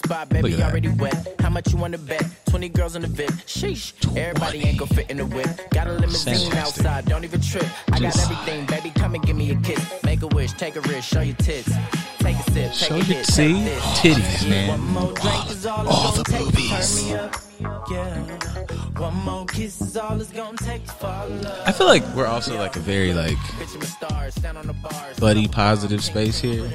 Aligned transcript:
the 0.00 0.08
spot, 0.08 0.28
baby 0.28 0.60
already 0.62 0.88
wet. 0.88 1.34
How 1.40 1.50
much 1.50 1.70
you 1.72 1.78
wanna 1.78 1.98
bet? 1.98 2.24
20 2.46 2.68
girls 2.70 2.96
in 2.96 3.02
the 3.02 3.08
VIP. 3.08 3.30
Sheesh. 3.46 3.92
Everybody 4.16 4.58
ain't 4.66 4.78
gonna 4.78 4.94
fit 4.94 5.10
in 5.10 5.18
the 5.18 5.26
whip. 5.26 5.70
Got 5.70 5.86
a 5.86 5.92
limousine 5.92 6.52
outside, 6.54 7.04
don't 7.06 7.24
even 7.24 7.40
trip. 7.40 7.66
I 7.92 8.00
got 8.00 8.16
everything, 8.18 8.66
baby. 8.66 8.90
Come 8.94 9.14
and 9.14 9.24
give 9.24 9.36
me 9.36 9.50
a 9.50 9.56
kiss. 9.60 9.80
Make 10.04 10.22
a 10.22 10.26
wish, 10.28 10.52
take 10.52 10.76
a 10.76 10.80
risk, 10.82 11.08
show 11.12 11.20
your 11.20 11.36
tits. 11.36 11.70
Take 12.18 12.36
a 12.36 12.42
sip, 12.50 12.54
take 12.54 12.74
Show 12.74 12.94
a 12.94 12.98
your- 12.98 13.04
hit. 13.06 13.26
see? 13.26 13.54
take 13.54 13.64
this. 13.64 13.82
Titties, 14.44 14.48
man. 14.48 14.68
One 14.68 14.80
more 14.92 15.12
drink 15.12 15.50
is 15.50 15.66
all, 15.66 15.86
All 15.88 16.12
the 16.12 16.22
gonna 16.24 16.38
take 16.38 16.46
to 16.50 16.56
boobies. 16.56 17.00
turn 17.00 17.08
me 17.08 17.14
up. 17.14 17.40
Yeah. 17.90 19.00
One 19.00 19.14
more 19.24 19.46
kiss 19.46 19.80
is 19.80 19.96
all 19.96 20.20
it's 20.20 20.30
gonna 20.30 20.56
take 20.58 20.84
to 20.86 20.92
fall 20.92 21.26
in 21.28 21.42
love. 21.42 21.62
I 21.66 21.72
feel 21.72 21.86
like 21.86 22.04
we're 22.16 22.26
also 22.26 22.56
like 22.58 22.76
a 22.76 22.80
very 22.80 23.12
like 23.12 23.36
Bitch, 23.58 23.74
I'm 23.74 23.82
a 23.82 23.86
star, 23.86 24.30
stand 24.30 24.58
on 24.58 24.66
the 24.66 24.72
bars. 24.72 25.18
buddy 25.18 25.46
positive 25.48 26.02
space 26.02 26.38
here. 26.40 26.68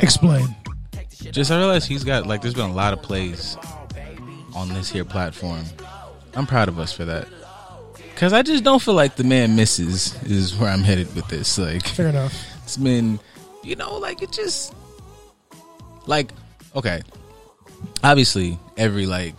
Explain. 0.00 0.54
Just 1.30 1.50
I 1.50 1.58
realized 1.58 1.88
he's 1.88 2.04
got 2.04 2.26
like 2.26 2.42
there's 2.42 2.54
been 2.54 2.70
a 2.70 2.74
lot 2.74 2.92
of 2.92 3.02
plays 3.02 3.56
on 4.54 4.68
this 4.70 4.90
here 4.90 5.04
platform. 5.04 5.64
I'm 6.34 6.46
proud 6.46 6.68
of 6.68 6.78
us 6.78 6.92
for 6.92 7.04
that. 7.04 7.28
Cause 8.16 8.32
I 8.32 8.42
just 8.42 8.64
don't 8.64 8.82
feel 8.82 8.94
like 8.94 9.14
the 9.14 9.24
man 9.24 9.54
misses 9.54 10.20
is 10.24 10.56
where 10.56 10.70
I'm 10.70 10.82
headed 10.82 11.14
with 11.14 11.28
this. 11.28 11.56
Like 11.58 11.86
Fair 11.86 12.08
enough. 12.08 12.34
it's 12.64 12.76
been 12.76 13.20
you 13.62 13.76
know, 13.76 13.98
like 13.98 14.22
it 14.22 14.32
just 14.32 14.74
like 16.06 16.32
okay. 16.74 17.02
Obviously, 18.02 18.58
every 18.76 19.06
like 19.06 19.36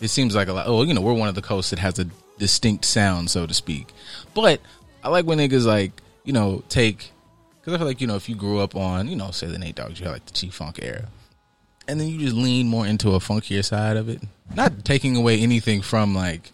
it 0.00 0.08
seems 0.08 0.34
like 0.34 0.48
a 0.48 0.52
lot 0.52 0.66
oh, 0.66 0.82
you 0.82 0.92
know, 0.92 1.00
we're 1.00 1.12
one 1.14 1.28
of 1.28 1.34
the 1.34 1.42
coasts 1.42 1.70
that 1.70 1.78
has 1.78 1.98
a 1.98 2.06
distinct 2.38 2.84
sound, 2.84 3.30
so 3.30 3.46
to 3.46 3.54
speak. 3.54 3.88
But 4.34 4.60
I 5.02 5.08
like 5.08 5.24
when 5.24 5.38
niggas 5.38 5.66
like, 5.66 5.92
you 6.24 6.32
know, 6.32 6.62
take 6.68 7.12
because 7.60 7.74
I 7.74 7.78
feel 7.78 7.86
like, 7.86 8.00
you 8.00 8.06
know, 8.06 8.16
if 8.16 8.28
you 8.28 8.34
grew 8.34 8.60
up 8.60 8.76
on, 8.76 9.08
you 9.08 9.16
know, 9.16 9.30
say 9.30 9.46
the 9.46 9.58
Nate 9.58 9.74
Doggs, 9.74 10.00
you 10.00 10.06
had 10.06 10.12
like 10.12 10.24
the 10.26 10.32
Chief 10.32 10.54
Funk 10.54 10.78
era. 10.82 11.08
And 11.88 11.98
then 12.00 12.08
you 12.08 12.18
just 12.18 12.36
lean 12.36 12.68
more 12.68 12.86
into 12.86 13.14
a 13.14 13.18
funkier 13.18 13.64
side 13.64 13.96
of 13.96 14.08
it. 14.08 14.22
Not 14.54 14.84
taking 14.84 15.16
away 15.16 15.40
anything 15.40 15.82
from 15.82 16.14
like 16.14 16.52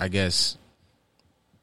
I 0.00 0.08
guess 0.08 0.56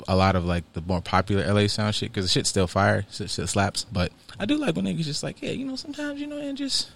a 0.07 0.15
lot 0.15 0.35
of 0.35 0.45
like 0.45 0.71
the 0.73 0.81
more 0.81 1.01
popular 1.01 1.51
LA 1.51 1.67
sound 1.67 1.95
shit 1.95 2.11
because 2.11 2.25
the 2.25 2.29
shit's 2.29 2.49
still 2.49 2.67
fire, 2.67 3.05
shit, 3.11 3.29
shit 3.29 3.47
slaps. 3.49 3.85
But 3.85 4.11
I 4.39 4.45
do 4.45 4.57
like 4.57 4.75
when 4.75 4.85
niggas 4.85 5.05
just 5.05 5.23
like, 5.23 5.41
yeah, 5.41 5.51
you 5.51 5.65
know, 5.65 5.75
sometimes 5.75 6.19
you 6.19 6.27
know, 6.27 6.37
and 6.37 6.57
just 6.57 6.91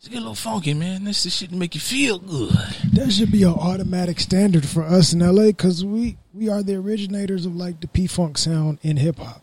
just 0.00 0.12
get 0.12 0.18
a 0.18 0.20
little 0.20 0.34
funky, 0.34 0.74
man. 0.74 1.04
This 1.04 1.24
this 1.24 1.34
shit 1.34 1.52
make 1.52 1.74
you 1.74 1.80
feel 1.80 2.18
good. 2.18 2.54
That 2.92 3.12
should 3.12 3.32
be 3.32 3.42
an 3.42 3.54
automatic 3.54 4.20
standard 4.20 4.66
for 4.66 4.82
us 4.82 5.12
in 5.12 5.18
LA 5.20 5.46
because 5.46 5.84
we 5.84 6.16
we 6.32 6.48
are 6.48 6.62
the 6.62 6.76
originators 6.76 7.46
of 7.46 7.56
like 7.56 7.80
the 7.80 7.88
P 7.88 8.06
Funk 8.06 8.38
sound 8.38 8.78
in 8.82 8.96
hip 8.96 9.18
hop. 9.18 9.42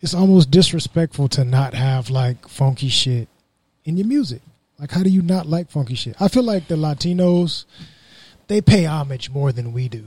It's 0.00 0.14
almost 0.14 0.50
disrespectful 0.50 1.28
to 1.28 1.44
not 1.44 1.74
have 1.74 2.10
like 2.10 2.48
funky 2.48 2.88
shit 2.88 3.28
in 3.88 3.96
your 3.96 4.06
music. 4.06 4.42
Like, 4.78 4.92
how 4.92 5.02
do 5.02 5.10
you 5.10 5.22
not 5.22 5.46
like 5.46 5.70
funky 5.70 5.94
shit? 5.94 6.14
I 6.20 6.28
feel 6.28 6.42
like 6.44 6.68
the 6.68 6.76
Latinos 6.76 7.64
they 8.46 8.60
pay 8.60 8.84
homage 8.86 9.30
more 9.30 9.50
than 9.50 9.72
we 9.72 9.88
do. 9.88 10.04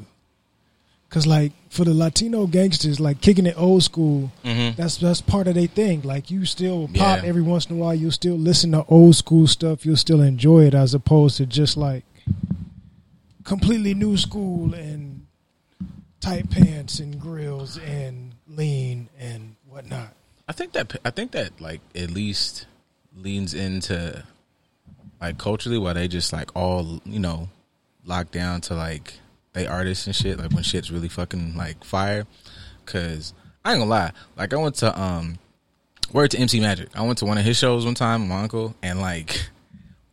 Cause 1.10 1.28
like 1.28 1.52
for 1.70 1.84
the 1.84 1.94
Latino 1.94 2.48
gangsters, 2.48 2.98
like 3.00 3.20
kicking 3.20 3.46
it 3.46 3.56
old 3.58 3.84
school, 3.84 4.32
mm-hmm. 4.46 4.78
that's 4.78 4.96
that's 4.96 5.20
part 5.20 5.48
of 5.48 5.56
their 5.56 5.68
thing. 5.68 6.02
Like 6.04 6.32
you 6.32 6.46
still 6.46 6.88
pop 6.88 7.22
Yeah. 7.22 7.28
every 7.28 7.42
once 7.42 7.66
in 7.66 7.76
a 7.76 7.80
while. 7.80 7.94
You'll 7.94 8.12
still 8.12 8.38
listen 8.38 8.72
to 8.72 8.86
old 8.86 9.18
school 9.18 9.46
stuff. 9.46 9.86
You'll 9.86 9.98
still 9.98 10.22
enjoy 10.22 10.68
it 10.68 10.74
as 10.74 10.94
opposed 10.94 11.36
to 11.38 11.46
just 11.46 11.76
like 11.76 12.06
completely 13.44 13.94
new 13.94 14.16
school 14.16 14.74
and 14.74 15.26
tight 16.22 16.50
pants 16.50 17.00
and 17.00 17.20
grills 17.20 17.78
and 17.78 18.34
lean 18.48 19.10
and 19.20 19.56
whatnot. 19.68 20.14
I 20.48 20.54
think 20.54 20.72
that 20.74 20.96
I 21.04 21.10
think 21.10 21.32
that 21.32 21.60
like 21.60 21.82
at 21.94 22.12
least 22.12 22.68
leans 23.16 23.54
into 23.54 24.24
like 25.20 25.38
culturally 25.38 25.78
why 25.78 25.94
they 25.94 26.08
just 26.08 26.34
like 26.34 26.56
all 26.56 27.00
you 27.06 27.20
know 27.20 27.50
locked 28.06 28.32
down 28.32 28.62
to 28.62 28.74
like 28.74 29.14
they 29.54 29.68
artists 29.68 30.08
and 30.08 30.16
shit 30.16 30.40
like 30.40 30.52
when 30.52 30.64
shit's 30.64 30.92
really 30.92 31.10
fucking 31.10 31.56
like 31.56 31.84
fire? 31.84 32.26
Because 32.86 33.34
I 33.64 33.72
ain't 33.72 33.82
gonna 33.82 33.90
lie 33.90 34.12
like 34.38 34.54
I 34.54 34.58
went 34.58 34.76
to 34.76 35.00
um 35.00 35.40
word 36.12 36.32
to 36.32 36.40
MC 36.40 36.60
Magic. 36.60 36.90
I 36.96 37.06
went 37.06 37.20
to 37.20 37.26
one 37.26 37.38
of 37.38 37.46
his 37.46 37.58
shows 37.58 37.86
one 37.86 37.96
time 37.96 38.28
my 38.28 38.42
uncle 38.42 38.76
and 38.82 39.00
like 39.00 39.50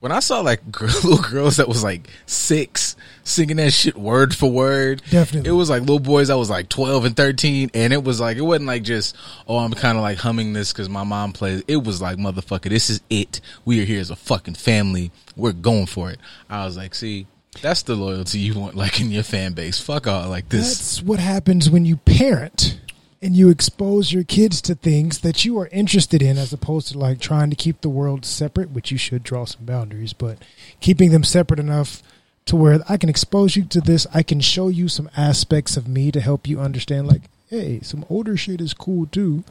when 0.00 0.12
I 0.12 0.20
saw 0.20 0.40
like 0.40 0.70
girl, 0.70 0.88
little 1.04 1.18
girls 1.18 1.56
that 1.56 1.68
was 1.68 1.82
like 1.82 2.08
six 2.26 2.94
singing 3.24 3.56
that 3.56 3.72
shit 3.72 3.96
word 3.96 4.34
for 4.34 4.50
word, 4.50 5.02
Definitely. 5.10 5.50
it 5.50 5.52
was 5.52 5.68
like 5.68 5.80
little 5.80 5.98
boys 5.98 6.28
that 6.28 6.38
was 6.38 6.48
like 6.50 6.68
twelve 6.68 7.04
and 7.04 7.16
thirteen, 7.16 7.70
and 7.74 7.92
it 7.92 8.04
was 8.04 8.20
like 8.20 8.36
it 8.36 8.42
wasn't 8.42 8.66
like 8.66 8.82
just 8.82 9.16
oh 9.46 9.58
I'm 9.58 9.72
kind 9.72 9.98
of 9.98 10.02
like 10.02 10.18
humming 10.18 10.52
this 10.52 10.72
because 10.72 10.88
my 10.88 11.04
mom 11.04 11.32
plays. 11.32 11.62
It 11.68 11.82
was 11.82 12.00
like 12.00 12.16
motherfucker, 12.18 12.68
this 12.68 12.90
is 12.90 13.00
it. 13.10 13.40
We 13.64 13.80
are 13.82 13.84
here 13.84 14.00
as 14.00 14.10
a 14.10 14.16
fucking 14.16 14.54
family. 14.54 15.10
We're 15.36 15.52
going 15.52 15.86
for 15.86 16.10
it. 16.10 16.18
I 16.48 16.64
was 16.64 16.76
like, 16.76 16.94
see, 16.94 17.26
that's 17.60 17.82
the 17.82 17.94
loyalty 17.96 18.38
you 18.38 18.58
want 18.58 18.74
like 18.76 19.00
in 19.00 19.10
your 19.10 19.22
fan 19.24 19.52
base. 19.52 19.80
Fuck 19.80 20.06
all 20.06 20.28
like 20.28 20.48
this. 20.48 20.78
That's 20.78 21.02
what 21.02 21.18
happens 21.18 21.68
when 21.70 21.84
you 21.84 21.96
parent 21.96 22.78
and 23.20 23.34
you 23.34 23.48
expose 23.48 24.12
your 24.12 24.24
kids 24.24 24.62
to 24.62 24.74
things 24.74 25.20
that 25.20 25.44
you 25.44 25.58
are 25.58 25.68
interested 25.68 26.22
in 26.22 26.38
as 26.38 26.52
opposed 26.52 26.88
to 26.88 26.98
like 26.98 27.20
trying 27.20 27.50
to 27.50 27.56
keep 27.56 27.80
the 27.80 27.88
world 27.88 28.24
separate, 28.24 28.70
which 28.70 28.92
you 28.92 28.98
should 28.98 29.22
draw 29.22 29.44
some 29.44 29.64
boundaries, 29.64 30.12
but 30.12 30.38
keeping 30.80 31.10
them 31.10 31.24
separate 31.24 31.58
enough 31.58 32.02
to 32.46 32.56
where 32.56 32.80
I 32.88 32.96
can 32.96 33.08
expose 33.08 33.56
you 33.56 33.64
to 33.64 33.80
this, 33.80 34.06
I 34.14 34.22
can 34.22 34.40
show 34.40 34.68
you 34.68 34.88
some 34.88 35.10
aspects 35.16 35.76
of 35.76 35.88
me 35.88 36.10
to 36.12 36.20
help 36.20 36.46
you 36.46 36.60
understand 36.60 37.06
like, 37.08 37.22
hey, 37.50 37.80
some 37.82 38.04
older 38.08 38.36
shit 38.36 38.60
is 38.60 38.72
cool 38.72 39.06
too. 39.06 39.44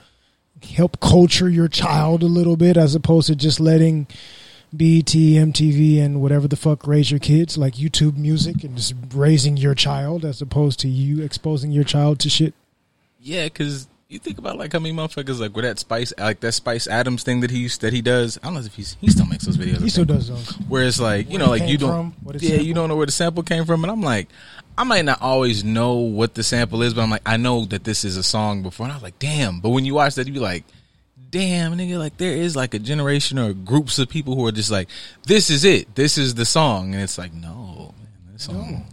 Help 0.75 0.99
culture 0.99 1.49
your 1.49 1.67
child 1.67 2.23
a 2.23 2.27
little 2.27 2.57
bit 2.57 2.77
as 2.77 2.95
opposed 2.95 3.27
to 3.27 3.35
just 3.35 3.59
letting 3.59 4.07
BET, 4.73 5.05
MTV, 5.05 6.01
and 6.01 6.21
whatever 6.21 6.47
the 6.47 6.55
fuck 6.55 6.87
raise 6.87 7.11
your 7.11 7.19
kids, 7.19 7.57
like 7.57 7.75
YouTube 7.75 8.17
music, 8.17 8.63
and 8.63 8.75
just 8.75 8.95
raising 9.13 9.57
your 9.57 9.75
child 9.75 10.25
as 10.25 10.41
opposed 10.41 10.79
to 10.79 10.87
you 10.87 11.23
exposing 11.23 11.71
your 11.71 11.83
child 11.83 12.19
to 12.19 12.29
shit. 12.29 12.53
Yeah, 13.27 13.43
because 13.43 13.89
you 14.07 14.19
think 14.19 14.37
about 14.37 14.57
like 14.57 14.71
how 14.71 14.79
many 14.79 14.95
motherfuckers 14.95 15.41
like 15.41 15.53
with 15.53 15.65
that 15.65 15.79
Spice 15.79 16.13
like 16.17 16.39
that 16.39 16.53
Spice 16.53 16.87
Adams 16.87 17.23
thing 17.23 17.41
that 17.41 17.51
he's 17.51 17.77
that 17.79 17.91
he 17.91 18.01
does. 18.01 18.37
I 18.41 18.45
don't 18.45 18.53
know 18.53 18.61
if 18.61 18.73
he's 18.73 18.95
he 19.01 19.09
still 19.09 19.25
makes 19.25 19.43
those 19.43 19.57
videos. 19.57 19.81
He 19.81 19.89
still 19.89 20.05
does 20.05 20.29
those. 20.29 20.49
Where 20.69 20.83
it's 20.83 20.97
like 20.97 21.25
you 21.25 21.37
Where 21.37 21.39
know, 21.39 21.51
like 21.51 21.67
you 21.67 21.77
don't, 21.77 22.13
from, 22.23 22.37
yeah, 22.39 22.55
you 22.55 22.73
don't 22.73 22.87
know 22.87 22.95
where 22.95 23.05
the 23.05 23.11
sample 23.11 23.43
came 23.43 23.65
from, 23.65 23.83
and 23.83 23.91
I'm 23.91 24.01
like, 24.01 24.29
I 24.77 24.85
might 24.85 25.03
not 25.03 25.21
always 25.21 25.65
know 25.65 25.95
what 25.95 26.35
the 26.35 26.43
sample 26.43 26.81
is, 26.83 26.93
but 26.93 27.01
I'm 27.01 27.09
like, 27.09 27.23
I 27.25 27.35
know 27.35 27.65
that 27.65 27.83
this 27.83 28.05
is 28.05 28.15
a 28.15 28.23
song 28.23 28.63
before, 28.63 28.85
and 28.85 28.93
I 28.93 28.95
was 28.95 29.03
like, 29.03 29.19
damn. 29.19 29.59
But 29.59 29.71
when 29.71 29.83
you 29.83 29.95
watch 29.95 30.15
that, 30.15 30.25
you 30.25 30.31
be 30.31 30.39
like, 30.39 30.63
damn, 31.29 31.75
nigga, 31.75 31.99
like 31.99 32.15
there 32.15 32.31
is 32.31 32.55
like 32.55 32.73
a 32.73 32.79
generation 32.79 33.37
or 33.37 33.51
groups 33.51 33.99
of 33.99 34.07
people 34.07 34.35
who 34.35 34.47
are 34.47 34.53
just 34.53 34.71
like, 34.71 34.87
this 35.25 35.49
is 35.49 35.65
it, 35.65 35.95
this 35.95 36.17
is 36.17 36.33
the 36.35 36.45
song, 36.45 36.93
and 36.93 37.03
it's 37.03 37.17
like, 37.17 37.33
no, 37.33 37.93
man, 37.97 38.31
this 38.31 38.43
song, 38.43 38.85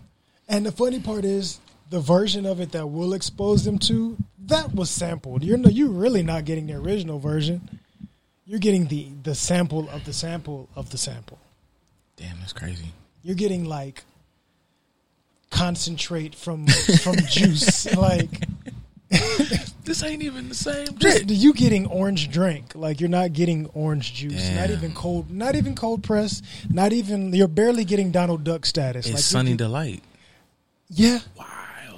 And 0.48 0.66
the 0.66 0.72
funny 0.72 0.98
part 0.98 1.24
is, 1.24 1.60
the 1.90 2.00
version 2.00 2.46
of 2.46 2.60
it 2.60 2.72
that 2.72 2.86
we'll 2.86 3.14
expose 3.14 3.64
them 3.64 3.78
to, 3.80 4.16
that 4.46 4.74
was 4.74 4.90
sampled. 4.90 5.44
You're 5.44 5.58
no, 5.58 5.68
you're 5.68 5.90
really 5.90 6.22
not 6.22 6.44
getting 6.44 6.66
the 6.66 6.74
original 6.74 7.18
version. 7.18 7.80
You're 8.46 8.60
getting 8.60 8.86
the 8.86 9.08
the 9.22 9.34
sample 9.34 9.88
of 9.90 10.04
the 10.04 10.12
sample 10.12 10.68
of 10.76 10.90
the 10.90 10.98
sample. 10.98 11.38
damn, 12.16 12.38
that's 12.40 12.52
crazy. 12.52 12.92
You're 13.22 13.36
getting 13.36 13.64
like 13.64 14.04
concentrate 15.50 16.34
from 16.34 16.66
from 16.66 17.16
juice. 17.28 17.94
Like 17.96 18.30
This 19.84 20.02
ain't 20.02 20.22
even 20.22 20.48
the 20.48 20.54
same. 20.54 20.86
just 20.96 21.28
you 21.28 21.52
getting 21.52 21.86
orange 21.86 22.30
drink. 22.30 22.74
Like 22.74 23.00
you're 23.00 23.10
not 23.10 23.34
getting 23.34 23.66
orange 23.74 24.14
juice. 24.14 24.50
Not 24.50 24.70
even 24.70 24.94
cold. 24.94 25.30
Not 25.30 25.56
even 25.56 25.74
cold 25.74 26.02
press. 26.02 26.40
Not 26.70 26.92
even 26.94 27.34
you're 27.34 27.48
barely 27.48 27.84
getting 27.84 28.10
Donald 28.10 28.44
Duck 28.44 28.64
status. 28.64 29.06
It's 29.06 29.14
like 29.14 29.22
Sunny 29.22 29.56
Delight. 29.56 30.02
Yeah. 30.88 31.18
Wild. 31.36 31.50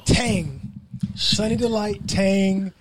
Tang. 0.06 0.60
Sunny 1.14 1.56
Delight, 1.56 2.06
Tang, 2.06 2.72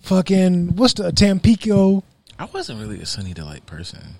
fucking 0.00 0.76
what's 0.76 0.94
the 0.94 1.12
Tampico? 1.12 2.02
I 2.38 2.46
wasn't 2.46 2.80
really 2.80 3.00
a 3.00 3.06
Sunny 3.06 3.32
Delight 3.32 3.66
person. 3.66 4.16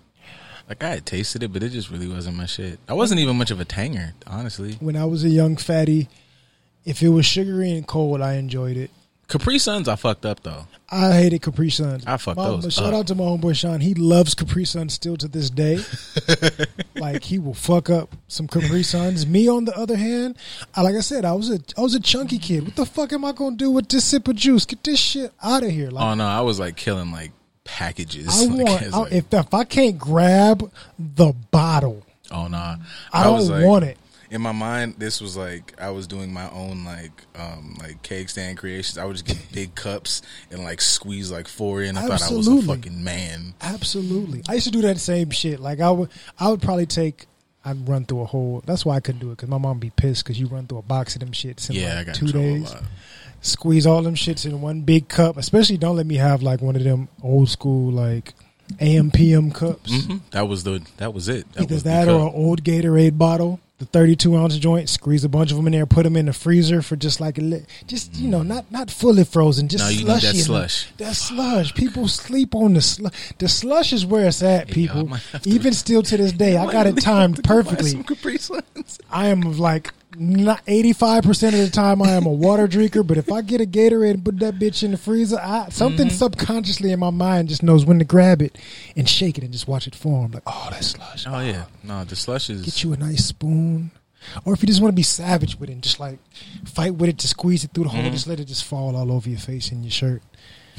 Like 0.69 0.83
I 0.83 0.91
had 0.91 1.07
tasted 1.07 1.43
it, 1.43 1.53
but 1.53 1.63
it 1.63 1.71
just 1.71 1.91
really 1.91 2.09
wasn't 2.09 2.37
my 2.37 2.47
shit. 2.47 2.79
I 2.89 2.95
wasn't 2.95 3.21
even 3.21 3.37
much 3.37 3.51
of 3.51 3.61
a 3.61 3.65
tanger, 3.65 4.13
honestly. 4.27 4.75
When 4.81 4.97
I 4.97 5.05
was 5.05 5.25
a 5.25 5.29
young 5.29 5.57
fatty, 5.57 6.09
if 6.85 7.03
it 7.03 7.09
was 7.09 7.27
sugary 7.27 7.73
and 7.73 7.87
cold, 7.87 8.23
I 8.23 8.35
enjoyed 8.35 8.77
it. 8.77 8.91
Capri 9.29 9.59
Suns, 9.59 9.89
I 9.89 9.97
fucked 9.97 10.27
up 10.27 10.43
though. 10.43 10.67
I 10.91 11.13
hated 11.13 11.41
Capri 11.43 11.71
Suns. 11.71 12.05
I 12.07 12.17
fucked 12.19 12.37
My- 12.37 12.49
those 12.49 12.65
but 12.65 12.73
Shout 12.73 12.93
up. 12.93 13.01
out 13.01 13.07
to 13.09 13.15
my 13.15 13.25
homeboy 13.25 13.57
Sean. 13.57 13.81
He 13.81 13.95
loves 13.95 14.35
Capri 14.35 14.65
Suns 14.65 14.93
still 14.93 15.17
to 15.17 15.27
this 15.27 15.51
day. 15.51 15.79
like 16.97 17.25
he 17.25 17.39
will 17.39 17.55
fuck 17.55 17.91
up 17.91 18.15
some 18.29 18.47
Capri 18.47 18.83
Suns. 18.83 19.27
Me 19.27 19.49
on 19.49 19.65
the 19.65 19.77
other 19.77 19.97
hand, 19.97 20.37
I, 20.75 20.83
like 20.83 20.95
I 20.95 21.01
said, 21.01 21.25
I 21.25 21.33
was 21.33 21.51
a 21.51 21.59
I 21.77 21.81
was 21.81 21.95
a 21.95 22.01
chunky 22.01 22.39
kid. 22.39 22.65
What 22.65 22.77
the 22.77 22.87
fuck 22.87 23.13
am 23.13 23.25
I 23.25 23.33
gonna 23.33 23.57
do 23.57 23.71
with 23.71 23.89
this 23.89 24.05
sip 24.05 24.29
of 24.29 24.37
juice? 24.37 24.65
Get 24.67 24.85
this 24.85 24.99
shit 25.01 25.33
out 25.43 25.63
of 25.63 25.71
here. 25.71 25.91
Like 25.91 26.05
Oh 26.05 26.15
no, 26.15 26.27
I 26.27 26.43
was 26.43 26.61
like 26.61 26.77
killing 26.77 27.11
like 27.11 27.33
packages. 27.65 28.29
I 28.29 28.45
like, 28.55 28.67
want 28.69 28.83
I- 28.95 28.99
like- 28.99 29.13
if 29.13 29.33
if 29.35 29.55
I 29.55 29.65
can't 29.65 29.99
grab 29.99 30.71
the 30.99 31.33
bottle, 31.51 32.05
oh 32.31 32.47
nah, 32.47 32.77
I 33.13 33.25
don't 33.25 33.37
was, 33.39 33.51
like- 33.51 33.65
want 33.65 33.85
it. 33.85 33.99
In 34.35 34.43
my 34.43 34.51
mind, 34.51 34.97
this 34.99 35.21
was 35.21 35.37
like 35.37 35.81
I 35.81 35.91
was 35.91 36.09
doing 36.09 36.33
my 36.33 36.51
own 36.51 36.85
like 36.85 37.13
um 37.39 37.77
like 37.81 38.03
cake 38.03 38.29
stand 38.29 38.59
creations. 38.59 38.99
I 38.99 39.05
would 39.05 39.13
just 39.15 39.27
get 39.27 39.39
big 39.53 39.77
cups 39.77 40.23
and 40.51 40.65
like 40.65 40.81
squeeze 40.81 41.31
like 41.31 41.47
four 41.47 41.83
in. 41.83 41.97
I 41.97 42.09
thought 42.09 42.21
I 42.21 42.35
was 42.35 42.49
a 42.49 42.61
fucking 42.63 43.05
man. 43.05 43.55
Absolutely. 43.61 44.43
I 44.49 44.55
used 44.55 44.67
to 44.67 44.73
do 44.73 44.83
that 44.83 44.99
same 44.99 45.31
shit. 45.31 45.61
Like 45.61 45.79
I 45.81 45.89
would, 45.93 46.09
I 46.39 46.51
would 46.51 46.61
probably 46.61 46.87
take. 46.87 47.27
I'd 47.65 47.89
run 47.89 48.05
through 48.07 48.23
a 48.23 48.27
whole. 48.27 48.63
That's 48.67 48.85
why 48.85 48.97
I 48.97 49.01
couldn't 49.01 49.21
do 49.21 49.29
it 49.29 49.37
because 49.37 49.49
my 49.49 49.57
mom 49.57 49.79
be 49.79 49.91
pissed 49.91 50.25
because 50.25 50.39
you 50.39 50.49
run 50.49 50.67
through 50.67 50.79
a 50.79 50.83
box 50.83 51.15
of 51.15 51.21
them 51.21 51.31
shits 51.31 51.71
in 51.71 51.77
Yeah, 51.77 51.93
I 51.93 51.97
like 51.99 52.07
got 52.07 52.15
two 52.17 52.27
days. 52.27 52.75
Squeeze 53.41 53.87
all 53.87 54.03
them 54.03 54.17
shits 54.17 54.45
in 54.45 54.61
one 54.61 54.81
big 54.81 55.07
cup. 55.09 55.37
Especially 55.37 55.77
don't 55.79 55.97
let 55.97 56.07
me 56.07 56.17
have 56.17 56.43
like 56.43 56.61
one 56.61 56.75
of 56.75 56.83
them 56.83 57.09
old 57.23 57.49
school 57.49 57.93
like 57.93 58.35
AM 58.81 59.11
PM 59.13 59.53
cups. 59.53 59.93
Mhm. 59.93 60.21
That 60.33 60.49
was 60.49 60.65
the 60.65 60.83
that 60.97 61.15
was 61.15 61.29
it. 61.29 61.51
That 61.53 61.63
Either 61.63 61.75
was 61.75 61.83
that 61.85 62.09
or 62.09 62.27
an 62.27 62.35
old 62.35 62.65
Gatorade 62.65 63.17
bottle, 63.17 63.61
the 63.85 63.91
thirty-two 63.99 64.37
ounce 64.37 64.57
joint. 64.59 64.89
Squeeze 64.89 65.25
a 65.25 65.29
bunch 65.29 65.51
of 65.51 65.57
them 65.57 65.67
in 65.67 65.73
there, 65.73 65.87
put 65.87 66.03
them 66.05 66.17
in 66.17 66.27
the 66.27 66.33
freezer 66.33 66.83
for 66.83 66.97
just 66.97 67.21
like 67.21 67.39
a 67.39 67.41
li- 67.41 67.65
just 67.87 68.15
you 68.17 68.29
know 68.29 68.43
not 68.43 68.71
not 68.73 68.91
fully 68.91 69.25
frozen, 69.25 69.69
just 69.69 69.85
No, 69.85 69.91
you 69.91 69.99
need 69.99 70.07
slushy 70.21 70.27
that 70.27 70.35
slush. 70.45 70.93
That 70.99 71.15
slush. 71.17 71.75
People 71.75 72.09
sleep 72.09 72.55
on 72.55 72.75
the 72.75 72.81
slush. 72.81 73.33
The 73.39 73.49
slush 73.49 73.93
is 73.93 74.05
where 74.07 74.27
it's 74.27 74.43
at. 74.43 74.69
People, 74.69 75.01
I 75.01 75.03
might 75.05 75.23
have 75.33 75.43
to- 75.43 75.51
even 75.51 75.73
still 75.73 76.03
to 76.03 76.17
this 76.17 76.33
day, 76.45 76.57
I 76.57 76.71
got 76.73 76.87
it 76.87 77.01
timed 77.01 77.43
perfectly. 77.45 77.91
Some 77.91 78.05
Capri 78.05 78.39
Suns. 78.39 78.99
I 79.11 79.29
am 79.29 79.41
like 79.59 79.93
not 80.19 80.63
eighty-five 80.67 81.23
percent 81.25 81.55
of 81.55 81.61
the 81.63 81.71
time 81.71 82.01
I 82.03 82.11
am 82.13 82.27
a 82.27 82.33
water 82.33 82.67
drinker, 82.67 83.03
but 83.03 83.17
if 83.19 83.31
I 83.33 83.43
get 83.43 83.61
a 83.61 83.65
Gatorade 83.67 84.11
and 84.15 84.25
put 84.25 84.39
that 84.41 84.55
bitch 84.59 84.83
in 84.83 84.91
the 84.93 84.97
freezer, 84.97 85.39
I, 85.41 85.69
something 85.71 86.07
Mm-hmm. 86.09 86.17
subconsciously 86.17 86.93
in 86.93 87.01
my 87.01 87.11
mind 87.11 87.49
just 87.49 87.63
knows 87.63 87.85
when 87.85 87.99
to 87.99 88.05
grab 88.05 88.43
it 88.43 88.57
and 88.97 89.09
shake 89.09 89.39
it 89.39 89.45
and 89.45 89.53
just 89.53 89.67
watch 89.69 89.87
it 89.87 89.95
form. 89.95 90.33
Like, 90.33 90.43
oh, 90.47 90.69
that's 90.71 90.89
slush. 90.89 91.25
Oh 91.27 91.41
yeah, 91.41 91.65
no, 91.83 92.05
the 92.05 92.17
slush 92.17 92.51
is. 92.51 92.63
Get 92.65 92.83
you 92.85 92.93
a 92.93 92.97
nice 92.97 93.25
spoon. 93.27 93.91
Or 94.47 94.55
if 94.55 94.63
you 94.63 94.67
just 94.67 94.81
want 94.81 94.93
to 94.93 94.97
be 94.97 95.03
savage 95.03 95.59
with 95.61 95.69
it 95.69 95.75
and 95.75 95.83
just 95.83 96.01
like 96.01 96.19
fight 96.65 96.95
with 96.95 97.11
it 97.11 97.19
to 97.19 97.29
squeeze 97.29 97.63
it 97.65 97.73
through 97.75 97.85
the 97.85 97.91
hole, 97.91 98.01
Mm-hmm. 98.03 98.13
just 98.13 98.27
let 98.27 98.41
it 98.41 98.47
just 98.47 98.65
fall 98.65 98.97
all 98.97 99.13
over 99.13 99.29
your 99.29 99.39
face 99.39 99.71
and 99.71 99.85
your 99.85 99.91
shirt. 99.91 100.23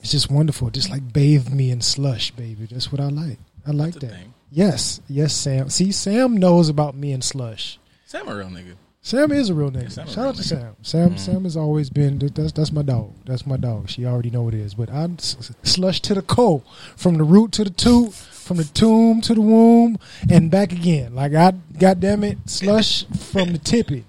it's 0.00 0.10
just 0.10 0.30
wonderful. 0.30 0.70
Just 0.70 0.90
like 0.90 1.12
bathe 1.12 1.50
me 1.52 1.70
in 1.70 1.80
slush, 1.80 2.30
baby. 2.32 2.66
That's 2.70 2.90
what 2.90 3.00
I 3.00 3.08
like. 3.08 3.38
I 3.66 3.70
like 3.72 3.94
that. 3.94 4.10
thing. 4.10 4.34
Yes, 4.50 5.00
yes, 5.08 5.34
Sam. 5.34 5.68
See, 5.70 5.92
Sam 5.92 6.36
knows 6.36 6.68
about 6.68 6.94
me 6.94 7.12
and 7.12 7.22
slush. 7.22 7.78
Sam 8.12 8.28
a 8.28 8.36
real 8.36 8.48
nigga. 8.48 8.74
Sam 9.00 9.32
is 9.32 9.48
a 9.48 9.54
real 9.54 9.70
nigga. 9.70 9.90
Sam 9.90 10.06
a 10.06 10.10
Shout 10.10 10.16
real 10.18 10.26
out 10.26 10.34
to 10.34 10.42
nigga. 10.42 10.46
Sam. 10.46 10.76
Sam 10.82 11.10
Mm. 11.12 11.18
Sam 11.18 11.44
has 11.44 11.56
always 11.56 11.88
been 11.88 12.18
that's 12.18 12.52
that's 12.52 12.70
my 12.70 12.82
dog. 12.82 13.14
That's 13.24 13.46
my 13.46 13.56
dog. 13.56 13.88
She 13.88 14.04
already 14.04 14.28
know 14.28 14.42
what 14.42 14.52
it 14.52 14.60
is. 14.60 14.74
But 14.74 14.90
I'm 14.90 15.18
slush 15.18 16.00
to 16.02 16.12
the 16.12 16.20
core, 16.20 16.60
from 16.94 17.16
the 17.16 17.24
root 17.24 17.52
to 17.52 17.64
the 17.64 17.70
toot, 17.70 18.12
from 18.12 18.58
the 18.58 18.64
tomb 18.64 19.22
to 19.22 19.34
the 19.34 19.40
womb, 19.40 19.98
and 20.30 20.50
back 20.50 20.72
again. 20.72 21.14
Like 21.14 21.32
I, 21.32 21.54
goddamn 21.78 22.22
it, 22.22 22.36
slush 22.44 23.06
from 23.06 23.52
the 23.54 23.58
tippy. 23.58 24.04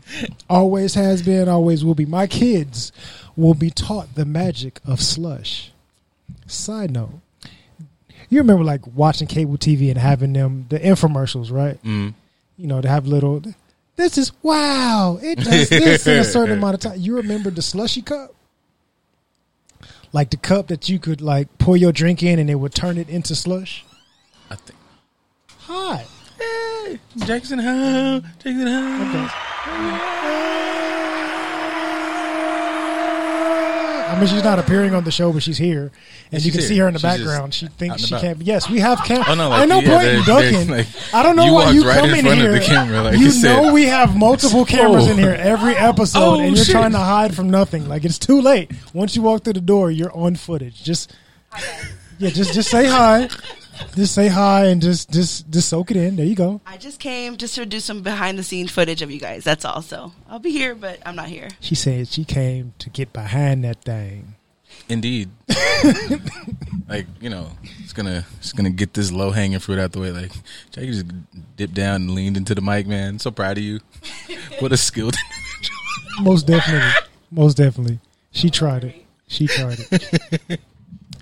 Always 0.50 0.96
has 0.96 1.22
been, 1.22 1.48
always 1.48 1.86
will 1.86 1.96
be. 1.96 2.06
My 2.06 2.28
kids 2.28 2.92
will 3.38 3.54
be 3.54 3.70
taught 3.70 4.16
the 4.16 4.26
magic 4.26 4.82
of 4.86 5.02
slush. 5.02 5.72
Side 6.46 6.92
note. 6.92 7.22
You 8.28 8.40
remember 8.40 8.66
like 8.66 8.86
watching 8.86 9.30
cable 9.30 9.58
TV 9.58 9.88
and 9.88 9.98
having 9.98 10.34
them 10.34 10.66
the 10.68 10.78
infomercials, 10.78 11.54
right? 11.54 11.82
Mm. 11.84 12.16
you 12.58 12.68
know, 12.68 12.82
to 12.82 12.90
have 12.90 13.08
little. 13.08 13.42
This 13.96 14.18
is 14.18 14.32
wow! 14.42 15.20
It 15.22 15.38
does 15.40 15.70
this 15.70 16.08
in 16.08 16.18
a 16.18 16.24
certain 16.24 16.58
amount 16.58 16.74
of 16.74 16.80
time. 16.80 17.00
You 17.00 17.18
remember 17.18 17.52
the 17.52 17.62
slushy 17.62 18.02
cup, 18.02 18.34
like 20.12 20.32
the 20.32 20.38
cup 20.38 20.68
that 20.68 20.90
you 20.90 20.98
could 20.98 21.22
like 21.22 21.58
pour 21.60 21.78
your 21.78 21.92
drink 21.92 22.24
in 22.24 22.40
and 22.40 22.50
it 22.50 22.56
would 22.56 22.74
turn 22.74 22.98
it 22.98 23.08
into 23.08 23.36
slush. 23.36 23.86
I 24.50 24.56
think. 24.56 24.80
Hi. 25.60 26.06
Hey, 26.40 27.00
Jackson 27.18 27.60
Howe, 27.60 28.22
Jackson 28.40 28.68
Howe. 28.68 30.00
Okay. 30.00 30.13
I 34.14 34.20
mean, 34.20 34.28
she's 34.30 34.44
not 34.44 34.60
appearing 34.60 34.94
on 34.94 35.04
the 35.04 35.12
show, 35.12 35.34
but 35.34 35.42
she's 35.44 35.58
here, 35.58 35.92
and 36.32 36.44
you 36.46 36.52
can 36.52 36.60
here. 36.62 36.68
see 36.70 36.78
her 36.78 36.88
in 36.88 36.94
the 36.94 37.00
She's 37.00 37.04
background. 37.20 37.54
She 37.54 37.68
thinks 37.68 38.06
she 38.06 38.16
can't. 38.16 38.42
Yes, 38.42 38.70
we 38.70 38.80
have 38.80 39.00
cam. 39.04 39.24
Oh, 39.28 39.34
no, 39.36 39.52
I 39.52 39.66
know 39.66 39.80
yeah, 39.80 39.90
point 39.90 40.02
there- 40.04 40.16
in 40.18 40.24
there's, 40.24 40.52
ducking. 40.54 40.70
like- 40.70 40.88
I 41.14 41.24
don't 41.24 41.36
know 41.36 41.46
you 41.46 41.54
why 41.54 41.72
you 41.72 41.88
right 41.88 42.00
come 42.00 42.10
in 42.12 42.16
in 42.18 42.26
front 42.26 42.40
of 42.42 42.46
here. 42.52 42.60
the 42.60 42.66
camera, 42.66 43.02
like 43.04 43.18
you 43.18 43.26
you 43.26 43.32
said. 43.32 43.62
know 43.64 43.74
we 43.74 43.86
have 43.86 44.16
multiple 44.16 44.66
cameras 44.66 45.08
Oh. 45.08 45.12
in 45.12 45.18
here 45.18 45.32
every 45.38 45.76
episode, 45.76 46.20
Oh, 46.20 46.40
and 46.42 46.56
you're 46.56 46.66
shit. 46.66 46.74
trying 46.74 46.92
to 46.92 46.98
hide 47.00 47.36
from 47.36 47.50
nothing. 47.50 47.88
Like 47.90 48.06
it's 48.06 48.20
too 48.20 48.40
late. 48.42 48.72
Once 48.94 49.16
you 49.16 49.22
walk 49.22 49.44
through 49.44 49.54
the 49.54 49.62
door, 49.62 49.90
you're 49.92 50.16
on 50.16 50.36
footage. 50.36 50.84
Just 50.84 51.14
yeah, 52.20 52.30
just 52.30 52.54
just 52.54 52.70
say 52.70 52.86
hi. 52.86 53.30
Just 53.96 54.14
say 54.14 54.28
hi 54.28 54.66
and 54.66 54.82
just 54.82 55.12
just 55.12 55.50
just 55.50 55.70
soak 55.70 55.92
it 55.92 55.98
in. 55.98 56.16
There 56.16 56.26
you 56.26 56.36
go. 56.36 56.62
I 56.66 56.78
just 56.78 57.00
came 57.00 57.38
just 57.38 57.56
to 57.56 57.66
do 57.66 57.80
some 57.80 58.02
behind 58.02 58.38
the 58.38 58.44
scenes 58.44 58.72
footage 58.72 59.02
of 59.02 59.12
you 59.12 59.20
guys. 59.20 59.44
That's 59.44 59.66
all. 59.66 59.82
So 59.82 60.12
I'll 60.30 60.40
be 60.40 60.52
here, 60.52 60.76
but 60.76 61.00
I'm 61.06 61.16
not 61.16 61.28
here. 61.28 61.50
She 61.60 61.76
said 61.76 62.08
she 62.08 62.24
came 62.24 62.74
to 62.80 62.90
get 62.90 63.14
behind 63.14 63.64
that 63.64 63.84
thing. 63.84 64.36
Indeed. 64.90 65.30
like 66.90 67.08
you 67.22 67.30
know, 67.30 67.52
it's 67.84 67.94
gonna 67.94 68.26
it's 68.38 68.54
gonna 68.54 68.70
get 68.70 68.94
this 68.94 69.12
low 69.12 69.32
hanging 69.32 69.60
fruit 69.60 69.80
out 69.80 69.92
the 69.92 70.00
way. 70.00 70.12
Like 70.12 70.32
Jackie 70.72 70.88
just 70.88 71.06
dipped 71.56 71.74
down 71.74 71.96
and 71.96 72.12
leaned 72.12 72.38
into 72.38 72.54
the 72.56 72.62
mic. 72.62 72.88
Man, 72.88 73.20
so 73.20 73.32
proud 73.32 73.58
of 73.58 73.64
you. 73.64 73.80
What 74.60 74.72
a 74.72 74.78
skilled. 74.78 75.16
Most 76.22 76.46
definitely. 76.46 76.92
Most 77.32 77.58
definitely. 77.58 78.00
She 78.32 78.50
tried 78.50 78.84
it. 78.84 79.06
She 79.28 79.48
tried 79.48 79.80
it. 79.80 80.62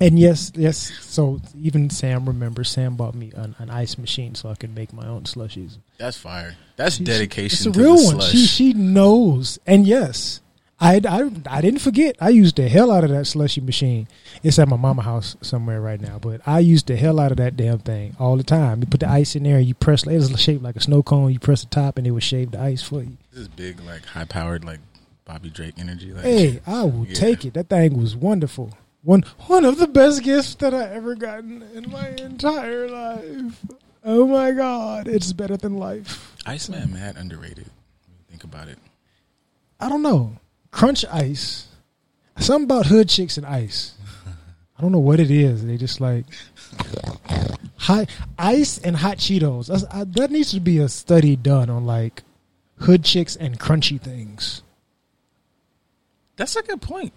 And 0.02 0.20
yes, 0.20 0.52
yes. 0.56 0.92
So 1.02 1.40
even 1.60 1.90
Sam 1.90 2.26
remembers. 2.26 2.70
Sam 2.70 2.96
bought 2.96 3.16
me 3.16 3.32
an, 3.36 3.56
an 3.60 3.70
ice 3.70 3.98
machine 3.98 4.36
so 4.36 4.50
I 4.50 4.56
could 4.56 4.76
make 4.76 4.92
my 4.94 5.08
own 5.08 5.24
slushies. 5.24 5.78
That's 5.98 6.18
fire. 6.18 6.56
That's 6.76 6.98
dedication. 6.98 7.68
It's 7.70 7.78
a 7.78 7.80
real 7.80 7.96
one. 7.96 8.16
slush. 8.16 8.32
She 8.32 8.46
she 8.48 8.74
knows. 8.74 9.60
And 9.68 9.86
yes, 9.88 10.42
I, 10.80 11.00
I 11.08 11.30
I 11.58 11.62
didn't 11.62 11.82
forget. 11.82 12.16
I 12.20 12.30
used 12.30 12.56
the 12.56 12.68
hell 12.68 12.92
out 12.92 13.04
of 13.04 13.12
that 13.12 13.26
slushy 13.28 13.62
machine. 13.62 14.08
It's 14.42 14.58
at 14.58 14.68
my 14.68 14.78
mama 14.78 15.04
house 15.04 15.36
somewhere 15.42 15.80
right 15.80 16.02
now, 16.02 16.18
but 16.20 16.42
I 16.48 16.60
used 16.60 16.88
the 16.88 16.96
hell 16.96 17.20
out 17.20 17.30
of 17.32 17.38
that 17.38 17.56
damn 17.56 17.78
thing 17.80 18.16
all 18.20 18.36
the 18.36 18.44
time. 18.44 18.80
You 18.82 18.88
put 18.88 19.00
the 19.02 19.10
ice 19.10 19.36
in 19.36 19.44
there, 19.44 19.58
and 19.58 19.66
you 19.68 19.76
press. 19.76 20.04
It 20.08 20.16
was 20.16 20.42
shaped 20.42 20.64
like 20.64 20.76
a 20.76 20.82
snow 20.82 21.04
cone. 21.04 21.32
You 21.32 21.40
press 21.40 21.62
the 21.64 21.70
top, 21.70 21.98
and 22.00 22.08
it 22.08 22.12
would 22.12 22.24
shave 22.24 22.52
the 22.52 22.60
ice 22.60 22.82
for 22.82 23.02
you. 23.04 23.18
This 23.32 23.42
is 23.42 23.48
big, 23.48 23.80
like 23.82 24.04
high 24.06 24.26
powered, 24.26 24.66
like 24.66 24.80
Bobby 25.26 25.52
Drake 25.52 25.76
energy. 25.78 26.12
Like, 26.14 26.24
Hey, 26.24 26.62
I 26.66 26.84
will 26.86 27.06
Yeah. 27.06 27.14
take 27.14 27.46
it. 27.46 27.54
That 27.54 27.70
thing 27.70 27.96
was 28.02 28.16
wonderful. 28.16 28.74
One 29.04 29.24
one 29.48 29.66
of 29.66 29.78
the 29.78 29.88
best 29.88 30.24
gifts 30.24 30.56
that 30.56 30.74
I 30.74 30.94
ever 30.94 31.16
gotten 31.16 31.64
in 31.74 31.90
my 31.90 32.10
entire 32.10 32.88
life. 32.88 33.60
Oh 34.04 34.28
my 34.28 34.52
god, 34.52 35.08
it's 35.08 35.34
better 35.34 35.58
than 35.58 35.78
life. 35.78 36.36
Iceman, 36.46 36.94
mad 36.94 37.18
underrated. 37.18 37.70
Think 38.30 38.44
about 38.44 38.68
it. 38.68 38.78
I 39.80 39.90
don't 39.90 40.04
know. 40.04 40.38
Crunch 40.70 41.04
ice. 41.06 41.68
Something 42.38 42.66
about 42.66 42.86
hood 42.86 43.10
chicks 43.10 43.38
and 43.38 43.46
ice. 43.46 43.96
I 44.78 44.82
don't 44.82 44.92
know 44.92 45.00
what 45.00 45.20
it 45.20 45.30
is. 45.30 45.66
They 45.66 45.78
just 45.78 46.00
like 46.00 46.26
hot 47.78 48.10
ice 48.38 48.78
and 48.80 48.96
hot 48.96 49.18
Cheetos. 49.18 49.68
That's, 49.68 49.84
I, 49.92 50.04
that 50.04 50.32
needs 50.32 50.52
to 50.52 50.60
be 50.60 50.78
a 50.80 50.90
study 50.90 51.36
done 51.36 51.70
on 51.70 51.86
like 51.86 52.24
hood 52.78 53.04
chicks 53.04 53.36
and 53.36 53.60
crunchy 53.60 54.00
things. 54.00 54.62
That's 56.36 56.56
a 56.56 56.64
good 56.64 56.82
point. 56.82 57.14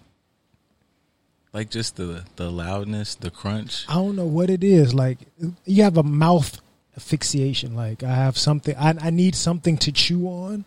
Like 1.55 1.69
just 1.69 1.95
the 1.95 2.25
the 2.35 2.51
loudness, 2.51 3.15
the 3.15 3.31
crunch. 3.31 3.85
I 3.87 3.93
don't 3.93 4.17
know 4.17 4.25
what 4.25 4.49
it 4.49 4.61
is. 4.61 4.93
Like 4.93 5.19
you 5.63 5.83
have 5.83 5.95
a 5.95 6.03
mouth 6.03 6.59
asphyxiation. 6.97 7.77
Like 7.77 8.03
I 8.03 8.13
have 8.13 8.37
something. 8.37 8.75
I, 8.75 8.93
I 8.99 9.09
need 9.09 9.35
something 9.35 9.77
to 9.77 9.93
chew 9.93 10.27
on. 10.27 10.65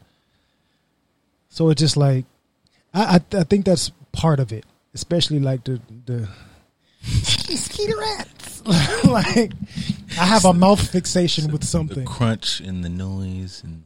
So 1.51 1.69
it's 1.69 1.81
just 1.81 1.99
like 1.99 2.25
I 2.95 3.17
I, 3.17 3.37
I 3.37 3.45
think 3.45 3.67
that's 3.67 3.93
part 4.13 4.41
of 4.41 4.51
it, 4.51 4.65
especially 4.95 5.41
like 5.41 5.65
the 5.65 5.79
the 6.07 6.27
mosquito 7.51 7.93
rats. 8.01 8.65
like 9.05 9.53
I 10.19 10.25
have 10.25 10.47
a 10.47 10.55
mouth 10.55 10.81
fixation 10.81 11.53
with 11.53 11.65
something. 11.65 11.89
The 11.89 11.95
something. 11.97 12.07
crunch 12.07 12.61
and 12.61 12.83
the 12.83 12.89
noise 12.89 13.63
and 13.63 13.83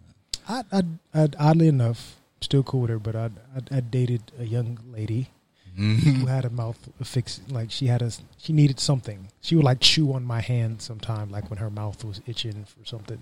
I, 0.49 0.63
I, 0.71 0.83
I 1.13 1.29
oddly 1.37 1.67
enough, 1.67 2.15
still 2.41 2.63
cool 2.63 2.83
with 2.83 2.91
her, 2.91 3.01
but 3.01 3.17
I, 3.17 3.31
I 3.57 3.79
I 3.79 3.81
dated 3.81 4.31
a 4.39 4.45
young 4.45 4.79
lady 4.89 5.31
who 5.77 6.27
had 6.27 6.45
a 6.45 6.51
mouth 6.51 6.89
fix 7.03 7.41
like 7.49 7.71
she 7.71 7.87
had 7.87 8.03
a 8.03 8.13
she 8.39 8.53
needed 8.53 8.79
something. 8.79 9.29
She 9.41 9.57
would 9.57 9.65
like 9.65 9.81
chew 9.81 10.13
on 10.13 10.25
my 10.25 10.41
hand 10.41 10.83
sometime, 10.83 11.31
like 11.31 11.51
when 11.51 11.59
her 11.59 11.71
mouth 11.71 12.05
was 12.05 12.21
itching 12.27 12.65
for 12.65 12.85
something. 12.85 13.19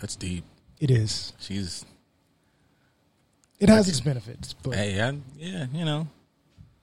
that's 0.00 0.16
deep. 0.16 0.44
It 0.80 0.90
is. 0.90 1.32
She's 1.38 1.84
It 3.60 3.68
has 3.68 3.88
its 3.88 4.00
benefits, 4.00 4.54
but 4.54 4.74
hey, 4.74 5.00
I, 5.00 5.16
yeah, 5.38 5.66
you 5.72 5.84
know, 5.84 6.08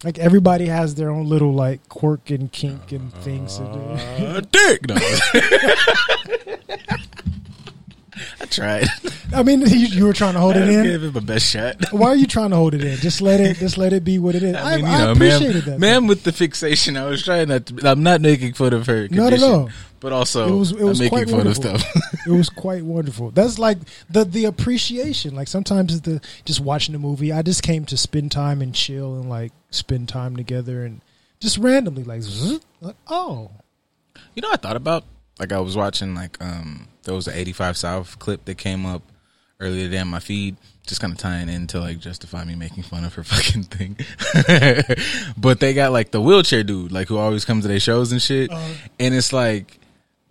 Like 0.03 0.19
everybody 0.19 0.67
has 0.67 0.95
their 0.95 1.09
own 1.09 1.27
little 1.27 1.53
like 1.53 1.87
quirk 1.89 2.29
and 2.29 2.51
kink 2.51 2.91
and 2.91 3.13
things. 3.15 3.57
to 3.57 3.63
do. 3.63 4.25
Uh, 4.25 4.41
dick. 4.51 4.81
I 8.41 8.45
tried. 8.45 8.87
I 9.33 9.43
mean, 9.43 9.61
you, 9.61 9.67
you 9.87 10.05
were 10.05 10.13
trying 10.13 10.33
to 10.33 10.39
hold 10.39 10.55
it 10.55 10.67
in. 10.67 10.83
Give 10.83 11.03
it 11.03 11.13
my 11.13 11.19
best 11.19 11.45
shot. 11.47 11.75
Why 11.91 12.09
are 12.09 12.15
you 12.15 12.27
trying 12.27 12.49
to 12.51 12.55
hold 12.55 12.73
it 12.73 12.83
in? 12.83 12.97
Just 12.97 13.21
let 13.21 13.39
it. 13.39 13.57
Just 13.57 13.77
let 13.77 13.93
it 13.93 14.03
be 14.03 14.19
what 14.19 14.35
it 14.35 14.43
is. 14.43 14.55
I, 14.55 14.73
I 14.73 14.75
mean, 14.77 14.85
you 14.85 14.91
I 14.91 14.99
know, 15.05 15.11
appreciated 15.11 15.65
man, 15.65 15.65
that. 15.65 15.79
man 15.79 16.07
with 16.07 16.23
the 16.23 16.31
fixation. 16.31 16.97
I 16.97 17.05
was 17.05 17.23
trying 17.23 17.47
not 17.49 17.65
to. 17.67 17.89
I'm 17.89 18.03
not 18.03 18.21
making 18.21 18.53
fun 18.53 18.73
of 18.73 18.87
her. 18.87 19.07
Not 19.09 19.33
at 19.33 19.43
all. 19.43 19.69
But 20.01 20.13
also, 20.13 20.47
It 20.47 20.57
was- 20.57 20.71
it 20.71 20.81
was 20.81 20.99
I'm 21.01 21.05
making 21.05 21.09
quite 21.09 21.27
fun 21.29 21.37
wonderful. 21.39 21.75
of 21.75 21.81
stuff. 21.81 22.25
it 22.27 22.31
was 22.31 22.49
quite 22.49 22.83
wonderful. 22.83 23.31
That's 23.31 23.59
like 23.59 23.79
the 24.09 24.23
the 24.23 24.45
appreciation. 24.45 25.35
Like 25.35 25.47
sometimes 25.49 25.99
the 26.01 26.21
just 26.45 26.61
watching 26.61 26.95
a 26.95 26.99
movie, 26.99 27.31
I 27.33 27.41
just 27.41 27.63
came 27.63 27.85
to 27.85 27.97
spend 27.97 28.31
time 28.31 28.61
and 28.61 28.73
chill 28.73 29.15
and 29.15 29.29
like 29.29 29.51
spend 29.71 30.07
time 30.07 30.35
together 30.37 30.85
and 30.85 31.01
just 31.41 31.57
randomly 31.57 32.03
like, 32.03 32.21
zzz, 32.21 32.59
like 32.81 32.95
oh, 33.07 33.51
You 34.35 34.41
know, 34.41 34.49
I 34.51 34.57
thought 34.57 34.75
about 34.77 35.03
like 35.37 35.51
I 35.51 35.59
was 35.59 35.75
watching 35.75 36.15
like 36.15 36.41
um 36.41 36.87
there 37.03 37.13
was 37.15 37.27
an 37.27 37.35
85 37.35 37.77
South 37.77 38.19
clip 38.19 38.45
that 38.45 38.57
came 38.57 38.85
up 38.85 39.01
earlier 39.59 39.85
today 39.85 39.99
on 39.99 40.07
my 40.07 40.19
feed, 40.19 40.55
just 40.87 41.01
kind 41.01 41.11
of 41.13 41.19
tying 41.19 41.49
into 41.49 41.79
like 41.79 41.99
justify 41.99 42.43
me 42.45 42.55
making 42.55 42.83
fun 42.83 43.03
of 43.03 43.13
her 43.15 43.23
fucking 43.25 43.63
thing. 43.63 43.97
but 45.37 45.59
they 45.59 45.73
got 45.73 45.91
like 45.91 46.11
the 46.11 46.21
wheelchair 46.21 46.63
dude, 46.63 46.91
like 46.91 47.07
who 47.07 47.17
always 47.17 47.45
comes 47.45 47.63
to 47.63 47.67
their 47.67 47.79
shows 47.79 48.11
and 48.11 48.21
shit, 48.21 48.51
Uh-huh. 48.51 48.73
and 48.99 49.13
it's 49.13 49.33
like. 49.33 49.75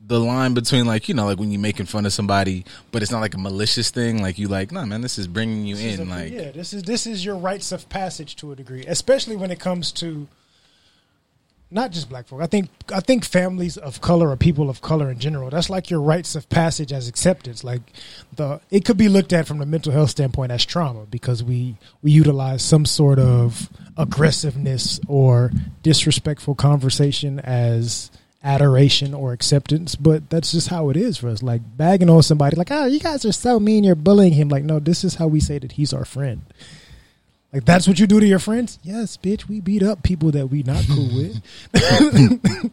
The 0.01 0.19
line 0.19 0.55
between 0.55 0.87
like 0.87 1.07
you 1.11 1.15
know 1.15 1.27
like 1.27 1.39
when 1.39 1.51
you're 1.53 1.61
making 1.61 1.85
fun 1.85 2.07
of 2.07 2.15
somebody, 2.15 2.65
but 2.93 3.03
it's 3.03 3.11
not 3.13 3.21
like 3.21 3.35
a 3.35 3.39
malicious 3.39 3.91
thing. 3.91 4.23
Like 4.23 4.39
you 4.39 4.49
like, 4.49 4.73
nah, 4.73 4.87
man, 4.87 5.03
this 5.03 5.19
is 5.19 5.27
bringing 5.27 5.67
you 5.67 5.77
This 5.77 5.99
in. 5.99 6.09
a- 6.09 6.11
like, 6.11 6.33
yeah, 6.33 6.51
this 6.51 6.73
is 6.73 6.83
this 6.85 7.07
is 7.07 7.23
your 7.23 7.37
rites 7.37 7.73
of 7.73 7.87
passage 7.91 8.35
to 8.37 8.51
a 8.51 8.57
degree, 8.57 8.87
especially 8.87 9.37
when 9.37 9.51
it 9.51 9.61
comes 9.61 9.93
to 9.93 10.27
not 11.71 11.93
just 11.93 12.09
black 12.09 12.27
folk. 12.27 12.41
I 12.41 12.47
think 12.47 12.71
I 12.93 13.01
think 13.01 13.25
families 13.25 13.77
of 13.77 14.01
color 14.01 14.31
or 14.31 14.37
people 14.37 14.71
of 14.71 14.81
color 14.81 15.11
in 15.11 15.19
general. 15.19 15.51
That's 15.51 15.69
like 15.69 15.91
your 15.91 16.01
rites 16.01 16.35
of 16.35 16.49
passage 16.49 16.93
as 16.93 17.09
acceptance. 17.09 17.63
Like 17.63 17.83
the 18.35 18.61
it 18.71 18.85
could 18.85 18.97
be 18.97 19.09
looked 19.09 19.33
at 19.33 19.47
from 19.47 19.59
the 19.59 19.67
mental 19.67 19.93
health 19.93 20.11
standpoint 20.11 20.51
as 20.53 20.65
trauma 20.65 21.05
because 21.07 21.43
we 21.43 21.77
we 22.03 22.11
utilize 22.11 22.63
some 22.63 22.87
sort 22.87 23.19
of 23.19 23.69
aggressiveness 23.97 25.01
or 25.09 25.53
disrespectful 25.83 26.55
conversation 26.55 27.39
as 27.41 28.11
adoration 28.45 29.13
or 29.13 29.33
acceptance 29.33 29.97
but 29.97 30.31
that's 30.31 30.53
just 30.53 30.69
how 30.69 30.91
it 30.91 30.97
is 30.97 31.19
for 31.19 31.29
us 31.29 31.43
like 31.43 31.61
bagging 31.77 32.09
on 32.09 32.23
somebody 32.23 32.55
like 32.55 32.71
oh 32.71 32.87
you 32.87 33.01
guys 33.01 33.25
are 33.25 33.33
so 33.33 33.59
mean 33.59 33.83
you're 33.83 33.97
bullying 33.97 34.33
him 34.33 34.49
like 34.49 34.63
no 34.63 34.79
this 34.79 35.03
is 35.03 35.17
how 35.17 35.27
we 35.27 35.41
say 35.41 35.59
that 35.59 35.73
he's 35.73 35.93
our 35.93 36.05
friend 36.05 36.41
like 37.53 37.65
that's 37.65 37.89
what 37.89 37.99
you 37.99 38.07
do 38.07 38.21
to 38.21 38.27
your 38.27 38.39
friends 38.39 38.79
yes 38.83 39.17
bitch 39.17 39.49
we 39.49 39.61
beat 39.61 39.83
up 39.83 40.03
people 40.03 40.31
that 40.31 40.47
we 40.49 40.63
not 40.63 40.85
cool 40.89 41.09
with 41.15 41.43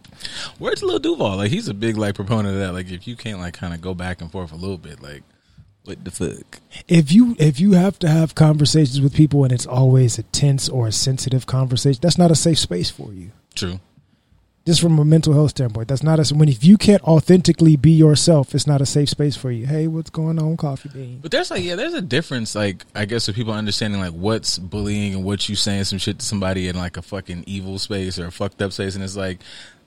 where's 0.60 0.84
Lil 0.84 1.00
Duval? 1.00 1.38
Like 1.38 1.52
he's 1.52 1.68
a 1.68 1.74
big 1.74 1.98
like 1.98 2.16
proponent 2.16 2.56
of 2.56 2.62
that. 2.62 2.74
Like 2.74 2.92
if 2.92 3.08
you 3.08 3.16
can't 3.16 3.40
like 3.40 3.54
kind 3.54 3.74
of 3.74 3.82
go 3.82 3.94
back 3.94 4.22
and 4.22 4.32
forth 4.32 4.52
a 4.52 4.56
little 4.56 4.78
bit, 4.78 5.02
like 5.02 5.24
what 5.84 6.04
the 6.04 6.12
fuck? 6.12 6.60
if 6.88 7.12
you 7.12 7.36
if 7.40 7.60
you 7.60 7.74
have 7.74 8.00
to 8.00 8.10
have 8.10 8.34
conversations 8.36 9.00
with 9.02 9.14
people 9.14 9.44
and 9.44 9.54
it's 9.54 9.66
always 9.68 10.18
a 10.18 10.24
tense 10.24 10.68
or 10.68 10.88
a 10.88 10.92
sensitive 10.92 11.46
conversation 11.46 12.00
that's 12.02 12.18
not 12.18 12.32
a 12.32 12.36
safe 12.36 12.58
space 12.58 12.90
for 12.90 13.14
you 13.14 13.32
True. 13.54 13.80
Just 14.66 14.82
from 14.82 14.98
a 14.98 15.06
mental 15.06 15.34
health 15.34 15.52
standpoint 15.52 15.88
that's 15.88 16.04
not 16.04 16.20
a 16.20 16.36
when 16.36 16.50
if 16.50 16.64
you 16.64 16.78
can't 16.78 17.04
authentically 17.04 17.76
be 17.76 17.92
yourself 17.92 18.56
it's 18.56 18.66
not 18.66 18.82
a 18.82 18.86
safe 18.86 19.10
space 19.10 19.36
for 19.36 19.52
you 19.52 19.66
hey 19.66 19.88
what's 19.88 20.10
going 20.10 20.40
on 20.40 20.58
coffee 20.58 20.90
bean 20.90 21.20
But 21.22 21.32
there's 21.32 21.52
like 21.52 21.64
yeah, 21.64 21.76
there's 21.76 21.94
a 21.94 22.02
difference. 22.02 22.56
Like 22.56 22.86
I 22.94 23.06
guess 23.06 23.28
with 23.28 23.36
people 23.36 23.54
understanding 23.54 24.00
like 24.00 24.14
what's 24.14 24.58
bullying 24.60 25.16
and 25.16 25.24
what 25.24 25.50
you 25.50 25.56
saying 25.56 25.86
some 25.86 26.00
shit 26.00 26.20
to 26.20 26.26
somebody 26.26 26.68
in 26.68 26.76
like 26.76 26.98
a 26.98 27.02
fucking 27.02 27.44
evil 27.48 27.80
space 27.80 28.20
or 28.20 28.28
a 28.28 28.32
fucked 28.32 28.62
up 28.62 28.72
space, 28.72 28.96
and 28.96 29.04
it's 29.04 29.16
like 29.16 29.40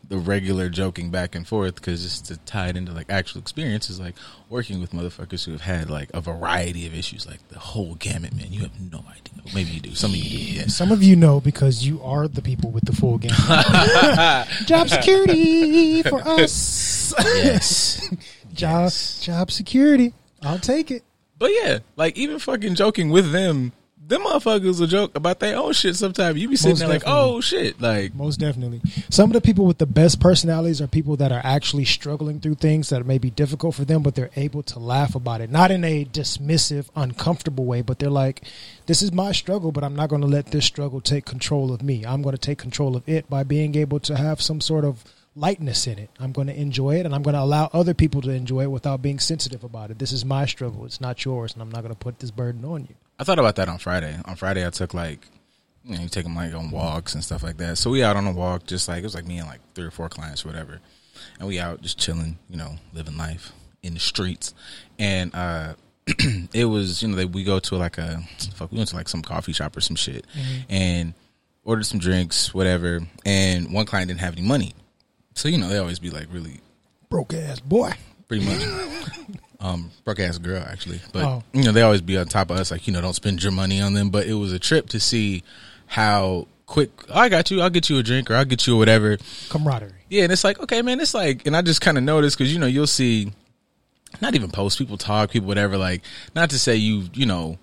the 0.09 0.17
regular 0.19 0.71
joking 0.71 1.11
back 1.11 1.35
and 1.35 1.47
forth 1.47 1.75
because 1.75 2.03
just 2.03 2.25
to 2.27 2.37
tie 2.39 2.69
it 2.69 2.77
into 2.79 2.93
like 2.93 3.11
actual 3.11 3.41
experiences, 3.41 4.01
like 4.01 4.15
working 4.49 4.81
with 4.81 4.93
motherfuckers 4.93 5.45
who 5.45 5.53
have 5.53 5.61
had 5.61 5.91
like 5.91 6.11
a 6.15 6.21
variety 6.21 6.87
of 6.87 6.95
issues, 6.95 7.27
like 7.27 7.47
the 7.49 7.59
whole 7.59 7.95
gamut. 7.97 8.35
Man, 8.35 8.51
you 8.53 8.61
have 8.63 8.81
no 8.93 8.99
idea. 9.11 9.43
Maybe 9.55 9.71
you 9.71 9.81
do. 9.81 9.95
Some 9.95 10.13
of 10.13 10.17
you 10.17 10.31
do. 10.31 10.45
Yes. 10.55 10.75
Some 10.75 10.93
of 10.93 11.03
you 11.03 11.15
know 11.15 11.41
because 11.41 11.85
you 11.87 12.03
are 12.03 12.27
the 12.27 12.41
people 12.43 12.71
with 12.71 12.85
the 12.87 12.93
full 12.95 13.19
game. 13.19 13.31
job 14.67 14.89
security 14.89 16.03
for 16.03 16.21
us. 16.27 17.13
Yes. 17.19 18.09
job 18.55 18.85
Yes. 18.85 19.21
job 19.21 19.51
security. 19.51 20.15
I'll 20.43 20.59
take 20.59 20.91
it. 20.91 21.03
But 21.39 21.51
yeah, 21.53 21.79
like 21.97 22.17
even 22.17 22.39
fucking 22.39 22.75
joking 22.75 23.11
with 23.11 23.31
them, 23.31 23.73
them 24.09 24.23
motherfuckers 24.23 24.81
will 24.81 24.87
joke 24.87 25.15
about 25.15 25.39
their 25.39 25.57
own 25.57 25.75
shit. 25.75 25.95
Sometimes 25.95 26.39
you 26.39 26.49
be 26.49 26.57
sitting 26.57 26.73
Most 26.73 26.79
there 26.81 26.89
like, 26.89 27.03
oh 27.07 27.41
shit, 27.41 27.81
like 27.81 28.15
Most 28.15 28.41
definitely. 28.41 28.81
Some 29.11 29.29
of 29.29 29.35
the 29.35 29.41
people 29.43 29.67
with 29.67 29.79
the 29.79 29.87
best 29.87 30.19
personalities 30.19 30.81
are 30.81 30.87
people 30.87 31.17
that 31.17 31.31
are 31.31 31.43
actually 31.45 31.85
struggling 31.85 32.41
through 32.41 32.55
things 32.55 32.89
that 32.89 33.05
may 33.05 33.19
be 33.19 33.31
difficult 33.31 33.75
for 33.75 33.85
them, 33.85 34.03
but 34.03 34.15
they're 34.15 34.31
able 34.35 34.63
to 34.65 34.79
laugh 34.79 35.15
about 35.15 35.43
it. 35.43 35.51
Not 35.51 35.71
in 35.71 35.85
a 35.85 36.07
dismissive, 36.07 36.89
uncomfortable 36.97 37.67
way, 37.67 37.83
but 37.83 37.99
they're 37.99 38.09
like, 38.09 38.43
this 38.87 39.03
is 39.03 39.13
my 39.13 39.33
struggle, 39.33 39.73
but 39.73 39.85
I'm 39.85 39.95
not 39.95 40.09
going 40.09 40.23
to 40.23 40.29
let 40.29 40.47
this 40.47 40.65
struggle 40.65 41.03
take 41.03 41.27
control 41.27 41.73
of 41.73 41.83
me. 41.83 42.07
I'm 42.07 42.23
going 42.23 42.35
to 42.35 42.41
take 42.41 42.59
control 42.59 42.97
of 42.97 43.07
it 43.07 43.29
by 43.29 43.43
being 43.43 43.75
able 43.75 44.01
to 44.01 44.17
have 44.17 44.41
some 44.41 44.63
sort 44.63 44.87
of 44.87 45.05
lightness 45.37 45.87
in 45.87 45.99
it. 45.99 46.09
I'm 46.19 46.33
going 46.33 46.49
to 46.49 46.59
enjoy 46.59 46.97
it 46.97 47.05
and 47.05 47.15
I'm 47.15 47.23
going 47.23 47.35
to 47.35 47.43
allow 47.43 47.69
other 47.75 47.93
people 47.93 48.23
to 48.23 48.31
enjoy 48.31 48.63
it 48.63 48.71
without 48.71 49.03
being 49.03 49.19
sensitive 49.19 49.65
about 49.65 49.91
it. 49.91 49.99
This 49.99 50.13
is 50.13 50.25
my 50.25 50.47
struggle. 50.47 50.87
It's 50.87 51.01
not 51.01 51.25
yours, 51.27 51.53
and 51.53 51.61
I'm 51.61 51.71
not 51.71 51.83
going 51.83 51.95
to 51.95 51.99
put 51.99 52.21
this 52.21 52.31
burden 52.31 52.65
on 52.65 52.87
you. 52.89 52.95
I 53.19 53.25
thought 53.25 53.39
about 53.39 53.57
that 53.57 53.69
on 53.69 53.79
Friday. 53.79 54.17
On 54.25 54.37
Friday, 54.37 54.67
I 54.67 54.71
took 54.71 54.95
like, 54.95 55.27
you 55.85 55.97
know, 55.97 56.03
you 56.03 56.09
take 56.09 56.25
them 56.25 56.37
like 56.37 56.55
on 56.55 56.71
walks 56.71 57.15
and 57.15 57.25
stuff 57.25 57.43
like 57.43 57.57
that. 57.59 57.79
So 57.79 57.91
we 57.91 58.03
out 58.03 58.17
on 58.17 58.27
a 58.27 58.33
walk, 58.33 58.67
just 58.67 58.89
like 58.89 58.99
it 59.01 59.05
was 59.05 59.15
like 59.15 59.27
me 59.27 59.39
and 59.39 59.49
like 59.49 59.61
three 59.75 59.85
or 59.87 59.91
four 59.91 60.09
clients, 60.09 60.45
or 60.45 60.49
whatever, 60.49 60.81
and 61.39 61.49
we 61.49 61.59
out 61.59 61.83
just 61.83 61.99
chilling, 61.99 62.39
you 62.49 62.57
know, 62.57 62.77
living 62.93 63.17
life 63.17 63.53
in 63.83 63.95
the 63.95 64.01
streets. 64.01 64.55
And 64.99 65.35
uh 65.35 65.75
it 66.55 66.65
was, 66.65 67.03
you 67.03 67.09
know, 67.09 67.17
they, 67.17 67.25
we 67.27 67.45
go 67.45 67.59
to 67.59 67.77
like 67.77 67.99
a 67.99 68.23
fuck, 68.55 68.71
we 68.73 68.79
went 68.79 68.89
to 68.91 68.97
like 68.97 69.09
some 69.09 69.23
coffee 69.23 69.53
shop 69.53 69.77
or 69.77 69.81
some 69.81 69.97
shit, 69.97 70.25
and 70.69 71.13
ordered 71.65 71.85
some 71.85 71.99
drinks, 71.99 72.55
whatever. 72.55 73.01
And 73.27 73.73
one 73.73 73.85
client 73.85 74.09
didn't 74.09 74.21
have 74.21 74.33
any 74.35 74.47
money, 74.47 74.75
so 75.35 75.49
you 75.49 75.59
know 75.59 75.69
they 75.69 75.79
always 75.79 75.99
be 75.99 76.11
like 76.11 76.29
really 76.33 76.61
Broke 77.11 77.35
ass 77.35 77.61
boy. 77.61 77.93
pretty 78.29 78.45
much. 78.45 78.63
Um, 79.61 79.91
broke 80.05 80.21
ass 80.21 80.39
girl 80.39 80.63
actually, 80.63 81.01
but 81.13 81.25
Oh. 81.25 81.43
you 81.53 81.65
know 81.65 81.73
they 81.73 81.83
always 81.83 82.01
be 82.01 82.17
on 82.17 82.27
top 82.27 82.51
of 82.51 82.57
us, 82.59 82.71
like 82.71 82.87
you 82.87 82.93
know 82.93 83.01
don't 83.01 83.15
spend 83.15 83.43
your 83.43 83.51
money 83.51 83.81
on 83.81 83.93
them. 83.93 84.09
But 84.11 84.27
it 84.29 84.35
was 84.35 84.53
a 84.53 84.59
trip 84.61 84.89
to 84.91 85.01
see 85.01 85.43
how 85.87 86.47
quick 86.67 86.91
"Oh, 87.09 87.19
I 87.19 87.29
got 87.29 87.51
you, 87.51 87.61
I'll 87.61 87.69
get 87.71 87.91
you 87.91 87.99
a 87.99 88.03
drink 88.05 88.31
or 88.31 88.37
I'll 88.37 88.45
get 88.45 88.67
you 88.69 88.77
whatever. 88.77 89.19
Camaraderie. 89.49 89.93
Yeah, 90.09 90.23
and 90.23 90.33
it's 90.33 90.45
like 90.45 90.61
okay, 90.61 90.81
man, 90.83 91.01
it's 91.01 91.13
like, 91.13 91.45
and 91.45 91.57
I 91.57 91.63
just 91.63 91.81
kind 91.81 91.99
of 91.99 92.05
noticed 92.05 92.39
because 92.39 92.53
you 92.53 92.61
know 92.61 92.67
you'll 92.69 92.87
see, 92.87 93.33
not 94.21 94.37
even 94.37 94.51
post 94.53 94.79
people 94.79 94.97
talk 94.97 95.31
people 95.33 95.49
whatever. 95.49 95.77
Like 95.77 96.03
not 96.37 96.51
to 96.51 96.59
say 96.59 96.77
you 96.77 97.09
you 97.13 97.27
know 97.27 97.59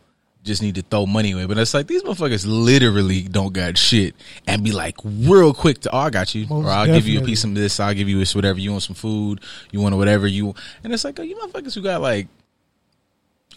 just 0.46 0.62
need 0.62 0.76
to 0.76 0.82
throw 0.84 1.06
money 1.06 1.32
away, 1.32 1.46
but 1.46 1.58
it's 1.58 1.74
like 1.74 1.88
these 1.88 2.04
motherfuckers 2.04 2.46
literally 2.48 3.24
don't 3.24 3.54
got 3.54 3.78
shit 3.78 4.16
and 4.48 4.64
be 4.64 4.72
like 4.72 4.96
real 5.04 5.54
quick 5.54 5.80
to 5.82 5.94
oh 5.94 6.00
I 6.00 6.10
got 6.10 6.34
you 6.36 6.48
Most 6.48 6.66
or 6.66 6.70
I'll 6.70 6.86
give 6.86 7.08
you 7.08 7.20
a 7.20 7.24
piece 7.24 7.44
of 7.44 7.54
this, 7.56 7.80
I'll 7.80 7.94
give 7.94 8.08
you 8.08 8.20
this 8.20 8.36
whatever 8.36 8.60
you 8.60 8.72
want 8.72 8.84
some 8.84 8.96
food, 8.96 9.42
you 9.72 9.82
want 9.82 9.96
whatever 9.96 10.28
you 10.28 10.54
and 10.84 10.94
it's 10.94 11.04
like 11.04 11.20
oh 11.20 11.24
you 11.24 11.36
motherfuckers 11.36 11.74
who 11.74 11.82
got 11.82 12.02
like 12.02 12.28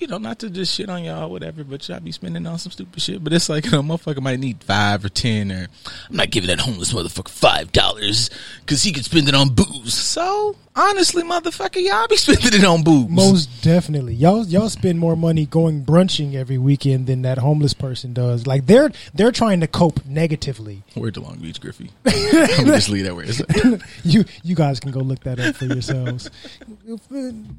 you 0.00 0.06
know, 0.06 0.18
not 0.18 0.38
to 0.38 0.50
just 0.50 0.74
shit 0.74 0.88
on 0.88 1.02
y'all, 1.02 1.28
whatever, 1.30 1.64
but 1.64 1.88
y'all 1.88 2.00
be 2.00 2.12
spending 2.12 2.46
on 2.46 2.58
some 2.58 2.72
stupid 2.72 3.02
shit. 3.02 3.22
But 3.22 3.32
it's 3.32 3.48
like, 3.48 3.64
you 3.66 3.72
know, 3.72 3.82
motherfucker 3.82 4.20
might 4.20 4.38
need 4.38 4.62
five 4.62 5.04
or 5.04 5.08
ten, 5.08 5.50
or 5.50 5.66
I'm 6.08 6.16
not 6.16 6.30
giving 6.30 6.48
that 6.48 6.60
homeless 6.60 6.92
motherfucker 6.92 7.28
five 7.28 7.72
dollars 7.72 8.30
because 8.60 8.82
he 8.82 8.92
could 8.92 9.04
spend 9.04 9.28
it 9.28 9.34
on 9.34 9.50
booze. 9.50 9.94
So 9.94 10.56
honestly, 10.74 11.22
motherfucker, 11.22 11.82
y'all 11.82 12.06
be 12.08 12.16
spending 12.18 12.60
it 12.60 12.64
on 12.64 12.82
booze. 12.82 13.08
Most 13.08 13.62
definitely, 13.62 14.14
y'all 14.14 14.44
y'all 14.46 14.68
spend 14.68 14.98
more 14.98 15.16
money 15.16 15.46
going 15.46 15.82
brunching 15.82 16.34
every 16.36 16.58
weekend 16.58 17.06
than 17.06 17.22
that 17.22 17.38
homeless 17.38 17.74
person 17.74 18.12
does. 18.12 18.46
Like 18.46 18.66
they're 18.66 18.90
they're 19.14 19.32
trying 19.32 19.60
to 19.60 19.66
cope 19.66 20.04
negatively. 20.06 20.82
Word 20.96 21.14
to 21.14 21.20
Long 21.20 21.38
Beach, 21.38 21.60
Griffey. 21.60 21.90
I'm 22.06 22.66
just 22.66 22.88
leave 22.88 23.04
that 23.04 23.14
where 23.14 23.24
it's 23.26 23.40
at. 23.40 23.82
you 24.04 24.24
you 24.42 24.54
guys 24.54 24.80
can 24.80 24.90
go 24.90 25.00
look 25.00 25.20
that 25.20 25.40
up 25.40 25.56
for 25.56 25.66
yourselves. 25.66 26.30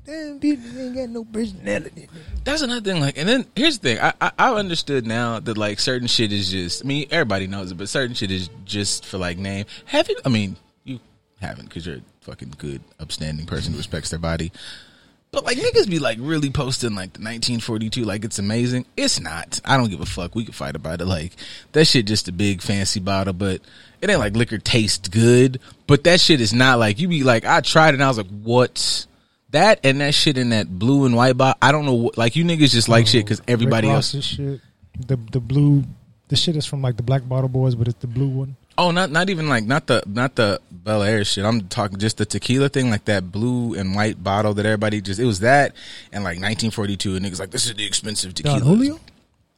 Damn, 0.06 0.40
people 0.40 0.80
ain't 0.80 0.96
got 0.96 1.10
no 1.10 1.24
personality. 1.26 2.08
That's 2.44 2.62
another 2.62 2.82
thing. 2.82 3.02
Like, 3.02 3.18
and 3.18 3.28
then 3.28 3.46
here's 3.56 3.80
the 3.80 3.90
thing. 3.90 4.00
I, 4.00 4.14
I 4.22 4.32
I 4.38 4.54
understood 4.54 5.06
now 5.06 5.40
that 5.40 5.58
like 5.58 5.80
certain 5.80 6.08
shit 6.08 6.32
is 6.32 6.50
just. 6.50 6.84
I 6.84 6.88
mean, 6.88 7.08
everybody 7.12 7.48
knows 7.48 7.72
it, 7.72 7.76
but 7.76 7.90
certain 7.90 8.16
shit 8.16 8.32
is 8.32 8.50
just 8.66 9.06
for 9.06 9.18
like 9.18 9.38
name. 9.38 9.66
Have 9.86 10.10
you? 10.10 10.18
I 10.26 10.30
mean, 10.30 10.52
you 10.52 10.69
haven't 11.40 11.66
because 11.66 11.86
you're 11.86 11.98
a 11.98 12.02
fucking 12.22 12.54
good, 12.58 12.82
upstanding 13.00 13.46
person 13.46 13.74
who 13.74 13.78
respects 13.78 14.10
their 14.10 14.20
body. 14.20 14.52
But 15.32 15.46
like 15.46 15.58
niggas 15.58 15.88
be 15.88 16.00
like 16.00 16.18
really 16.20 16.50
posting 16.50 16.96
like 16.96 17.14
the 17.14 17.20
1942 17.20 18.04
like 18.04 18.26
it's 18.26 18.40
amazing. 18.40 18.86
It's 18.98 19.20
not. 19.20 19.62
I 19.64 19.78
don't 19.78 19.90
give 19.90 20.02
a 20.02 20.06
fuck. 20.06 20.34
We 20.34 20.44
can 20.44 20.54
fight 20.54 20.76
about 20.76 21.02
it. 21.02 21.06
Like 21.06 21.34
that 21.74 21.86
shit 21.86 22.08
just 22.08 22.28
a 22.28 22.32
big 22.32 22.64
fancy 22.64 23.00
bottle, 23.00 23.34
but 23.34 23.62
it 24.02 24.10
ain't 24.10 24.20
like 24.20 24.36
liquor 24.36 24.58
tastes 24.58 25.08
good. 25.08 25.60
But 25.86 26.04
that 26.06 26.20
shit 26.20 26.42
is 26.42 26.52
not 26.52 26.80
like 26.80 27.00
you 27.00 27.08
be 27.08 27.24
like 27.24 27.46
I 27.46 27.62
tried 27.62 27.90
it 27.90 27.94
and 27.96 28.04
I 28.04 28.08
was 28.08 28.18
like 28.18 28.28
what. 28.28 29.06
That 29.52 29.80
and 29.84 30.00
that 30.02 30.14
shit 30.14 30.38
in 30.38 30.50
that 30.50 30.70
blue 30.70 31.06
and 31.06 31.16
white 31.16 31.36
bottle. 31.36 31.58
I 31.60 31.72
don't 31.72 31.86
know. 31.86 31.96
What, 31.96 32.20
like 32.20 32.36
you 32.36 32.46
niggas 32.46 32.70
just 32.70 32.88
like 32.88 33.08
shit 33.08 33.26
because 33.26 33.42
everybody 33.48 33.90
else. 33.90 34.12
Shit. 34.24 34.62
The 35.08 35.16
the 35.32 35.40
blue 35.40 35.84
The 36.28 36.36
shit 36.36 36.56
is 36.56 36.68
from 36.68 36.84
like 36.84 36.98
the 36.98 37.04
Black 37.04 37.28
Bottle 37.28 37.50
Boys, 37.50 37.74
but 37.74 37.88
it's 37.88 38.00
the 38.00 38.08
blue 38.08 38.28
one. 38.28 38.56
Oh, 38.82 38.92
not 38.92 39.12
not 39.12 39.30
even 39.30 39.50
like 39.50 39.66
not 39.66 39.88
the 39.88 40.02
not 40.08 40.36
the 40.36 40.62
Belaire 40.74 41.28
shit. 41.28 41.44
I'm 41.44 41.68
talking 41.68 41.98
just 42.00 42.16
the 42.16 42.26
tequila 42.26 42.70
thing, 42.70 42.90
like 42.90 43.04
that 43.06 43.30
blue 43.30 43.74
and 43.74 43.94
white 43.94 44.24
bottle 44.24 44.54
that 44.54 44.66
everybody 44.66 45.02
just. 45.02 45.20
It 45.20 45.26
was 45.26 45.42
that 45.42 45.74
and 46.14 46.24
like 46.24 46.38
1942, 46.38 47.18
and 47.18 47.26
niggas 47.26 47.42
like 47.42 47.52
this 47.52 47.66
is 47.66 47.76
the 47.76 47.86
expensive 47.86 48.34
tequila. 48.34 48.60
Don 48.60 48.68
Julio. 48.68 49.00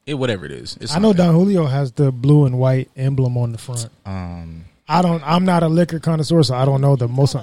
It, 0.07 0.15
whatever 0.15 0.47
it 0.47 0.51
is. 0.51 0.75
It's 0.81 0.95
I 0.95 0.97
know 0.97 1.13
Don 1.13 1.35
Julio 1.35 1.67
has 1.67 1.91
the 1.91 2.11
blue 2.11 2.45
and 2.47 2.57
white 2.57 2.89
emblem 2.97 3.37
on 3.37 3.51
the 3.51 3.59
front. 3.59 3.87
Um, 4.07 4.65
I 4.89 5.03
don't. 5.03 5.21
I'm 5.23 5.45
not 5.45 5.61
a 5.61 5.67
liquor 5.67 5.99
connoisseur, 5.99 6.41
so 6.41 6.55
I 6.55 6.65
don't 6.65 6.81
know 6.81 6.95
the 6.95 7.07
most. 7.07 7.35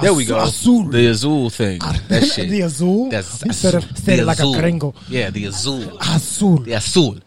there 0.00 0.14
we 0.14 0.24
go. 0.24 0.42
Azul. 0.42 0.84
The 0.84 1.06
Azul 1.08 1.50
thing. 1.50 1.80
That 2.08 2.24
shit. 2.34 2.48
the 2.48 2.62
azul. 2.62 3.10
That's 3.10 3.42
He 3.42 3.52
said 3.52 3.74
it, 3.74 3.98
said 3.98 4.20
it 4.20 4.24
like 4.24 4.38
Azul. 4.38 4.54
a 4.56 4.60
gringo. 4.60 4.94
Yeah, 5.06 5.28
the 5.28 5.44
Azul. 5.44 5.98
Azul. 6.00 6.56
The 6.60 6.72
Azul. 6.72 7.18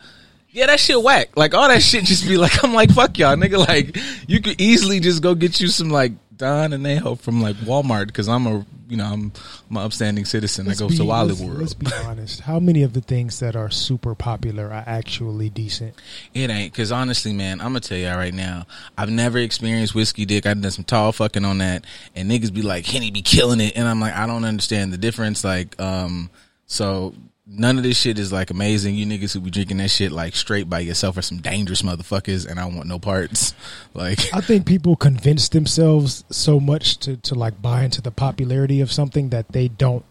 Yeah, 0.55 0.67
that 0.67 0.79
shit 0.79 1.03
whack. 1.03 1.35
Like 1.35 1.53
all 1.53 1.67
that 1.67 1.81
shit 1.83 2.05
just 2.05 2.25
be 2.25 2.37
like, 2.37 2.63
I'm 2.63 2.73
like, 2.73 2.89
fuck 2.91 3.17
y'all, 3.19 3.35
nigga. 3.35 3.57
Like 3.67 3.97
you 4.27 4.41
could 4.41 4.59
easily 4.61 5.01
just 5.01 5.21
go 5.21 5.35
get 5.35 5.59
you 5.59 5.67
some 5.67 5.89
like 5.89 6.13
Don 6.37 6.71
and 6.71 6.87
Ajo 6.87 7.15
from 7.15 7.41
like 7.41 7.57
Walmart 7.57 8.07
because 8.07 8.29
I'm 8.29 8.47
a, 8.47 8.65
you 8.87 8.95
know, 8.95 9.03
I'm, 9.03 9.33
I'm 9.69 9.77
an 9.77 9.83
upstanding 9.83 10.23
citizen 10.23 10.65
Let's 10.65 10.79
that 10.79 10.87
goes 10.87 10.97
to 10.97 11.03
Wally 11.03 11.29
let's- 11.29 11.41
World. 11.41 11.59
Let's 11.59 11.73
be 11.73 11.87
honest. 12.05 12.39
How 12.39 12.61
many 12.61 12.83
of 12.83 12.93
the 12.93 13.01
things 13.01 13.41
that 13.41 13.57
are 13.57 13.69
super 13.69 14.15
popular 14.15 14.67
are 14.67 14.83
actually 14.87 15.49
decent? 15.49 15.93
It 16.33 16.49
ain't 16.49 16.71
because 16.71 16.89
honestly, 16.89 17.33
man, 17.33 17.59
I'm 17.59 17.67
gonna 17.67 17.81
tell 17.81 17.97
y'all 17.97 18.15
right 18.15 18.33
now. 18.33 18.65
I've 18.97 19.09
never 19.11 19.39
experienced 19.39 19.93
whiskey 19.93 20.23
dick. 20.23 20.45
I've 20.45 20.61
done 20.61 20.71
some 20.71 20.85
tall 20.85 21.11
fucking 21.11 21.43
on 21.43 21.57
that, 21.57 21.83
and 22.15 22.31
niggas 22.31 22.53
be 22.53 22.61
like, 22.61 22.85
Henny 22.85 23.11
be 23.11 23.21
killing 23.21 23.59
it, 23.59 23.75
and 23.75 23.89
I'm 23.89 23.99
like, 23.99 24.13
I 24.13 24.25
don't 24.25 24.45
understand 24.45 24.93
the 24.93 24.97
difference. 24.97 25.43
Like, 25.43 25.77
um, 25.81 26.29
so 26.65 27.13
none 27.47 27.77
of 27.77 27.83
this 27.83 27.97
shit 27.97 28.17
is 28.17 28.31
like 28.31 28.49
amazing. 28.49 28.95
You 28.95 29.05
niggas 29.05 29.33
who 29.33 29.39
be 29.39 29.51
drinking 29.51 29.77
that 29.77 29.89
shit 29.89 30.11
like 30.11 30.35
straight 30.35 30.69
by 30.69 30.79
yourself 30.79 31.17
are 31.17 31.21
some 31.21 31.39
dangerous 31.39 31.81
motherfuckers, 31.81 32.47
and 32.47 32.59
I 32.59 32.65
want 32.65 32.87
no 32.87 32.99
parts. 32.99 33.53
Like, 33.93 34.19
I 34.33 34.41
think 34.41 34.65
people 34.65 34.97
convince 34.97 35.47
themselves 35.47 36.25
so 36.29 36.59
much 36.59 36.97
to, 36.97 37.15
to 37.15 37.33
like 37.33 37.61
buy 37.61 37.83
into 37.83 38.01
the 38.01 38.11
popularity 38.11 38.81
of 38.81 38.91
something 38.91 39.29
that 39.29 39.53
they 39.53 39.69
don't 39.69 40.03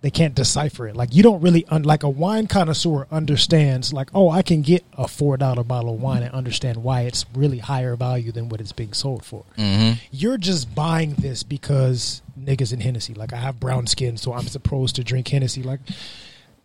they 0.00 0.10
can't 0.10 0.34
decipher 0.34 0.88
it. 0.88 0.96
Like 0.96 1.14
you 1.14 1.22
don't 1.22 1.42
really 1.42 1.66
un- 1.68 1.82
like 1.82 2.02
a 2.02 2.08
wine 2.08 2.46
connoisseur 2.46 3.06
understands 3.10 3.92
like 3.92 4.08
oh 4.14 4.30
I 4.30 4.40
can 4.40 4.62
get 4.62 4.84
a 4.96 5.06
four 5.06 5.36
dollar 5.36 5.64
bottle 5.64 5.94
of 5.94 6.00
wine 6.00 6.22
and 6.22 6.32
understand 6.34 6.82
why 6.82 7.02
it's 7.02 7.26
really 7.34 7.58
higher 7.58 7.94
value 7.94 8.32
than 8.32 8.48
what 8.48 8.62
it's 8.62 8.72
being 8.72 8.94
sold 8.94 9.22
for. 9.22 9.44
Mm-hmm. 9.58 9.98
You're 10.10 10.38
just 10.38 10.74
buying 10.74 11.12
this 11.14 11.42
because 11.42 12.22
niggas 12.40 12.72
in 12.72 12.80
Hennessy. 12.80 13.12
Like 13.12 13.34
I 13.34 13.36
have 13.36 13.60
brown 13.60 13.86
skin, 13.86 14.16
so 14.16 14.32
I'm 14.32 14.46
supposed 14.46 14.96
to 14.96 15.04
drink 15.04 15.28
Hennessy. 15.28 15.62
Like 15.62 15.80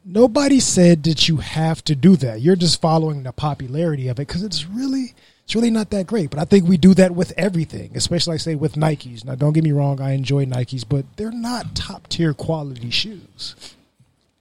nobody 0.05 0.59
said 0.59 1.03
that 1.03 1.27
you 1.27 1.37
have 1.37 1.83
to 1.85 1.95
do 1.95 2.15
that. 2.17 2.41
You're 2.41 2.55
just 2.55 2.81
following 2.81 3.23
the 3.23 3.31
popularity 3.31 4.07
of 4.07 4.19
it 4.19 4.27
because 4.27 4.43
it's 4.43 4.65
really 4.65 5.13
it's 5.43 5.55
really 5.55 5.71
not 5.71 5.89
that 5.91 6.07
great. 6.07 6.29
But 6.29 6.39
I 6.39 6.45
think 6.45 6.67
we 6.67 6.77
do 6.77 6.93
that 6.95 7.11
with 7.11 7.33
everything, 7.37 7.91
especially 7.95 8.35
I 8.35 8.37
say 8.37 8.55
with 8.55 8.75
Nikes. 8.75 9.25
Now, 9.25 9.35
don't 9.35 9.53
get 9.53 9.63
me 9.63 9.71
wrong, 9.71 9.99
I 10.01 10.11
enjoy 10.13 10.45
Nikes, 10.45 10.85
but 10.87 11.05
they're 11.17 11.31
not 11.31 11.75
top 11.75 12.07
tier 12.07 12.33
quality 12.33 12.89
shoes 12.89 13.75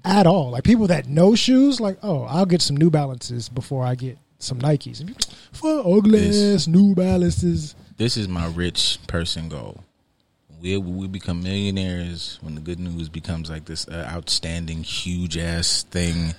at 0.04 0.26
all. 0.26 0.50
Like 0.50 0.64
people 0.64 0.87
that 0.88 1.09
know 1.09 1.35
shoes, 1.35 1.81
like 1.81 1.99
oh, 2.02 2.23
I'll 2.25 2.47
get 2.47 2.63
some 2.63 2.76
New 2.76 2.91
Balances 2.91 3.49
before 3.49 3.84
I 3.84 3.95
get 3.95 4.19
some 4.39 4.58
Nikes. 4.58 5.00
And 5.00 5.08
people, 5.08 5.25
For 5.52 5.97
ugly 5.99 6.28
ass 6.54 6.67
New 6.67 6.95
Balances. 6.95 7.75
this 7.97 8.17
is 8.17 8.28
my 8.28 8.47
rich 8.47 8.99
person 9.06 9.49
goal. 9.49 9.84
We 10.62 10.76
we 10.76 11.08
become 11.08 11.42
millionaires 11.42 12.38
when 12.40 12.54
the 12.54 12.60
good 12.60 12.78
news 12.78 13.08
becomes 13.08 13.50
like 13.50 13.64
this 13.64 13.88
uh, 13.88 14.08
outstanding, 14.08 14.84
huge 14.84 15.36
ass 15.36 15.82
thing, 15.82 16.34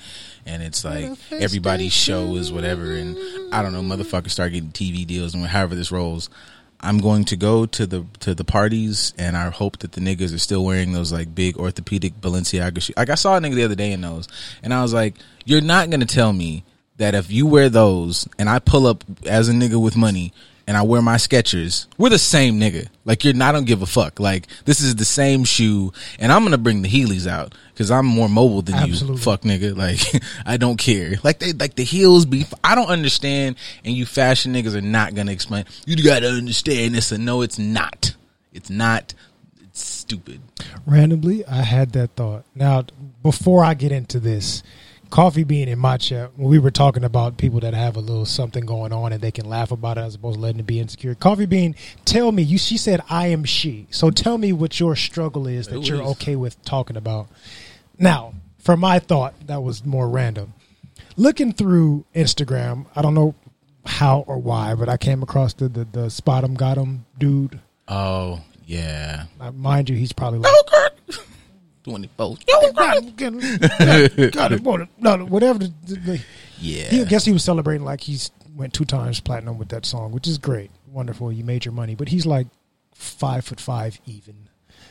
and 0.46 0.64
it's 0.64 0.86
like 0.86 1.12
everybody's 1.30 1.92
show 1.92 2.36
is 2.38 2.52
whatever, 2.52 2.94
and 2.94 3.18
I 3.54 3.62
don't 3.62 3.74
know, 3.74 3.82
motherfuckers 3.82 4.32
start 4.32 4.54
getting 4.54 4.72
TV 4.72 5.06
deals 5.06 5.34
and 5.34 5.46
however 5.46 5.76
this 5.76 5.92
rolls. 5.92 6.30
I'm 6.80 7.00
going 7.00 7.26
to 7.26 7.36
go 7.36 7.66
to 7.66 7.86
the 7.86 8.06
to 8.22 8.34
the 8.34 8.46
parties, 8.46 9.14
and 9.18 9.36
I 9.36 9.50
hope 9.50 9.80
that 9.80 9.92
the 9.92 10.02
niggas 10.02 10.34
are 10.34 10.40
still 10.40 10.64
wearing 10.64 10.94
those 10.94 11.12
like 11.12 11.36
big 11.36 11.58
orthopedic 11.58 12.22
Balenciaga 12.22 12.82
shoes. 12.82 12.96
Like 12.96 13.10
I 13.10 13.16
saw 13.16 13.36
a 13.36 13.42
nigga 13.42 13.56
the 13.56 13.64
other 13.64 13.76
day 13.76 13.92
in 13.92 14.00
those, 14.00 14.30
and 14.62 14.74
I 14.74 14.82
was 14.82 14.94
like, 14.94 15.16
"You're 15.44 15.62
not 15.62 15.90
gonna 15.90 16.06
tell 16.06 16.32
me 16.32 16.64
that 16.96 17.14
if 17.14 17.30
you 17.30 17.46
wear 17.46 17.68
those, 17.70 18.28
and 18.40 18.50
I 18.50 18.60
pull 18.60 18.88
up 18.88 19.04
as 19.26 19.50
a 19.50 19.54
nigga 19.54 19.82
with 19.82 19.98
money, 19.98 20.32
and 20.66 20.78
I 20.78 20.82
wear 20.82 21.02
my 21.02 21.16
Skechers, 21.16 21.88
we're 21.98 22.10
the 22.10 22.18
same 22.18 22.60
nigga. 22.60 22.88
Like 23.06 23.24
you're 23.24 23.34
not, 23.34 23.50
I 23.50 23.52
don't 23.52 23.66
give 23.66 23.82
a 23.82 23.86
fuck. 23.86 24.20
Like 24.20 24.48
this 24.66 24.82
is 24.82 24.96
the 24.96 25.06
same 25.06 25.44
shoe, 25.44 25.92
and 26.20 26.32
I'm 26.32 26.44
gonna 26.44 26.58
bring 26.58 26.82
the 26.82 26.90
Heelys 26.90 27.28
out 27.28 27.54
because 27.74 27.92
I'm 27.92 28.06
more 28.06 28.30
mobile 28.30 28.62
than 28.62 28.76
Absolutely. 28.76 29.16
you. 29.16 29.22
Fuck 29.22 29.42
nigga, 29.42 29.76
like 29.76 30.24
I 30.46 30.58
don't 30.58 30.78
care. 30.78 31.16
Like 31.24 31.40
they, 31.40 31.54
like 31.54 31.76
the 31.76 31.84
heels 31.84 32.26
be. 32.26 32.46
I 32.64 32.76
don't 32.76 32.90
understand, 32.90 33.58
and 33.84 33.94
you 33.94 34.06
fashion 34.06 34.54
niggas 34.54 34.76
are 34.76 34.82
not 34.82 35.16
gonna 35.16 35.32
explain. 35.32 35.66
You 35.86 36.02
gotta 36.04 36.30
understand 36.30 36.96
this, 36.96 37.12
and 37.12 37.26
no, 37.26 37.42
it's 37.42 37.60
not. 37.60 38.16
It's 38.54 38.70
not. 38.70 39.14
It's 39.62 39.84
stupid. 39.84 40.40
randomly 40.86 41.44
i 41.46 41.62
had 41.64 41.94
that 41.94 42.12
thought 42.16 42.44
now 42.54 42.84
before 43.24 43.64
i 43.64 43.74
get 43.74 43.92
into 43.92 44.20
this 44.20 44.62
coffee 45.14 45.44
bean 45.44 45.68
in 45.68 45.78
my 45.78 45.96
chat 45.96 46.32
when 46.38 46.50
we 46.50 46.58
were 46.58 46.72
talking 46.72 47.04
about 47.04 47.38
people 47.38 47.60
that 47.60 47.76
have 47.76 47.96
a 47.96 48.00
little 48.00 48.26
something 48.26 48.66
going 48.66 48.92
on 48.92 49.14
and 49.14 49.22
they 49.22 49.30
can 49.30 49.48
laugh 49.48 49.70
about 49.70 49.96
it 49.96 50.02
as 50.02 50.16
opposed 50.16 50.38
to 50.38 50.42
letting 50.42 50.60
it 50.60 50.66
be 50.66 50.80
insecure. 50.80 51.14
Coffee 51.14 51.46
bean 51.46 51.76
tell 52.04 52.32
me 52.32 52.42
you 52.42 52.58
she 52.58 52.78
said 52.78 53.00
i 53.12 53.28
am 53.28 53.44
she. 53.44 53.86
So 53.92 54.10
tell 54.10 54.40
me 54.40 54.52
what 54.54 54.80
your 54.80 54.96
struggle 54.96 55.46
is 55.46 55.68
that 55.68 55.76
Who 55.76 55.82
you're 55.82 56.02
is? 56.02 56.08
okay 56.14 56.36
with 56.36 56.60
talking 56.66 56.98
about. 56.98 57.28
Now 58.00 58.34
for 58.58 58.76
my 58.76 58.98
thought 58.98 59.36
that 59.46 59.62
was 59.62 59.86
more 59.86 60.10
random. 60.10 60.56
Looking 61.16 61.54
through 61.54 62.06
instagram 62.16 62.88
i 62.96 63.04
don't 63.04 63.14
know 63.14 63.36
how 63.86 64.22
or 64.26 64.40
why 64.40 64.74
but 64.74 64.90
i 64.90 64.98
came 64.98 65.22
across 65.22 65.54
the 65.54 65.68
the, 65.70 65.86
the 65.86 66.10
spot 66.10 66.44
'em 66.44 66.56
got 66.56 66.80
'em 66.80 67.06
dude. 67.20 67.60
Oh 67.88 68.42
yeah. 68.66 69.26
uh, 69.40 69.52
mind 69.52 69.92
you 69.92 69.96
he's 69.96 70.12
probably 70.12 70.40
like 70.40 70.52
Twenty 71.84 72.10
four. 72.18 72.38
got 72.48 72.64
it, 72.64 72.76
got 73.18 73.34
it, 73.36 74.34
got 74.34 74.52
it, 74.52 74.62
want. 74.62 74.90
No, 75.02 75.16
no, 75.18 75.26
whatever. 75.26 75.60
The, 75.60 75.74
the, 75.86 75.96
the- 75.96 76.22
Yeah. 76.60 76.86
he, 76.86 77.02
I 77.02 77.06
guess 77.06 77.26
he 77.26 77.34
was 77.34 77.44
celebrating 77.44 77.84
like 77.86 78.02
he's 78.02 78.32
went 78.56 78.74
two 78.74 78.86
times 78.86 79.20
platinum 79.20 79.58
with 79.58 79.70
that 79.70 79.86
song, 79.86 80.12
which 80.12 80.28
is 80.28 80.38
great, 80.38 80.72
wonderful. 80.88 81.32
You 81.32 81.44
made 81.44 81.66
your 81.66 81.74
money, 81.74 81.96
but 81.96 82.08
he's 82.10 82.26
like 82.26 82.48
five 82.94 83.44
foot 83.46 83.60
five 83.60 84.00
even. 84.06 84.36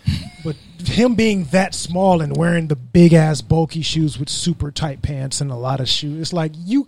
but 0.45 0.57
him 0.85 1.15
being 1.15 1.45
that 1.47 1.75
small 1.75 2.21
and 2.21 2.37
wearing 2.37 2.67
the 2.69 2.77
big 2.77 3.13
ass 3.15 3.41
bulky 3.41 3.83
shoes 3.83 4.19
with 4.19 4.29
super 4.29 4.71
tight 4.73 5.01
pants 5.01 5.41
and 5.41 5.51
a 5.51 5.57
lot 5.57 5.81
of 5.81 5.89
shoes, 5.89 6.21
it's 6.21 6.33
like 6.33 6.53
you. 6.57 6.87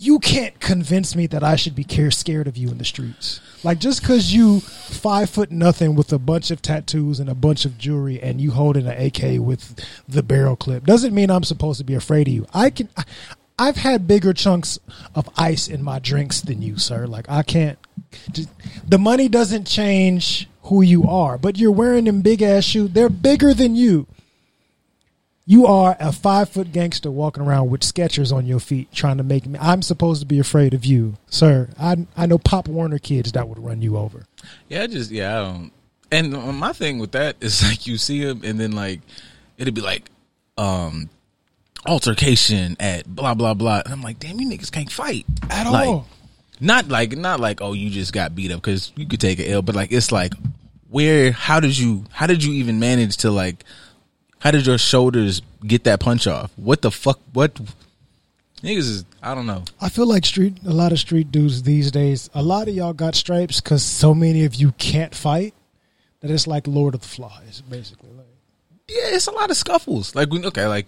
You 0.00 0.20
can't 0.20 0.58
convince 0.60 1.16
me 1.16 1.26
that 1.26 1.42
I 1.42 1.56
should 1.56 1.74
be 1.74 1.82
care 1.82 2.12
scared 2.12 2.46
of 2.46 2.56
you 2.56 2.68
in 2.70 2.78
the 2.78 2.84
streets. 2.84 3.40
Like 3.64 3.80
just 3.80 4.00
because 4.00 4.32
you 4.32 4.60
five 4.60 5.28
foot 5.28 5.50
nothing 5.50 5.96
with 5.96 6.12
a 6.12 6.20
bunch 6.20 6.52
of 6.52 6.62
tattoos 6.62 7.18
and 7.18 7.28
a 7.28 7.34
bunch 7.34 7.64
of 7.64 7.76
jewelry 7.78 8.20
and 8.22 8.40
you 8.40 8.52
holding 8.52 8.86
an 8.86 8.96
AK 8.96 9.40
with 9.44 9.84
the 10.08 10.22
barrel 10.22 10.54
clip 10.54 10.84
doesn't 10.84 11.12
mean 11.12 11.30
I'm 11.30 11.42
supposed 11.42 11.78
to 11.78 11.84
be 11.84 11.94
afraid 11.94 12.28
of 12.28 12.34
you. 12.34 12.46
I 12.54 12.70
can. 12.70 12.88
I, 12.96 13.02
I've 13.60 13.78
had 13.78 14.06
bigger 14.06 14.32
chunks 14.32 14.78
of 15.16 15.28
ice 15.36 15.66
in 15.66 15.82
my 15.82 15.98
drinks 15.98 16.40
than 16.42 16.62
you, 16.62 16.78
sir. 16.78 17.08
Like 17.08 17.28
I 17.28 17.42
can't. 17.42 17.76
just- 18.30 18.50
The 18.86 18.98
money 18.98 19.28
doesn't 19.28 19.66
change 19.66 20.48
who 20.62 20.80
you 20.80 21.08
are, 21.08 21.36
but 21.38 21.58
you're 21.58 21.72
wearing 21.72 22.04
them 22.04 22.20
big 22.22 22.40
ass 22.40 22.62
shoes. 22.62 22.90
They're 22.92 23.08
bigger 23.08 23.52
than 23.52 23.74
you. 23.74 24.06
You 25.50 25.64
are 25.66 25.96
a 25.98 26.12
five 26.12 26.50
foot 26.50 26.72
gangster 26.72 27.10
walking 27.10 27.42
around 27.42 27.70
with 27.70 27.80
Skechers 27.80 28.34
on 28.34 28.44
your 28.44 28.60
feet, 28.60 28.92
trying 28.92 29.16
to 29.16 29.22
make 29.22 29.46
me. 29.46 29.58
I'm 29.58 29.80
supposed 29.80 30.20
to 30.20 30.26
be 30.26 30.38
afraid 30.38 30.74
of 30.74 30.84
you, 30.84 31.14
sir. 31.30 31.70
I 31.80 32.06
I 32.18 32.26
know 32.26 32.36
Pop 32.36 32.68
Warner 32.68 32.98
kids 32.98 33.32
that 33.32 33.48
would 33.48 33.58
run 33.58 33.80
you 33.80 33.96
over. 33.96 34.26
Yeah, 34.68 34.82
I 34.82 34.88
just 34.88 35.10
yeah, 35.10 35.40
I 35.40 35.44
don't. 35.44 35.72
And 36.12 36.58
my 36.58 36.74
thing 36.74 36.98
with 36.98 37.12
that 37.12 37.36
is 37.40 37.62
like 37.66 37.86
you 37.86 37.96
see 37.96 38.20
him, 38.20 38.42
and 38.44 38.60
then 38.60 38.72
like 38.72 39.00
it'd 39.56 39.72
be 39.72 39.80
like 39.80 40.10
um 40.58 41.08
altercation 41.86 42.76
at 42.78 43.06
blah 43.06 43.32
blah 43.32 43.54
blah, 43.54 43.80
and 43.86 43.94
I'm 43.94 44.02
like, 44.02 44.18
damn, 44.18 44.38
you 44.38 44.46
niggas 44.50 44.70
can't 44.70 44.92
fight 44.92 45.24
At 45.48 45.66
Like, 45.66 45.88
all. 45.88 46.06
Not 46.60 46.88
like 46.88 47.16
not 47.16 47.40
like 47.40 47.62
oh 47.62 47.72
you 47.72 47.88
just 47.88 48.12
got 48.12 48.34
beat 48.34 48.52
up 48.52 48.60
because 48.60 48.92
you 48.96 49.06
could 49.08 49.18
take 49.18 49.38
an 49.38 49.46
L, 49.46 49.62
but 49.62 49.74
like 49.74 49.92
it's 49.92 50.12
like 50.12 50.34
where 50.90 51.32
how 51.32 51.58
did 51.58 51.78
you 51.78 52.04
how 52.10 52.26
did 52.26 52.44
you 52.44 52.52
even 52.52 52.78
manage 52.78 53.16
to 53.18 53.30
like 53.30 53.64
how 54.40 54.50
did 54.50 54.66
your 54.66 54.78
shoulders 54.78 55.42
get 55.66 55.84
that 55.84 56.00
punch 56.00 56.26
off? 56.26 56.52
What 56.56 56.82
the 56.82 56.90
fuck? 56.90 57.20
What 57.32 57.54
niggas 58.62 58.78
is 58.78 59.04
I 59.22 59.34
don't 59.34 59.46
know. 59.46 59.64
I 59.80 59.88
feel 59.88 60.06
like 60.06 60.24
street 60.24 60.58
a 60.66 60.72
lot 60.72 60.92
of 60.92 60.98
street 60.98 61.32
dudes 61.32 61.62
these 61.62 61.90
days. 61.90 62.30
A 62.34 62.42
lot 62.42 62.68
of 62.68 62.74
y'all 62.74 62.92
got 62.92 63.14
stripes 63.14 63.60
because 63.60 63.82
so 63.82 64.14
many 64.14 64.44
of 64.44 64.54
you 64.54 64.72
can't 64.72 65.14
fight 65.14 65.54
that 66.20 66.30
it's 66.30 66.46
like 66.46 66.66
Lord 66.66 66.94
of 66.94 67.02
the 67.02 67.08
Flies, 67.08 67.62
basically. 67.68 68.10
Like, 68.10 68.26
yeah, 68.88 69.14
it's 69.14 69.26
a 69.26 69.32
lot 69.32 69.50
of 69.50 69.56
scuffles. 69.56 70.14
Like 70.14 70.30
we 70.30 70.44
okay, 70.46 70.66
like 70.66 70.86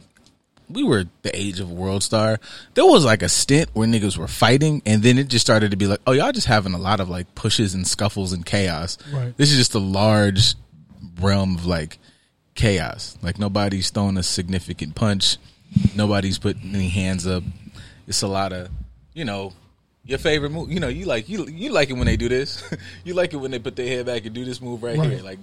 we 0.69 0.85
were 0.85 1.05
the 1.23 1.37
age 1.37 1.61
of 1.61 1.71
World 1.71 2.03
Star. 2.03 2.39
There 2.75 2.85
was 2.85 3.05
like 3.05 3.23
a 3.23 3.29
stint 3.29 3.71
where 3.73 3.89
niggas 3.89 4.17
were 4.17 4.29
fighting, 4.29 4.83
and 4.87 5.03
then 5.03 5.19
it 5.19 5.29
just 5.29 5.45
started 5.45 5.73
to 5.73 5.77
be 5.77 5.87
like, 5.87 6.01
oh, 6.07 6.13
y'all 6.13 6.33
just 6.33 6.47
having 6.47 6.73
a 6.73 6.79
lot 6.79 7.01
of 7.01 7.09
like 7.09 7.35
pushes 7.35 7.75
and 7.75 7.87
scuffles 7.87 8.33
and 8.33 8.47
chaos. 8.47 8.97
Right. 9.13 9.37
This 9.37 9.51
is 9.51 9.59
just 9.59 9.75
a 9.75 9.81
large 9.81 10.55
realm 11.21 11.57
of 11.57 11.67
like 11.67 11.99
chaos. 12.61 13.16
Like 13.23 13.38
nobody's 13.38 13.90
throwing 13.90 14.16
a 14.18 14.23
significant 14.23 14.94
punch. 14.94 15.38
Nobody's 15.96 16.38
putting 16.38 16.75
any 16.75 16.88
hands 16.88 17.27
up. 17.27 17.42
It's 18.07 18.23
a 18.23 18.29
lot 18.29 18.53
of 18.53 18.68
you 19.14 19.25
know, 19.25 19.53
your 20.05 20.18
favorite 20.18 20.51
move. 20.51 20.70
You 20.70 20.79
know, 20.81 20.88
you 20.88 21.07
like 21.07 21.29
you 21.29 21.46
you 21.49 21.73
like 21.73 21.90
it 21.90 21.94
when 21.94 22.07
they 22.07 22.16
do 22.16 22.29
this. 22.29 22.62
you 23.05 23.14
like 23.14 23.33
it 23.33 23.37
when 23.38 23.51
they 23.51 23.59
put 23.59 23.77
their 23.77 23.87
head 23.88 24.07
back 24.07 24.25
and 24.27 24.35
do 24.35 24.44
this 24.44 24.61
move 24.61 24.83
right, 24.83 24.96
Right. 24.99 25.11
here. 25.11 25.23
Like, 25.23 25.38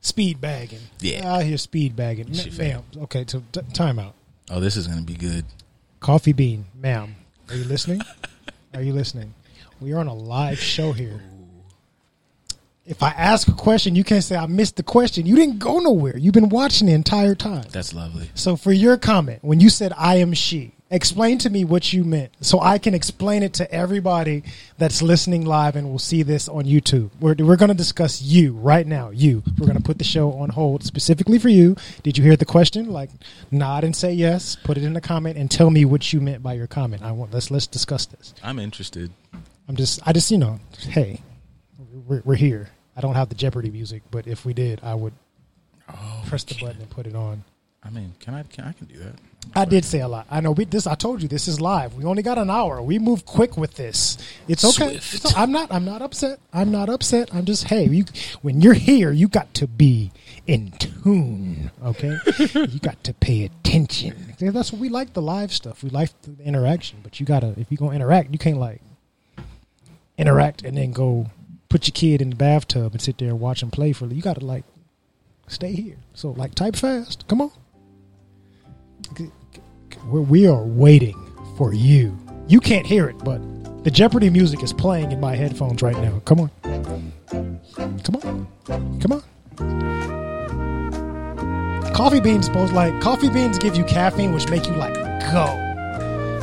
Speed 0.00 0.40
bagging. 0.40 0.80
Yeah. 0.98 1.32
I 1.32 1.44
hear 1.44 1.56
speed 1.58 1.94
bagging. 1.94 2.28
Ma- 2.34 2.56
ma'am. 2.58 2.82
Okay, 3.02 3.24
so 3.26 3.40
t- 3.52 3.60
time 3.72 4.00
out. 4.00 4.14
oh, 4.50 4.58
this 4.58 4.76
is 4.76 4.88
gonna 4.88 5.02
be 5.02 5.14
good. 5.14 5.44
Coffee 6.00 6.32
bean, 6.32 6.64
ma'am. 6.74 7.14
Are 7.48 7.54
you 7.54 7.64
listening? 7.64 8.00
Are 8.74 8.82
you 8.82 8.92
listening? 8.92 9.32
We 9.80 9.92
are 9.92 9.98
on 9.98 10.08
a 10.08 10.14
live 10.14 10.58
show 10.58 10.92
here. 10.92 11.22
If 12.84 13.02
I 13.02 13.10
ask 13.10 13.46
a 13.46 13.52
question, 13.52 13.94
you 13.94 14.02
can't 14.02 14.24
say 14.24 14.36
I 14.36 14.46
missed 14.46 14.76
the 14.76 14.82
question. 14.82 15.24
You 15.24 15.36
didn't 15.36 15.60
go 15.60 15.78
nowhere. 15.78 16.16
You've 16.16 16.34
been 16.34 16.48
watching 16.48 16.88
the 16.88 16.94
entire 16.94 17.36
time. 17.36 17.66
That's 17.70 17.94
lovely. 17.94 18.28
So 18.34 18.56
for 18.56 18.72
your 18.72 18.96
comment, 18.96 19.38
when 19.42 19.60
you 19.60 19.70
said 19.70 19.92
I 19.96 20.16
am 20.16 20.32
she, 20.32 20.74
explain 20.90 21.38
to 21.38 21.48
me 21.48 21.64
what 21.64 21.92
you 21.92 22.04
meant 22.04 22.32
so 22.40 22.60
I 22.60 22.78
can 22.78 22.92
explain 22.92 23.44
it 23.44 23.54
to 23.54 23.72
everybody 23.72 24.42
that's 24.78 25.00
listening 25.00 25.46
live 25.46 25.76
and 25.76 25.90
will 25.90 26.00
see 26.00 26.24
this 26.24 26.48
on 26.48 26.64
YouTube. 26.64 27.10
We're, 27.20 27.36
we're 27.38 27.56
going 27.56 27.68
to 27.68 27.74
discuss 27.74 28.20
you 28.20 28.54
right 28.54 28.86
now. 28.86 29.10
You. 29.10 29.44
We're 29.58 29.66
going 29.66 29.78
to 29.78 29.84
put 29.84 29.98
the 29.98 30.04
show 30.04 30.32
on 30.32 30.50
hold 30.50 30.82
specifically 30.82 31.38
for 31.38 31.48
you. 31.48 31.76
Did 32.02 32.18
you 32.18 32.24
hear 32.24 32.36
the 32.36 32.44
question? 32.44 32.90
Like 32.90 33.10
nod 33.52 33.84
and 33.84 33.94
say 33.94 34.12
yes, 34.12 34.56
put 34.64 34.76
it 34.76 34.82
in 34.82 34.92
the 34.92 35.00
comment 35.00 35.38
and 35.38 35.48
tell 35.48 35.70
me 35.70 35.84
what 35.84 36.12
you 36.12 36.20
meant 36.20 36.42
by 36.42 36.54
your 36.54 36.66
comment. 36.66 37.02
I 37.02 37.12
want 37.12 37.32
let's 37.32 37.50
let's 37.50 37.68
discuss 37.68 38.06
this. 38.06 38.34
I'm 38.42 38.58
interested. 38.58 39.12
I'm 39.68 39.76
just 39.76 40.00
I 40.04 40.12
just, 40.12 40.32
you 40.32 40.38
know, 40.38 40.58
hey, 40.80 41.20
we're, 42.06 42.22
we're 42.24 42.34
here. 42.34 42.68
I 42.96 43.00
don't 43.00 43.14
have 43.14 43.28
the 43.28 43.34
Jeopardy 43.34 43.70
music, 43.70 44.02
but 44.10 44.26
if 44.26 44.44
we 44.44 44.52
did, 44.52 44.80
I 44.82 44.94
would 44.94 45.12
Oh, 45.88 46.22
press 46.26 46.44
the 46.44 46.54
button 46.54 46.80
and 46.80 46.88
put 46.90 47.06
it 47.06 47.14
on. 47.14 47.42
I 47.82 47.90
mean, 47.90 48.14
can 48.20 48.34
I? 48.34 48.44
Can 48.44 48.64
I 48.64 48.72
can 48.72 48.86
do 48.86 48.98
that? 49.00 49.14
I 49.56 49.64
did 49.64 49.84
say 49.84 50.00
a 50.00 50.06
lot. 50.08 50.26
I 50.30 50.40
know 50.40 50.52
we 50.52 50.64
this. 50.64 50.86
I 50.86 50.94
told 50.94 51.20
you 51.20 51.26
this 51.28 51.48
is 51.48 51.60
live. 51.60 51.94
We 51.94 52.04
only 52.04 52.22
got 52.22 52.38
an 52.38 52.48
hour. 52.48 52.80
We 52.80 53.00
move 53.00 53.26
quick 53.26 53.56
with 53.56 53.74
this. 53.74 54.16
It's 54.46 54.64
okay. 54.64 54.94
It's- 54.94 55.34
I'm 55.36 55.50
not. 55.50 55.72
I'm 55.72 55.84
not 55.84 56.00
upset. 56.00 56.38
I'm 56.52 56.70
not 56.70 56.88
upset. 56.88 57.34
I'm 57.34 57.44
just 57.44 57.64
hey. 57.64 57.86
You 57.88 58.04
when 58.42 58.60
you're 58.62 58.72
here, 58.72 59.10
you 59.10 59.26
got 59.26 59.52
to 59.54 59.66
be 59.66 60.12
in 60.46 60.70
tune. 60.78 61.72
Okay, 61.84 62.16
you 62.54 62.78
got 62.78 63.02
to 63.04 63.12
pay 63.14 63.44
attention. 63.44 64.34
That's 64.38 64.72
what 64.72 64.80
we 64.80 64.88
like. 64.88 65.12
The 65.12 65.22
live 65.22 65.52
stuff. 65.52 65.82
We 65.82 65.90
like 65.90 66.10
the 66.22 66.42
interaction. 66.44 67.00
But 67.02 67.18
you 67.18 67.26
gotta. 67.26 67.54
If 67.58 67.70
you 67.72 67.76
gonna 67.76 67.96
interact, 67.96 68.30
you 68.30 68.38
can't 68.38 68.58
like 68.58 68.80
interact 70.16 70.62
and 70.62 70.76
then 70.76 70.92
go 70.92 71.26
put 71.72 71.88
your 71.88 71.92
kid 71.92 72.20
in 72.20 72.28
the 72.28 72.36
bathtub 72.36 72.92
and 72.92 73.00
sit 73.00 73.16
there 73.16 73.30
and 73.30 73.40
watch 73.40 73.62
him 73.62 73.70
play 73.70 73.94
for. 73.94 74.04
You 74.06 74.20
gotta 74.20 74.44
like 74.44 74.64
stay 75.48 75.72
here. 75.72 75.96
So 76.12 76.32
like 76.32 76.54
type 76.54 76.76
fast. 76.76 77.26
Come 77.28 77.40
on. 77.40 77.50
We 80.06 80.46
are 80.46 80.62
waiting 80.62 81.16
for 81.56 81.72
you. 81.72 82.14
You 82.46 82.60
can't 82.60 82.86
hear 82.86 83.08
it, 83.08 83.16
but 83.24 83.40
the 83.84 83.90
Jeopardy 83.90 84.28
music 84.28 84.62
is 84.62 84.74
playing 84.74 85.12
in 85.12 85.20
my 85.20 85.34
headphones 85.34 85.80
right 85.80 85.96
now. 85.96 86.20
Come 86.26 86.40
on. 86.40 86.50
Come 87.30 88.16
on. 88.16 88.46
Come 89.00 89.12
on. 89.12 89.22
Coffee 91.94 92.20
beans 92.20 92.44
supposed 92.44 92.74
like 92.74 93.00
coffee 93.00 93.30
beans 93.30 93.58
give 93.58 93.76
you 93.76 93.84
caffeine 93.84 94.34
which 94.34 94.46
make 94.50 94.66
you 94.66 94.74
like 94.74 94.92
go. 95.32 95.71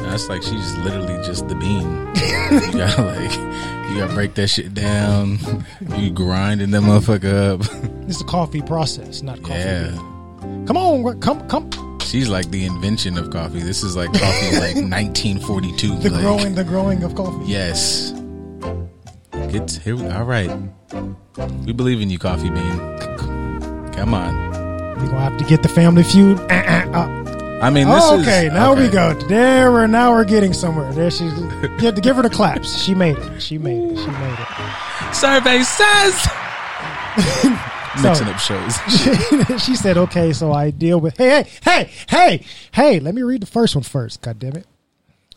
That's 0.09 0.27
like 0.27 0.41
she's 0.41 0.75
literally 0.77 1.23
just 1.23 1.47
the 1.47 1.55
bean. 1.55 1.87
you 2.15 2.77
gotta 2.77 3.03
like, 3.19 3.89
you 3.89 3.99
gotta 3.99 4.13
break 4.15 4.33
that 4.35 4.47
shit 4.47 4.73
down. 4.73 5.37
You 5.97 6.09
grinding 6.09 6.71
that 6.71 6.81
motherfucker 6.81 7.53
up. 7.61 7.89
It's 8.09 8.21
a 8.21 8.25
coffee 8.25 8.63
process, 8.63 9.21
not 9.21 9.39
coffee. 9.43 9.59
Yeah. 9.59 9.91
bean. 9.91 10.65
Come 10.65 10.77
on, 10.77 11.21
come 11.21 11.47
come 11.47 11.69
She's 12.01 12.27
like 12.27 12.49
the 12.49 12.65
invention 12.65 13.19
of 13.19 13.29
coffee. 13.29 13.59
This 13.59 13.83
is 13.83 13.95
like 13.95 14.11
coffee 14.13 14.55
like 14.57 14.75
1942. 14.89 15.99
the 15.99 16.09
like, 16.09 16.21
growing 16.21 16.55
the 16.55 16.63
growing 16.63 17.03
of 17.03 17.13
coffee. 17.13 17.45
Yes. 17.45 18.11
Get 19.51 19.69
here. 19.83 19.95
We, 19.95 20.07
all 20.07 20.23
right. 20.23 20.49
We 21.67 21.71
believe 21.73 22.01
in 22.01 22.09
you, 22.09 22.17
coffee 22.17 22.49
bean. 22.49 22.77
Come 23.93 24.15
on. 24.15 24.33
We're 24.97 25.05
gonna 25.05 25.19
have 25.19 25.37
to 25.37 25.45
get 25.45 25.61
the 25.61 25.69
family 25.69 26.01
feud. 26.01 26.39
Uh, 26.49 26.55
uh, 26.55 26.97
uh. 26.97 27.28
I 27.61 27.69
mean, 27.69 27.87
this 27.89 28.03
Oh, 28.05 28.19
is 28.19 28.21
okay, 28.27 28.49
now 28.53 28.73
we 28.73 28.87
go. 28.87 29.13
There 29.13 29.71
we're 29.71 29.87
now 29.87 30.11
we're 30.11 30.23
getting 30.23 30.53
somewhere. 30.53 30.91
There 30.93 31.11
she 31.11 31.25
you 31.25 31.31
have 31.79 31.95
to 31.95 32.01
give 32.01 32.15
her 32.15 32.21
the 32.21 32.29
claps. 32.29 32.81
She 32.81 32.95
made 32.95 33.17
it. 33.17 33.41
She 33.41 33.57
made 33.57 33.91
it. 33.91 33.97
She 33.97 34.07
made 34.07 34.37
it. 34.39 35.13
Survey 35.15 35.61
says. 35.63 36.27
Mixing 38.01 38.27
So- 38.27 38.31
up 38.31 38.39
shows. 38.39 39.61
she 39.63 39.75
said, 39.75 39.97
"Okay, 39.97 40.31
so 40.31 40.53
I 40.53 40.69
deal 40.71 40.99
with 41.01 41.17
hey, 41.17 41.43
hey, 41.63 41.89
hey, 42.07 42.07
hey, 42.07 42.45
hey. 42.71 42.99
Let 42.99 43.13
me 43.15 43.23
read 43.23 43.41
the 43.41 43.47
first 43.47 43.75
one 43.75 43.83
first. 43.83 44.21
God 44.21 44.39
damn 44.39 44.55
it. 44.55 44.65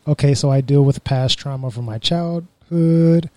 Okay, 0.07 0.33
so 0.33 0.49
I 0.49 0.61
deal 0.61 0.83
with 0.83 1.03
past 1.03 1.37
trauma 1.39 1.71
from 1.71 1.85
my 1.85 1.97
childhood 1.97 3.29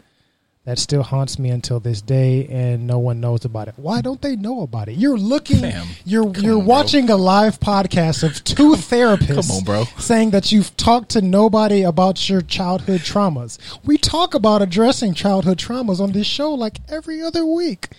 that 0.67 0.79
still 0.81 1.03
haunts 1.05 1.39
me 1.39 1.49
until 1.49 1.79
this 1.81 2.03
day, 2.03 2.47
and 2.49 2.87
no 2.87 2.99
one 2.99 3.21
knows 3.21 3.45
about 3.45 3.69
it. 3.69 3.75
Why 3.77 4.01
don't 4.03 4.21
they 4.21 4.35
know 4.37 4.63
about 4.63 4.89
it? 4.89 4.97
You're 4.97 5.17
looking, 5.17 5.61
Fam, 5.61 5.87
you're 6.05 6.25
you're 6.37 6.59
on, 6.59 6.59
bro. 6.59 6.67
watching 6.67 7.09
a 7.09 7.17
live 7.17 7.59
podcast 7.61 8.23
of 8.25 8.43
two 8.45 8.73
therapists. 8.75 9.49
Come 9.49 9.57
on, 9.59 9.65
bro. 9.65 9.85
saying 9.99 10.31
that 10.33 10.51
you've 10.53 10.77
talked 10.77 11.11
to 11.11 11.23
nobody 11.23 11.83
about 11.83 12.29
your 12.29 12.41
childhood 12.43 13.01
traumas. 13.03 13.59
We 13.85 13.97
talk 13.97 14.35
about 14.35 14.61
addressing 14.61 15.15
childhood 15.15 15.59
traumas 15.59 16.01
on 16.01 16.13
this 16.13 16.27
show 16.27 16.53
like 16.53 16.79
every 16.89 17.23
other 17.23 17.47
week. 17.47 17.91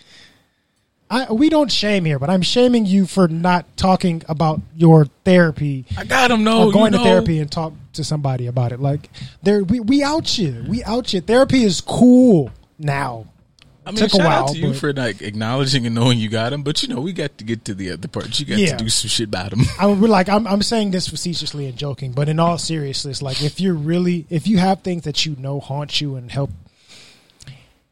I, 1.09 1.31
we 1.31 1.49
don't 1.49 1.71
shame 1.71 2.03
here, 2.03 2.19
but 2.19 2.29
I'm 2.29 2.41
shaming 2.41 2.85
you 2.85 3.05
for 3.05 3.27
not 3.29 3.65
talking 3.77 4.23
about 4.27 4.59
your 4.75 5.05
therapy 5.23 5.85
I 5.97 6.03
got 6.03 6.31
him. 6.31 6.43
No, 6.43 6.67
or 6.67 6.71
going 6.73 6.91
you 6.91 6.99
to 6.99 7.03
know. 7.05 7.09
therapy 7.09 7.39
and 7.39 7.49
talk 7.49 7.73
to 7.93 8.03
somebody 8.03 8.47
about 8.47 8.71
it. 8.73 8.79
Like 8.81 9.09
there, 9.41 9.63
we 9.63 9.79
we 9.79 10.03
out 10.03 10.37
you. 10.37 10.65
We 10.67 10.83
out 10.83 11.13
you. 11.13 11.21
Therapy 11.21 11.63
is 11.63 11.79
cool 11.81 12.51
now. 12.77 13.27
I 13.85 13.91
mean, 13.91 13.99
Took 13.99 14.07
a 14.07 14.17
shout 14.17 14.25
while, 14.25 14.43
out 14.43 14.49
to 14.49 14.57
you 14.57 14.73
for 14.73 14.91
like 14.91 15.21
acknowledging 15.21 15.85
and 15.85 15.95
knowing 15.95 16.19
you 16.19 16.27
got 16.27 16.51
him, 16.51 16.61
but 16.61 16.83
you 16.83 16.89
know 16.89 16.99
we 16.99 17.13
got 17.13 17.37
to 17.37 17.45
get 17.45 17.63
to 17.65 17.73
the 17.73 17.91
other 17.91 18.09
part. 18.09 18.37
You 18.37 18.45
got 18.45 18.57
Yeah. 18.57 18.75
to 18.75 18.83
do 18.83 18.89
some 18.89 19.07
shit 19.07 19.29
about 19.29 19.53
him. 19.53 19.61
I 19.79 19.85
would 19.85 20.09
like 20.09 20.27
I'm 20.27 20.45
I'm 20.45 20.61
saying 20.61 20.91
this 20.91 21.07
facetiously 21.07 21.67
and 21.67 21.77
joking, 21.77 22.11
but 22.11 22.27
in 22.27 22.37
all 22.37 22.57
seriousness, 22.57 23.21
like 23.21 23.41
if 23.41 23.61
you're 23.61 23.73
really 23.75 24.25
if 24.29 24.45
you 24.45 24.57
have 24.57 24.81
things 24.81 25.03
that 25.03 25.25
you 25.25 25.37
know 25.39 25.61
haunt 25.61 26.01
you 26.01 26.17
and 26.17 26.29
help 26.29 26.49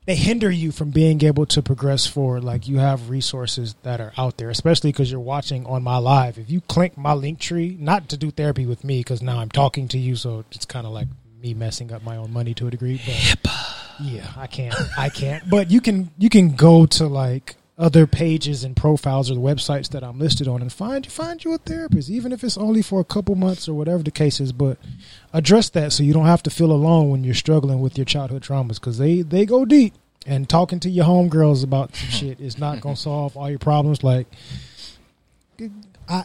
they 0.05 0.15
hinder 0.15 0.51
you 0.51 0.71
from 0.71 0.91
being 0.91 1.23
able 1.23 1.45
to 1.47 1.61
progress 1.61 2.05
forward, 2.05 2.43
like 2.43 2.67
you 2.67 2.77
have 2.77 3.09
resources 3.09 3.75
that 3.83 3.99
are 3.99 4.13
out 4.17 4.37
there, 4.37 4.49
especially 4.49 4.91
because 4.91 5.11
you're 5.11 5.19
watching 5.19 5.65
on 5.65 5.83
my 5.83 5.97
live. 5.97 6.37
If 6.37 6.49
you 6.49 6.61
click 6.61 6.97
my 6.97 7.13
Linktree, 7.13 7.79
not 7.79 8.09
to 8.09 8.17
do 8.17 8.29
therapy 8.31 8.65
with 8.65 8.83
me, 8.83 8.99
because 8.99 9.21
now 9.21 9.39
I'm 9.39 9.49
talking 9.49 9.87
to 9.89 9.97
you, 9.97 10.15
so 10.15 10.45
it's 10.51 10.65
kind 10.65 10.85
of 10.85 10.93
like 10.93 11.07
me 11.41 11.53
messing 11.53 11.91
up 11.91 12.03
my 12.03 12.17
own 12.17 12.31
money 12.31 12.53
to 12.55 12.67
a 12.67 12.71
degree. 12.71 13.01
But 13.43 13.75
yeah, 13.99 14.31
I 14.37 14.47
can't. 14.47 14.75
I 14.97 15.09
can't. 15.09 15.49
But 15.49 15.71
you 15.71 15.81
can 15.81 16.11
you 16.17 16.29
can 16.29 16.55
go 16.55 16.85
to 16.85 17.07
like 17.07 17.55
other 17.77 18.07
pages 18.07 18.63
and 18.63 18.75
profiles 18.75 19.29
or 19.29 19.35
the 19.35 19.41
websites 19.41 19.89
that 19.89 20.03
I'm 20.03 20.17
listed 20.17 20.47
on 20.47 20.61
and 20.61 20.71
find 20.71 21.05
find 21.11 21.43
you 21.43 21.53
a 21.53 21.57
therapist, 21.57 22.09
even 22.09 22.31
if 22.31 22.43
it's 22.43 22.57
only 22.57 22.81
for 22.81 23.01
a 23.01 23.05
couple 23.05 23.35
months 23.35 23.67
or 23.67 23.73
whatever 23.73 24.01
the 24.01 24.11
case 24.11 24.39
is. 24.39 24.53
But 24.53 24.77
address 25.33 25.69
that 25.69 25.91
so 25.91 26.03
you 26.03 26.13
don't 26.13 26.25
have 26.25 26.43
to 26.43 26.49
feel 26.49 26.71
alone 26.71 27.09
when 27.09 27.23
you're 27.23 27.33
struggling 27.33 27.81
with 27.81 27.97
your 27.97 28.05
childhood 28.05 28.43
traumas 28.43 28.75
because 28.75 28.97
they 28.97 29.21
they 29.21 29.45
go 29.45 29.65
deep. 29.65 29.93
And 30.27 30.49
talking 30.49 30.79
to 30.79 30.89
your 30.89 31.05
homegirls 31.05 31.63
about 31.63 31.95
some 31.95 32.09
shit 32.19 32.39
is 32.39 32.57
not 32.57 32.79
gonna 32.81 32.95
solve 32.95 33.35
all 33.35 33.49
your 33.49 33.59
problems. 33.59 34.03
Like, 34.03 34.27
I 35.59 35.67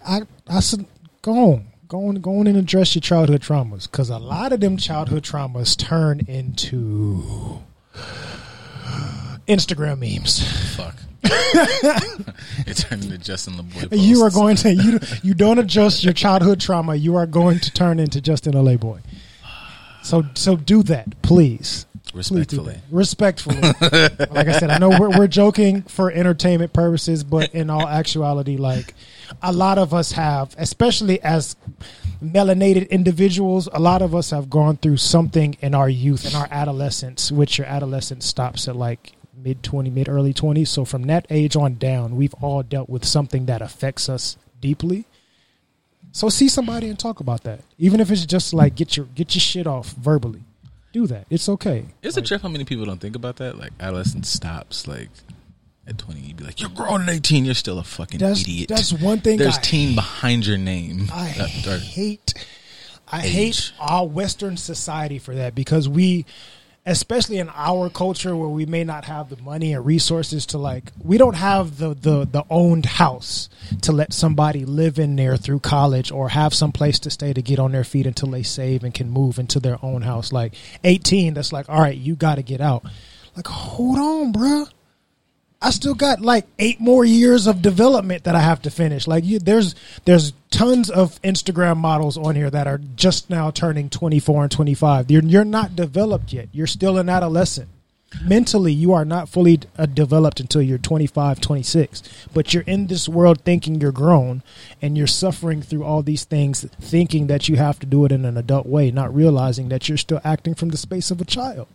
I 0.06 0.20
I 0.48 0.60
said, 0.60 0.86
go 1.22 1.32
on. 1.32 1.66
Go 1.88 2.06
on, 2.06 2.14
go 2.20 2.38
on 2.38 2.46
and 2.46 2.56
address 2.56 2.94
your 2.94 3.00
childhood 3.00 3.42
traumas 3.42 3.90
because 3.90 4.10
a 4.10 4.18
lot 4.18 4.52
of 4.52 4.60
them 4.60 4.76
childhood 4.76 5.24
traumas 5.24 5.76
turn 5.76 6.20
into 6.28 7.58
Instagram 9.48 9.98
memes. 9.98 10.76
Fuck. 10.76 10.94
it 12.66 12.76
turned 12.76 13.04
into 13.04 13.18
Justin 13.18 13.54
Laboy. 13.54 13.88
You 13.92 14.22
are 14.22 14.30
going 14.30 14.56
to 14.56 14.74
you 14.74 14.98
you 15.22 15.34
don't 15.34 15.58
adjust 15.58 16.04
your 16.04 16.12
childhood 16.12 16.60
trauma. 16.60 16.94
You 16.94 17.16
are 17.16 17.26
going 17.26 17.60
to 17.60 17.70
turn 17.72 17.98
into 17.98 18.20
Justin 18.20 18.54
Laboy. 18.54 19.00
So 20.02 20.24
so 20.34 20.56
do 20.56 20.82
that, 20.84 21.22
please. 21.22 21.86
Please 22.12 22.30
respectfully. 22.32 22.74
that. 22.74 22.82
Respectfully. 22.90 23.60
like 24.34 24.48
I 24.48 24.58
said, 24.58 24.70
I 24.70 24.78
know 24.78 24.88
we're, 24.88 25.16
we're 25.16 25.28
joking 25.28 25.82
for 25.82 26.10
entertainment 26.10 26.72
purposes, 26.72 27.22
but 27.22 27.54
in 27.54 27.70
all 27.70 27.86
actuality, 27.86 28.56
like 28.56 28.94
a 29.40 29.52
lot 29.52 29.78
of 29.78 29.94
us 29.94 30.10
have, 30.12 30.52
especially 30.58 31.22
as 31.22 31.54
melanated 32.20 32.90
individuals, 32.90 33.68
a 33.72 33.78
lot 33.78 34.02
of 34.02 34.14
us 34.14 34.30
have 34.30 34.50
gone 34.50 34.76
through 34.76 34.96
something 34.96 35.56
in 35.60 35.72
our 35.72 35.88
youth, 35.88 36.26
in 36.26 36.34
our 36.34 36.48
adolescence, 36.50 37.30
which 37.30 37.58
your 37.58 37.66
adolescence 37.68 38.26
stops 38.26 38.66
at 38.66 38.74
like 38.74 39.12
mid 39.42 39.62
20, 39.62 39.90
mid 39.90 40.08
early 40.08 40.32
20s. 40.34 40.68
So 40.68 40.84
from 40.84 41.04
that 41.04 41.26
age 41.30 41.56
on 41.56 41.76
down, 41.76 42.16
we've 42.16 42.34
all 42.34 42.62
dealt 42.62 42.88
with 42.88 43.04
something 43.04 43.46
that 43.46 43.62
affects 43.62 44.08
us 44.08 44.36
deeply. 44.60 45.04
So 46.12 46.28
see 46.28 46.48
somebody 46.48 46.88
and 46.88 46.98
talk 46.98 47.20
about 47.20 47.44
that. 47.44 47.60
Even 47.78 48.00
if 48.00 48.10
it's 48.10 48.26
just 48.26 48.52
like 48.52 48.74
get 48.74 48.96
your 48.96 49.06
get 49.14 49.34
your 49.34 49.40
shit 49.40 49.66
off 49.66 49.90
verbally. 49.92 50.42
Do 50.92 51.06
that. 51.06 51.26
It's 51.30 51.48
okay. 51.48 51.84
It's 52.02 52.16
a 52.16 52.22
trip 52.22 52.42
how 52.42 52.48
many 52.48 52.64
people 52.64 52.84
don't 52.84 53.00
think 53.00 53.14
about 53.14 53.36
that. 53.36 53.56
Like 53.56 53.72
adolescence 53.78 54.28
stops 54.28 54.88
like 54.88 55.08
at 55.86 55.98
twenty. 55.98 56.20
You'd 56.20 56.36
be 56.38 56.42
like, 56.44 56.60
"You're 56.60 56.70
grown 56.70 57.02
at 57.02 57.08
eighteen. 57.10 57.44
You're 57.44 57.54
still 57.54 57.78
a 57.78 57.84
fucking 57.84 58.18
That's 58.18 58.40
idiot." 58.40 58.68
that's 58.70 58.92
one 58.92 59.20
thing 59.20 59.38
There's 59.38 59.56
I 59.56 59.60
teen 59.60 59.94
behind 59.94 60.46
your 60.48 60.58
name. 60.58 61.08
I 61.12 61.30
Uh, 61.38 61.78
hate 61.78 62.34
I 63.06 63.22
age. 63.22 63.32
hate 63.32 63.72
our 63.78 64.04
Western 64.04 64.56
society 64.56 65.20
for 65.20 65.34
that 65.36 65.54
because 65.54 65.88
we, 65.88 66.26
especially 66.90 67.38
in 67.38 67.48
our 67.54 67.88
culture 67.88 68.36
where 68.36 68.48
we 68.48 68.66
may 68.66 68.84
not 68.84 69.04
have 69.04 69.30
the 69.30 69.40
money 69.42 69.72
and 69.72 69.86
resources 69.86 70.44
to 70.46 70.58
like, 70.58 70.90
we 71.02 71.16
don't 71.16 71.36
have 71.36 71.78
the 71.78 71.94
the 71.94 72.26
the 72.26 72.44
owned 72.50 72.84
house 72.84 73.48
to 73.82 73.92
let 73.92 74.12
somebody 74.12 74.64
live 74.64 74.98
in 74.98 75.16
there 75.16 75.36
through 75.36 75.60
college 75.60 76.10
or 76.10 76.28
have 76.30 76.52
some 76.52 76.72
place 76.72 76.98
to 76.98 77.10
stay 77.10 77.32
to 77.32 77.42
get 77.42 77.58
on 77.58 77.72
their 77.72 77.84
feet 77.84 78.06
until 78.06 78.30
they 78.30 78.42
save 78.42 78.82
and 78.82 78.92
can 78.92 79.08
move 79.08 79.38
into 79.38 79.60
their 79.60 79.78
own 79.84 80.02
house. 80.02 80.32
Like 80.32 80.54
eighteen, 80.84 81.34
that's 81.34 81.52
like, 81.52 81.68
all 81.68 81.80
right, 81.80 81.96
you 81.96 82.16
got 82.16 82.34
to 82.34 82.42
get 82.42 82.60
out. 82.60 82.84
Like, 83.36 83.46
hold 83.46 83.98
on, 83.98 84.32
bruh. 84.32 84.68
I 85.62 85.70
still 85.70 85.94
got 85.94 86.22
like 86.22 86.46
eight 86.58 86.80
more 86.80 87.04
years 87.04 87.46
of 87.46 87.60
development 87.60 88.24
that 88.24 88.34
I 88.34 88.40
have 88.40 88.62
to 88.62 88.70
finish. 88.70 89.06
Like 89.06 89.24
you, 89.24 89.38
there's 89.38 89.74
there's 90.06 90.32
tons 90.50 90.88
of 90.88 91.20
Instagram 91.20 91.76
models 91.76 92.16
on 92.16 92.34
here 92.34 92.48
that 92.48 92.66
are 92.66 92.80
just 92.96 93.28
now 93.28 93.50
turning 93.50 93.90
24 93.90 94.44
and 94.44 94.52
25. 94.52 95.10
You're 95.10 95.22
you're 95.22 95.44
not 95.44 95.76
developed 95.76 96.32
yet. 96.32 96.48
You're 96.52 96.66
still 96.66 96.96
an 96.96 97.10
adolescent. 97.10 97.68
Mentally, 98.24 98.72
you 98.72 98.92
are 98.92 99.04
not 99.04 99.28
fully 99.28 99.60
uh, 99.78 99.86
developed 99.86 100.40
until 100.40 100.62
you're 100.62 100.78
25, 100.78 101.40
26. 101.40 102.02
But 102.34 102.52
you're 102.52 102.64
in 102.64 102.88
this 102.88 103.08
world 103.08 103.42
thinking 103.42 103.80
you're 103.80 103.92
grown 103.92 104.42
and 104.82 104.98
you're 104.98 105.06
suffering 105.06 105.62
through 105.62 105.84
all 105.84 106.02
these 106.02 106.24
things 106.24 106.64
thinking 106.80 107.28
that 107.28 107.48
you 107.48 107.54
have 107.56 107.78
to 107.80 107.86
do 107.86 108.04
it 108.06 108.12
in 108.12 108.24
an 108.24 108.36
adult 108.36 108.66
way, 108.66 108.90
not 108.90 109.14
realizing 109.14 109.68
that 109.68 109.88
you're 109.88 109.98
still 109.98 110.20
acting 110.24 110.54
from 110.54 110.70
the 110.70 110.76
space 110.76 111.12
of 111.12 111.20
a 111.20 111.24
child. 111.24 111.68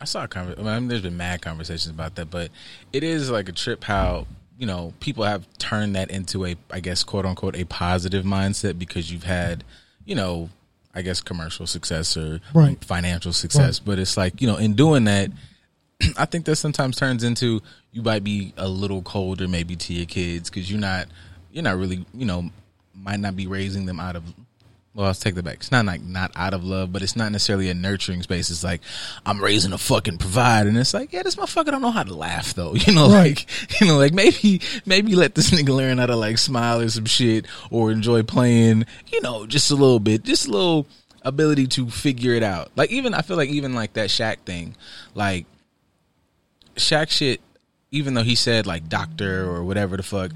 I 0.00 0.04
saw 0.04 0.24
a 0.24 0.28
conversation. 0.28 0.66
I 0.66 0.78
mean, 0.78 0.88
there's 0.88 1.02
been 1.02 1.16
mad 1.16 1.42
conversations 1.42 1.90
about 1.90 2.14
that, 2.16 2.30
but 2.30 2.50
it 2.92 3.02
is 3.02 3.30
like 3.30 3.48
a 3.48 3.52
trip 3.52 3.84
how 3.84 4.26
you 4.58 4.66
know 4.66 4.92
people 5.00 5.24
have 5.24 5.46
turned 5.58 5.96
that 5.96 6.10
into 6.10 6.44
a, 6.46 6.56
I 6.70 6.80
guess, 6.80 7.04
quote 7.04 7.26
unquote, 7.26 7.56
a 7.56 7.64
positive 7.64 8.24
mindset 8.24 8.78
because 8.78 9.10
you've 9.12 9.24
had, 9.24 9.64
you 10.04 10.14
know, 10.14 10.50
I 10.94 11.02
guess 11.02 11.20
commercial 11.20 11.66
success 11.66 12.16
or 12.16 12.40
Right. 12.54 12.82
financial 12.84 13.32
success. 13.32 13.78
But 13.78 13.98
it's 13.98 14.16
like 14.16 14.40
you 14.40 14.46
know, 14.46 14.56
in 14.56 14.74
doing 14.74 15.04
that, 15.04 15.30
I 16.16 16.24
think 16.24 16.44
that 16.46 16.56
sometimes 16.56 16.96
turns 16.96 17.24
into 17.24 17.60
you 17.92 18.02
might 18.02 18.24
be 18.24 18.52
a 18.56 18.68
little 18.68 19.02
colder 19.02 19.48
maybe 19.48 19.76
to 19.76 19.92
your 19.92 20.06
kids 20.06 20.48
because 20.50 20.70
you're 20.70 20.80
not 20.80 21.06
you're 21.50 21.64
not 21.64 21.76
really 21.76 22.04
you 22.14 22.24
know 22.26 22.50
might 22.94 23.20
not 23.20 23.34
be 23.36 23.46
raising 23.46 23.86
them 23.86 23.98
out 24.00 24.16
of 24.16 24.24
well 24.98 25.06
let's 25.06 25.20
take 25.20 25.36
that 25.36 25.44
back. 25.44 25.54
It's 25.58 25.70
not 25.70 25.86
like 25.86 26.02
not 26.02 26.32
out 26.34 26.54
of 26.54 26.64
love 26.64 26.92
but 26.92 27.02
it's 27.02 27.14
not 27.14 27.30
necessarily 27.30 27.70
a 27.70 27.74
nurturing 27.74 28.20
space. 28.22 28.50
It's 28.50 28.64
like 28.64 28.80
i'm 29.24 29.40
raising 29.40 29.72
a 29.72 29.78
fucking 29.78 30.18
provide. 30.18 30.66
And 30.66 30.76
it's 30.76 30.92
like 30.92 31.12
yeah 31.12 31.22
this 31.22 31.36
motherfucker 31.36 31.66
don't 31.70 31.82
know 31.82 31.92
how 31.92 32.02
to 32.02 32.14
laugh 32.14 32.52
though. 32.54 32.74
You 32.86 32.94
know 32.94 33.08
Right. 33.08 33.38
like 33.38 33.80
you 33.80 33.86
know 33.86 33.96
like 33.96 34.12
maybe 34.12 34.60
maybe 34.86 35.14
let 35.14 35.36
this 35.36 35.50
nigga 35.52 35.68
learn 35.74 35.98
how 35.98 36.06
to 36.06 36.16
like 36.16 36.36
smile 36.38 36.80
or 36.80 36.88
some 36.88 37.04
shit 37.04 37.46
or 37.70 37.92
enjoy 37.92 38.24
playing 38.24 38.86
you 39.12 39.20
know 39.20 39.46
just 39.46 39.70
a 39.70 39.74
little 39.76 40.00
bit 40.00 40.24
just 40.24 40.48
a 40.48 40.50
little 40.50 40.86
ability 41.22 41.66
to 41.68 41.88
figure 41.90 42.32
it 42.34 42.42
out. 42.42 42.70
Like 42.74 42.90
even 42.90 43.14
i 43.14 43.22
feel 43.22 43.36
like 43.36 43.50
even 43.50 43.74
like 43.74 43.92
that 43.92 44.08
Shaq 44.08 44.38
thing 44.40 44.74
like 45.14 45.46
Shaq 46.76 47.10
shit, 47.10 47.40
even 47.90 48.14
though 48.14 48.22
he 48.22 48.34
said 48.34 48.66
like 48.66 48.88
doctor 48.88 49.48
or 49.48 49.62
whatever 49.64 49.96
the 49.96 50.02
fuck, 50.02 50.32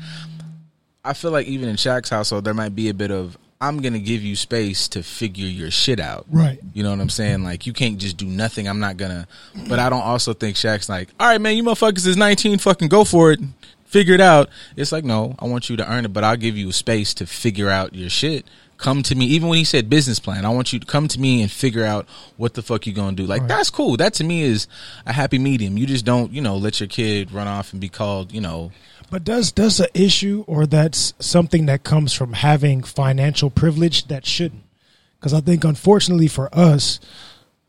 I 1.05 1.13
feel 1.15 1.31
like 1.31 1.47
even 1.47 1.69
in 1.69 1.77
Shaq's 1.77 2.11
household 2.11 2.45
there 2.45 2.55
might 2.55 2.75
be 2.75 2.89
a 2.89 2.95
bit 2.95 3.11
of 3.11 3.37
I'm 3.63 3.81
gonna 3.81 4.01
give 4.01 4.23
you 4.23 4.35
space 4.35 4.89
to 4.89 5.05
figure 5.05 5.47
your 5.47 5.71
shit 5.71 6.01
out. 6.01 6.27
Right. 6.29 6.59
You 6.75 6.83
know 6.83 6.91
what 6.91 6.99
I'm 6.99 7.09
saying? 7.09 7.45
Like 7.45 7.65
you 7.65 7.73
can't 7.73 7.97
just 7.97 8.17
do 8.17 8.27
nothing. 8.27 8.67
I'm 8.67 8.81
not 8.81 8.97
gonna 8.97 9.29
but 9.69 9.79
I 9.79 9.89
don't 9.89 10.03
also 10.03 10.35
think 10.35 10.57
Shaq's 10.57 10.89
like, 10.89 11.11
all 11.21 11.29
right 11.29 11.41
man, 11.41 11.57
you 11.57 11.63
motherfuckers 11.63 12.05
is 12.05 12.17
nineteen, 12.17 12.59
fucking 12.59 12.89
go 12.89 13.05
for 13.05 13.31
it. 13.31 13.39
Figure 13.85 14.15
it 14.15 14.21
out. 14.21 14.49
It's 14.77 14.91
like, 14.91 15.05
no, 15.05 15.37
I 15.39 15.47
want 15.47 15.71
you 15.71 15.77
to 15.77 15.89
earn 15.89 16.05
it, 16.05 16.13
but 16.13 16.25
I'll 16.25 16.37
give 16.37 16.57
you 16.57 16.73
space 16.73 17.15
to 17.15 17.27
figure 17.27 17.71
out 17.71 17.95
your 17.95 18.11
shit. 18.11 18.47
Come 18.79 19.05
to 19.05 19.15
me, 19.15 19.27
even 19.27 19.49
when 19.49 19.59
he 19.59 19.65
said 19.65 19.89
business 19.89 20.19
plan, 20.19 20.45
I 20.45 20.49
want 20.49 20.73
you 20.73 20.81
to 20.81 20.87
come 20.87 21.07
to 21.07 21.21
me 21.21 21.41
and 21.43 21.49
figure 21.51 21.85
out 21.85 22.09
what 22.37 22.55
the 22.55 22.63
fuck 22.63 22.85
you 22.85 22.93
gonna 22.93 23.15
do. 23.15 23.27
Like, 23.27 23.47
that's 23.47 23.71
cool. 23.71 23.97
That 23.97 24.15
to 24.15 24.25
me 24.25 24.43
is 24.43 24.67
a 25.07 25.13
happy 25.13 25.39
medium. 25.39 25.79
You 25.79 25.87
just 25.87 26.05
don't, 26.05 26.33
you 26.33 26.41
know, 26.41 26.57
let 26.57 26.81
your 26.81 26.89
kid 26.89 27.31
run 27.31 27.47
off 27.47 27.73
and 27.73 27.81
be 27.81 27.89
called, 27.89 28.33
you 28.33 28.41
know, 28.41 28.73
But 29.13 29.25
does 29.25 29.53
does 29.53 29.79
an 29.79 29.89
issue 29.93 30.43
or 30.47 30.65
that's 30.65 31.13
something 31.19 31.67
that 31.67 31.85
comes 31.85 32.15
from 32.15 32.33
having 32.33 32.83
financial 32.83 33.51
privilege 33.51 34.07
that 34.07 34.25
shouldn't? 34.25 34.63
Because 35.21 35.35
I 35.35 35.43
think 35.43 35.65
unfortunately 35.65 36.29
for 36.29 36.49
us, 36.51 36.99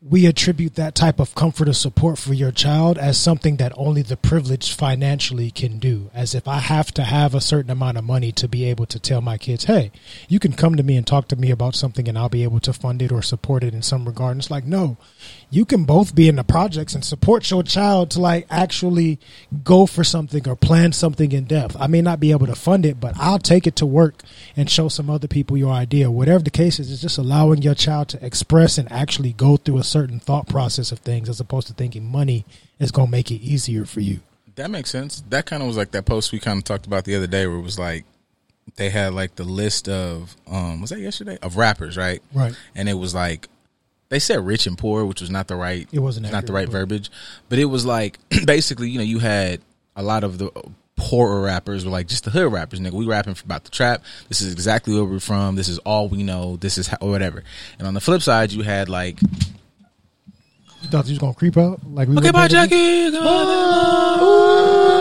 we 0.00 0.24
attribute 0.24 0.76
that 0.76 0.94
type 0.94 1.20
of 1.20 1.34
comfort 1.34 1.68
or 1.68 1.74
support 1.74 2.16
for 2.18 2.32
your 2.32 2.50
child 2.50 2.96
as 2.96 3.18
something 3.18 3.56
that 3.56 3.74
only 3.76 4.00
the 4.00 4.16
privileged 4.16 4.72
financially 4.72 5.50
can 5.50 5.78
do. 5.78 6.10
As 6.14 6.34
if 6.34 6.48
I 6.48 6.60
have 6.60 6.92
to 6.92 7.04
have 7.04 7.34
a 7.34 7.42
certain 7.42 7.70
amount 7.70 7.98
of 7.98 8.04
money 8.04 8.32
to 8.32 8.48
be 8.48 8.64
able 8.64 8.86
to 8.86 8.98
tell 8.98 9.20
my 9.20 9.36
kids, 9.36 9.64
hey, 9.64 9.92
you 10.30 10.38
can 10.38 10.54
come 10.54 10.76
to 10.76 10.82
me 10.82 10.96
and 10.96 11.06
talk 11.06 11.28
to 11.28 11.36
me 11.36 11.50
about 11.50 11.74
something 11.74 12.08
and 12.08 12.16
I'll 12.16 12.30
be 12.30 12.42
able 12.42 12.60
to 12.60 12.72
fund 12.72 13.02
it 13.02 13.12
or 13.12 13.20
support 13.20 13.64
it 13.64 13.74
in 13.74 13.82
some 13.82 14.06
regard. 14.06 14.32
And 14.32 14.40
it's 14.40 14.50
like, 14.50 14.64
no, 14.64 14.96
you 15.50 15.64
can 15.64 15.84
both 15.84 16.14
be 16.14 16.28
in 16.28 16.36
the 16.36 16.44
projects 16.44 16.94
and 16.94 17.04
support 17.04 17.48
your 17.50 17.62
child 17.62 18.10
to 18.10 18.20
like 18.20 18.46
actually 18.50 19.20
go 19.62 19.86
for 19.86 20.02
something 20.02 20.48
or 20.48 20.56
plan 20.56 20.92
something 20.92 21.30
in 21.32 21.44
depth. 21.44 21.76
I 21.78 21.86
may 21.86 22.02
not 22.02 22.18
be 22.18 22.32
able 22.32 22.46
to 22.46 22.54
fund 22.54 22.84
it, 22.84 22.98
but 22.98 23.14
I'll 23.16 23.38
take 23.38 23.66
it 23.66 23.76
to 23.76 23.86
work 23.86 24.22
and 24.56 24.68
show 24.68 24.88
some 24.88 25.08
other 25.08 25.28
people 25.28 25.56
your 25.56 25.72
idea. 25.72 26.10
Whatever 26.10 26.42
the 26.42 26.50
case 26.50 26.80
is, 26.80 26.90
it's 26.90 27.02
just 27.02 27.18
allowing 27.18 27.62
your 27.62 27.74
child 27.74 28.08
to 28.08 28.24
express 28.24 28.78
and 28.78 28.90
actually 28.90 29.32
go 29.32 29.56
through 29.56 29.78
a 29.78 29.84
certain 29.84 30.18
thought 30.18 30.48
process 30.48 30.90
of 30.90 30.98
things 31.00 31.28
as 31.28 31.40
opposed 31.40 31.68
to 31.68 31.74
thinking 31.74 32.04
money 32.04 32.44
is 32.78 32.90
going 32.90 33.08
to 33.08 33.12
make 33.12 33.30
it 33.30 33.40
easier 33.40 33.84
for 33.84 34.00
you. 34.00 34.20
That 34.56 34.70
makes 34.70 34.90
sense. 34.90 35.22
That 35.30 35.46
kind 35.46 35.62
of 35.62 35.68
was 35.68 35.76
like 35.76 35.90
that 35.92 36.04
post 36.04 36.32
we 36.32 36.38
kind 36.38 36.58
of 36.58 36.64
talked 36.64 36.86
about 36.86 37.04
the 37.04 37.14
other 37.16 37.26
day, 37.26 37.46
where 37.46 37.58
it 37.58 37.62
was 37.62 37.78
like 37.78 38.04
they 38.76 38.90
had 38.90 39.14
like 39.14 39.36
the 39.36 39.44
list 39.44 39.88
of 39.88 40.36
um 40.46 40.80
was 40.80 40.90
that 40.90 41.00
yesterday 41.00 41.38
of 41.42 41.56
rappers, 41.56 41.96
right? 41.96 42.22
Right. 42.32 42.54
And 42.74 42.88
it 42.88 42.94
was 42.94 43.14
like 43.14 43.48
they 44.14 44.20
said 44.20 44.46
rich 44.46 44.66
and 44.68 44.78
poor, 44.78 45.04
which 45.04 45.20
was 45.20 45.28
not 45.28 45.48
the 45.48 45.56
right. 45.56 45.88
It 45.92 45.98
wasn't 45.98 46.30
not 46.30 46.46
the 46.46 46.52
right 46.52 46.66
but- 46.66 46.72
verbiage, 46.72 47.10
but 47.48 47.58
it 47.58 47.64
was 47.64 47.84
like 47.84 48.18
basically, 48.46 48.88
you 48.88 48.98
know, 48.98 49.04
you 49.04 49.18
had 49.18 49.60
a 49.96 50.02
lot 50.04 50.22
of 50.22 50.38
the 50.38 50.50
poorer 50.96 51.40
rappers 51.42 51.84
were 51.84 51.90
like 51.90 52.06
just 52.06 52.22
the 52.22 52.30
hood 52.30 52.52
rappers, 52.52 52.78
nigga. 52.78 52.92
We 52.92 53.06
rapping 53.06 53.34
about 53.44 53.64
the 53.64 53.70
trap. 53.72 54.04
This 54.28 54.40
is 54.40 54.52
exactly 54.52 54.94
where 54.94 55.04
we're 55.04 55.18
from. 55.18 55.56
This 55.56 55.68
is 55.68 55.78
all 55.78 56.08
we 56.08 56.22
know. 56.22 56.56
This 56.56 56.78
is 56.78 56.86
how, 56.86 56.96
or 57.00 57.10
whatever. 57.10 57.42
And 57.80 57.88
on 57.88 57.94
the 57.94 58.00
flip 58.00 58.22
side, 58.22 58.52
you 58.52 58.62
had 58.62 58.88
like 58.88 59.20
You 59.20 59.28
thought 60.90 61.06
you 61.06 61.12
was 61.12 61.18
going 61.18 61.32
to 61.32 61.38
creep 61.38 61.56
out? 61.56 61.80
Like 61.92 62.06
we 62.08 62.16
Okay, 62.18 62.30
bye, 62.30 62.46
Jackie. 62.46 63.06
Ooh, 63.06 63.10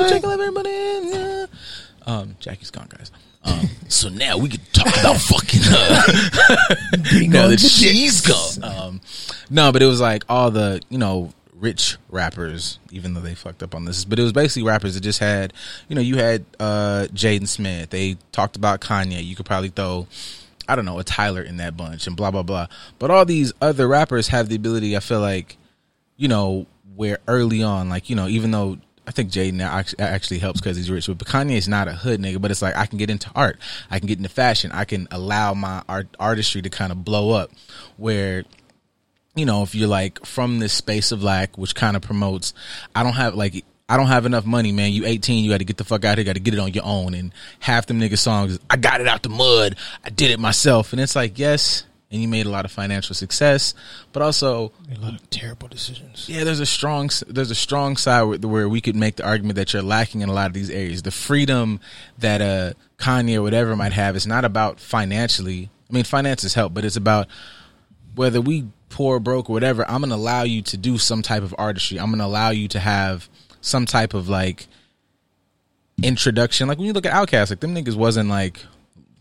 Jackie, 0.10 0.26
love 0.26 0.40
everybody. 0.40 0.70
Yeah. 0.72 1.46
Um, 2.08 2.36
Jackie's 2.40 2.72
gone, 2.72 2.88
guys. 2.90 3.12
Um, 3.46 3.70
so 3.88 4.10
now 4.10 4.38
we 4.38 4.50
can 4.50 4.62
talk 4.72 4.98
about 5.00 5.18
fucking 5.20 5.62
uh, 5.66 6.76
Being 7.12 7.32
now 7.32 7.48
that 7.48 7.60
the 7.60 7.68
she's 7.68 8.22
gone. 8.22 8.64
Um, 8.64 9.02
no, 9.50 9.72
but 9.72 9.82
it 9.82 9.86
was 9.86 10.02
like 10.02 10.24
all 10.30 10.52
the 10.52 10.82
you 10.90 10.98
know 10.98 11.34
rich 11.64 11.98
rappers, 12.10 12.80
even 12.92 13.14
though 13.14 13.22
they 13.22 13.36
fucked 13.36 13.64
up 13.64 13.74
on 13.74 13.86
this. 13.86 14.06
But 14.06 14.20
it 14.20 14.24
was 14.24 14.34
basically 14.34 14.64
rappers 14.64 14.96
that 14.96 15.02
just 15.02 15.20
had, 15.20 15.54
you 15.88 15.96
know, 15.96 16.02
you 16.02 16.18
had 16.18 16.46
uh, 16.60 17.08
Jaden 17.14 17.48
Smith. 17.48 17.90
They 17.90 18.18
talked 18.32 18.56
about 18.56 18.82
Kanye. 18.82 19.24
You 19.24 19.36
could 19.36 19.46
probably 19.46 19.70
throw. 19.70 20.08
I 20.66 20.78
don't 20.78 20.86
know, 20.86 20.98
a 20.98 21.04
Tyler 21.04 21.42
in 21.42 21.58
that 21.58 21.76
bunch 21.76 22.08
and 22.08 22.16
blah 22.16 22.32
blah 22.32 22.44
blah. 22.44 22.68
But 22.98 23.12
all 23.12 23.26
these 23.26 23.52
other 23.62 23.88
rappers 23.88 24.30
have 24.30 24.48
the 24.48 24.56
ability, 24.56 24.96
I 24.96 25.02
feel 25.02 25.20
like, 25.20 25.58
you 26.16 26.30
know, 26.30 26.68
where 26.96 27.18
early 27.28 27.64
on, 27.64 27.90
like, 27.90 28.10
you 28.10 28.16
know, 28.16 28.28
even 28.28 28.52
though 28.52 28.78
I 29.06 29.12
think 29.12 29.32
Jaden 29.32 29.62
actually 30.00 30.40
helps 30.40 30.62
because 30.62 30.78
he's 30.78 30.90
rich, 30.90 31.08
but 31.08 31.18
Kanye 31.20 31.58
is 31.58 31.68
not 31.68 31.88
a 31.88 31.94
hood 31.94 32.22
nigga, 32.22 32.40
but 32.40 32.52
it's 32.52 32.62
like 32.62 32.76
I 32.76 32.86
can 32.86 32.98
get 32.98 33.10
into 33.10 33.30
art, 33.36 33.60
I 33.92 34.00
can 34.00 34.08
get 34.08 34.18
into 34.18 34.30
fashion, 34.30 34.72
I 34.72 34.86
can 34.86 35.08
allow 35.12 35.54
my 35.54 35.84
art 35.90 36.08
artistry 36.20 36.62
to 36.62 36.70
kind 36.70 36.92
of 36.92 37.04
blow 37.04 37.32
up 37.32 37.52
where 37.98 38.46
you 39.36 39.46
know, 39.46 39.64
if 39.64 39.74
you're 39.74 39.88
like 39.88 40.26
from 40.26 40.60
this 40.60 40.74
space 40.74 41.12
of 41.12 41.24
lack, 41.24 41.58
which 41.58 41.76
kind 41.76 41.96
of 41.96 42.02
promotes, 42.02 42.54
I 42.96 43.04
don't 43.04 43.14
have 43.14 43.36
like, 43.36 43.66
I 43.90 43.98
don't 43.98 44.08
have 44.08 44.26
enough 44.26 44.46
money, 44.46 44.72
man. 44.72 44.92
You 44.92 45.06
18, 45.06 45.44
you 45.44 45.52
got 45.52 45.58
to 45.58 45.66
get 45.66 45.78
the 45.78 45.84
fuck 45.84 46.06
out 46.06 46.18
here, 46.18 46.26
got 46.26 46.36
to 46.36 46.40
get 46.40 46.54
it 46.54 46.60
on 46.60 46.72
your 46.74 46.86
own. 46.86 47.14
And 47.14 47.34
half 47.60 47.88
them 47.88 48.00
nigga 48.00 48.18
songs, 48.18 48.60
I 48.70 48.78
got 48.78 49.02
it 49.02 49.08
out 49.08 49.24
the 49.24 49.30
mud, 49.30 49.76
I 50.04 50.10
did 50.10 50.32
it 50.32 50.40
myself. 50.40 50.94
And 50.94 51.02
it's 51.02 51.16
like, 51.16 51.40
yes, 51.40 51.84
and 52.14 52.22
you 52.22 52.28
made 52.28 52.46
a 52.46 52.50
lot 52.50 52.64
of 52.64 52.72
financial 52.72 53.16
success, 53.16 53.74
but 54.14 54.22
also, 54.22 54.72
Made 54.88 55.00
a 55.00 55.02
lot 55.02 55.14
of 55.16 55.30
terrible 55.32 55.68
decisions. 55.68 56.30
yeah, 56.30 56.44
there's 56.44 56.60
a 56.60 56.66
strong, 56.66 57.10
there's 57.28 57.50
a 57.52 57.56
strong 57.56 57.98
side 57.98 58.22
where, 58.24 58.38
where 58.38 58.70
we 58.70 58.80
could 58.82 58.96
make 58.96 59.16
the 59.18 59.26
argument 59.26 59.56
that 59.56 59.74
you're 59.74 59.82
lacking 59.82 60.22
in 60.22 60.30
a 60.30 60.34
lot 60.34 60.46
of 60.46 60.54
these 60.54 60.70
areas. 60.70 61.02
The 61.02 61.12
freedom 61.12 61.80
that 62.20 62.40
uh 62.42 62.74
Kanye 62.98 63.36
or 63.38 63.42
whatever 63.42 63.76
might 63.76 63.94
have 63.94 64.16
is 64.16 64.26
not 64.28 64.46
about 64.46 64.80
financially. 64.80 65.70
I 65.90 65.94
mean, 65.94 66.04
finances 66.06 66.54
help, 66.54 66.74
but 66.74 66.86
it's 66.86 66.96
about 66.96 67.28
whether 68.16 68.40
we 68.40 68.66
poor, 68.90 69.20
broke, 69.20 69.50
or 69.50 69.54
whatever, 69.54 69.84
I'm 69.90 70.02
gonna 70.02 70.16
allow 70.16 70.44
you 70.44 70.62
to 70.62 70.78
do 70.78 71.00
some 71.00 71.24
type 71.24 71.42
of 71.42 71.56
artistry. 71.58 72.00
I'm 72.00 72.12
gonna 72.12 72.26
allow 72.26 72.52
you 72.52 72.68
to 72.70 72.80
have 72.80 73.28
some 73.60 73.88
type 73.88 74.14
of 74.14 74.30
like 74.30 74.68
introduction. 76.02 76.68
Like 76.68 76.78
when 76.78 76.86
you 76.88 76.94
look 76.94 77.08
at 77.08 77.14
Outkast, 77.14 77.50
like 77.50 77.60
them 77.60 77.74
niggas 77.74 77.96
wasn't 77.96 78.30
like 78.30 78.64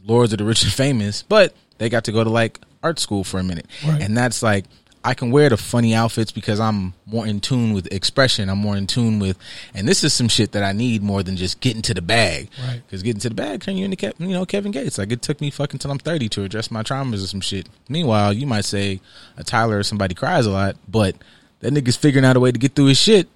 lords 0.05 0.33
of 0.33 0.39
the 0.41 0.45
rich 0.45 0.63
and 0.63 0.73
famous, 0.73 1.23
but 1.23 1.55
they 1.79 1.89
got 1.89 2.05
to 2.05 2.13
go 2.13 2.23
to 2.23 2.31
like 2.31 2.61
art 2.83 2.99
school 2.99 3.25
for 3.25 3.39
a 3.41 3.43
minute, 3.45 3.67
Right. 3.87 4.01
and 4.03 4.17
that's 4.17 4.43
like 4.43 4.65
I 5.05 5.15
can 5.15 5.33
wear 5.33 5.49
the 5.49 5.57
funny 5.57 5.95
outfits 5.97 6.31
because 6.31 6.61
I'm 6.61 6.95
more 7.07 7.27
in 7.27 7.41
tune 7.41 7.73
with 7.73 7.93
expression. 7.93 8.49
I'm 8.49 8.59
more 8.59 8.77
in 8.77 8.87
tune 8.87 9.19
with, 9.19 9.37
and 9.75 9.89
this 9.89 10.05
is 10.05 10.13
some 10.13 10.29
shit 10.29 10.53
that 10.53 10.63
I 10.63 10.71
need 10.73 11.03
more 11.03 11.25
than 11.25 11.37
just 11.37 11.59
getting 11.61 11.83
to 11.83 11.95
the 11.95 12.01
bag. 12.03 12.49
Right. 12.65 12.81
Because 12.87 13.03
getting 13.03 13.19
to 13.23 13.29
the 13.29 13.35
bag 13.35 13.63
turn 13.63 13.77
you 13.77 13.85
into 13.85 14.13
you 14.19 14.29
know 14.29 14.47
Kevin 14.47 14.71
Gates. 14.71 14.99
Like 14.99 15.11
it 15.11 15.21
took 15.21 15.41
me 15.41 15.51
fucking 15.51 15.81
till 15.81 15.91
I'm 15.91 15.99
30 15.99 16.29
to 16.31 16.45
address 16.45 16.71
my 16.71 16.85
traumas 16.85 17.25
or 17.25 17.27
some 17.27 17.41
shit. 17.41 17.69
Meanwhile, 17.89 18.35
you 18.35 18.47
might 18.47 18.65
say 18.65 19.01
a 19.37 19.43
Tyler 19.43 19.79
or 19.79 19.83
somebody 19.83 20.15
cries 20.15 20.47
a 20.47 20.51
lot, 20.51 20.77
but 20.89 21.17
that 21.61 21.73
nigga's 21.73 21.97
figuring 21.97 22.25
out 22.25 22.37
a 22.37 22.41
way 22.41 22.53
to 22.53 22.59
get 22.59 22.77
through 22.77 22.87
his 22.87 22.99
shit. 22.99 23.29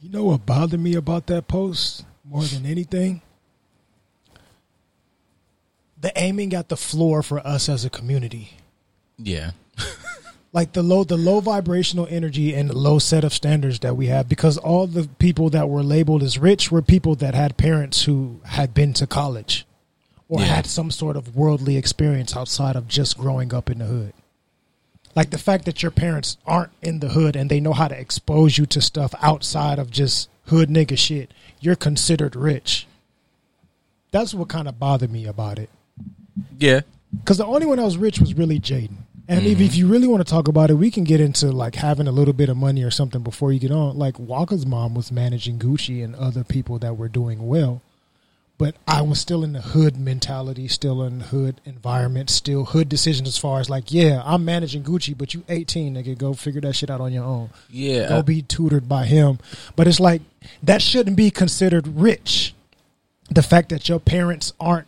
You 0.00 0.08
know 0.10 0.24
what 0.24 0.46
bothered 0.46 0.80
me 0.80 0.94
about 0.94 1.26
that 1.26 1.48
post 1.48 2.04
more 2.24 2.44
than 2.44 2.64
anything? 2.64 3.20
The 6.00 6.12
aiming 6.16 6.54
at 6.54 6.68
the 6.68 6.76
floor 6.76 7.22
for 7.22 7.46
us 7.46 7.68
as 7.68 7.84
a 7.84 7.90
community. 7.90 8.52
Yeah. 9.18 9.52
Like 10.52 10.72
the 10.72 10.82
low 10.84 11.02
the 11.02 11.16
low 11.16 11.40
vibrational 11.40 12.06
energy 12.08 12.54
and 12.54 12.70
the 12.70 12.78
low 12.78 13.00
set 13.00 13.24
of 13.24 13.32
standards 13.34 13.80
that 13.80 13.96
we 13.96 14.06
have 14.06 14.28
because 14.28 14.56
all 14.56 14.86
the 14.86 15.08
people 15.18 15.50
that 15.50 15.68
were 15.68 15.82
labeled 15.82 16.22
as 16.22 16.38
rich 16.38 16.70
were 16.70 16.80
people 16.82 17.16
that 17.16 17.34
had 17.34 17.56
parents 17.56 18.04
who 18.04 18.40
had 18.44 18.72
been 18.72 18.92
to 18.94 19.06
college 19.08 19.66
or 20.28 20.40
Yeah. 20.40 20.46
had 20.46 20.66
some 20.66 20.92
sort 20.92 21.16
of 21.16 21.34
worldly 21.34 21.76
experience 21.76 22.36
outside 22.36 22.76
of 22.76 22.86
just 22.86 23.18
growing 23.18 23.52
up 23.52 23.68
in 23.68 23.78
the 23.78 23.86
hood. 23.86 24.12
Like 25.16 25.30
the 25.30 25.38
fact 25.38 25.64
that 25.64 25.82
your 25.82 25.90
parents 25.90 26.36
aren't 26.46 26.70
in 26.82 27.00
the 27.00 27.08
hood 27.10 27.34
and 27.34 27.50
they 27.50 27.60
know 27.60 27.72
how 27.72 27.88
to 27.88 27.98
expose 27.98 28.56
you 28.56 28.66
to 28.66 28.80
stuff 28.80 29.12
outside 29.20 29.80
of 29.80 29.90
just 29.90 30.28
hood 30.46 30.68
nigga 30.68 30.96
shit, 30.96 31.32
you're 31.60 31.74
considered 31.76 32.36
rich. 32.36 32.86
That's 34.12 34.32
what 34.34 34.48
kind 34.48 34.68
of 34.68 34.78
bothered 34.78 35.10
me 35.10 35.26
about 35.26 35.58
it. 35.58 35.70
Yeah. 36.60 36.82
Because 37.20 37.38
the 37.38 37.46
only 37.46 37.66
one 37.66 37.78
that 37.78 37.84
was 37.84 37.96
rich 37.96 38.20
was 38.20 38.34
really 38.34 38.60
Jaden. 38.60 38.96
And 39.26 39.46
if, 39.46 39.60
if 39.60 39.74
you 39.74 39.86
really 39.86 40.06
want 40.06 40.24
to 40.26 40.30
talk 40.30 40.48
about 40.48 40.70
it, 40.70 40.74
we 40.74 40.90
can 40.90 41.04
get 41.04 41.20
into 41.20 41.50
like 41.50 41.76
having 41.76 42.06
a 42.06 42.12
little 42.12 42.34
bit 42.34 42.50
of 42.50 42.58
money 42.58 42.82
or 42.82 42.90
something 42.90 43.22
before 43.22 43.52
you 43.52 43.58
get 43.58 43.70
on. 43.70 43.96
Like 43.96 44.18
Walker's 44.18 44.66
mom 44.66 44.94
was 44.94 45.10
managing 45.10 45.58
Gucci 45.58 46.04
and 46.04 46.14
other 46.16 46.44
people 46.44 46.78
that 46.80 46.98
were 46.98 47.08
doing 47.08 47.46
well. 47.46 47.80
But 48.56 48.76
I 48.86 49.02
was 49.02 49.20
still 49.20 49.42
in 49.42 49.52
the 49.52 49.60
hood 49.60 49.96
mentality, 49.96 50.68
still 50.68 51.02
in 51.02 51.18
the 51.18 51.24
hood 51.24 51.60
environment, 51.64 52.30
still 52.30 52.66
hood 52.66 52.88
decisions 52.88 53.26
as 53.26 53.36
far 53.36 53.58
as 53.58 53.68
like, 53.68 53.92
yeah, 53.92 54.22
I'm 54.24 54.44
managing 54.44 54.84
Gucci, 54.84 55.16
but 55.16 55.34
you 55.34 55.42
18, 55.48 55.94
nigga, 55.94 56.16
go 56.16 56.34
figure 56.34 56.60
that 56.60 56.76
shit 56.76 56.88
out 56.88 57.00
on 57.00 57.12
your 57.12 57.24
own. 57.24 57.50
Yeah. 57.68 58.08
Go 58.08 58.22
be 58.22 58.42
tutored 58.42 58.88
by 58.88 59.06
him. 59.06 59.38
But 59.74 59.88
it's 59.88 59.98
like 59.98 60.22
that 60.62 60.82
shouldn't 60.82 61.16
be 61.16 61.30
considered 61.30 61.88
rich. 61.88 62.54
The 63.30 63.42
fact 63.42 63.70
that 63.70 63.88
your 63.88 63.98
parents 63.98 64.52
aren't 64.60 64.86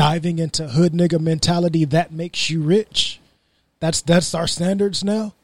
diving 0.00 0.38
into 0.38 0.66
hood 0.66 0.94
nigga 0.94 1.20
mentality 1.20 1.84
that 1.84 2.10
makes 2.10 2.48
you 2.48 2.62
rich. 2.62 3.20
That's 3.80 4.00
that's 4.00 4.34
our 4.34 4.46
standards 4.46 5.04
now. 5.04 5.34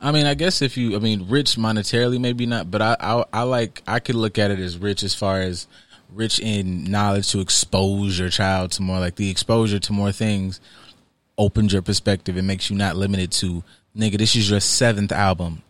I 0.00 0.10
mean, 0.10 0.26
I 0.26 0.34
guess 0.34 0.62
if 0.62 0.76
you, 0.76 0.96
I 0.96 0.98
mean, 0.98 1.28
rich 1.28 1.54
monetarily, 1.54 2.20
maybe 2.20 2.44
not, 2.44 2.68
but 2.68 2.82
I, 2.82 2.96
I, 2.98 3.24
I 3.32 3.42
like, 3.44 3.80
I 3.86 4.00
could 4.00 4.16
look 4.16 4.36
at 4.36 4.50
it 4.50 4.58
as 4.58 4.76
rich 4.76 5.04
as 5.04 5.14
far 5.14 5.40
as 5.40 5.68
rich 6.12 6.40
in 6.40 6.90
knowledge 6.90 7.30
to 7.30 7.38
expose 7.38 8.18
your 8.18 8.30
child 8.30 8.72
to 8.72 8.82
more, 8.82 8.98
like 8.98 9.14
the 9.14 9.30
exposure 9.30 9.78
to 9.78 9.92
more 9.92 10.10
things 10.10 10.58
opens 11.36 11.72
your 11.72 11.82
perspective. 11.82 12.36
It 12.36 12.42
makes 12.42 12.70
you 12.70 12.76
not 12.76 12.96
limited 12.96 13.30
to, 13.32 13.62
nigga, 13.96 14.18
this 14.18 14.34
is 14.34 14.50
your 14.50 14.58
seventh 14.58 15.12
album 15.12 15.62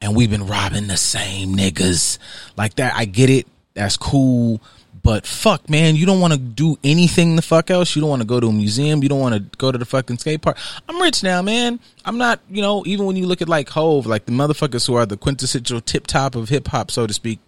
and 0.00 0.14
we've 0.14 0.30
been 0.30 0.46
robbing 0.46 0.86
the 0.86 0.96
same 0.96 1.56
niggas 1.56 2.18
like 2.56 2.76
that. 2.76 2.94
I 2.94 3.06
get 3.06 3.28
it. 3.28 3.48
That's 3.74 3.96
cool. 3.96 4.60
But 5.02 5.26
fuck, 5.26 5.68
man, 5.70 5.96
you 5.96 6.04
don't 6.04 6.20
want 6.20 6.34
to 6.34 6.38
do 6.38 6.76
anything 6.84 7.36
the 7.36 7.42
fuck 7.42 7.70
else. 7.70 7.94
You 7.96 8.00
don't 8.00 8.10
want 8.10 8.22
to 8.22 8.28
go 8.28 8.38
to 8.38 8.48
a 8.48 8.52
museum. 8.52 9.02
You 9.02 9.08
don't 9.08 9.20
want 9.20 9.34
to 9.34 9.58
go 9.58 9.72
to 9.72 9.78
the 9.78 9.84
fucking 9.84 10.18
skate 10.18 10.42
park. 10.42 10.58
I'm 10.88 11.00
rich 11.00 11.22
now, 11.22 11.40
man. 11.42 11.80
I'm 12.04 12.18
not, 12.18 12.40
you 12.50 12.60
know, 12.60 12.84
even 12.86 13.06
when 13.06 13.16
you 13.16 13.26
look 13.26 13.40
at 13.40 13.48
like 13.48 13.68
Hove, 13.70 14.06
like 14.06 14.26
the 14.26 14.32
motherfuckers 14.32 14.86
who 14.86 14.94
are 14.94 15.06
the 15.06 15.16
quintessential 15.16 15.80
tip 15.80 16.06
top 16.06 16.34
of 16.34 16.48
hip 16.48 16.68
hop, 16.68 16.90
so 16.90 17.06
to 17.06 17.14
speak, 17.14 17.38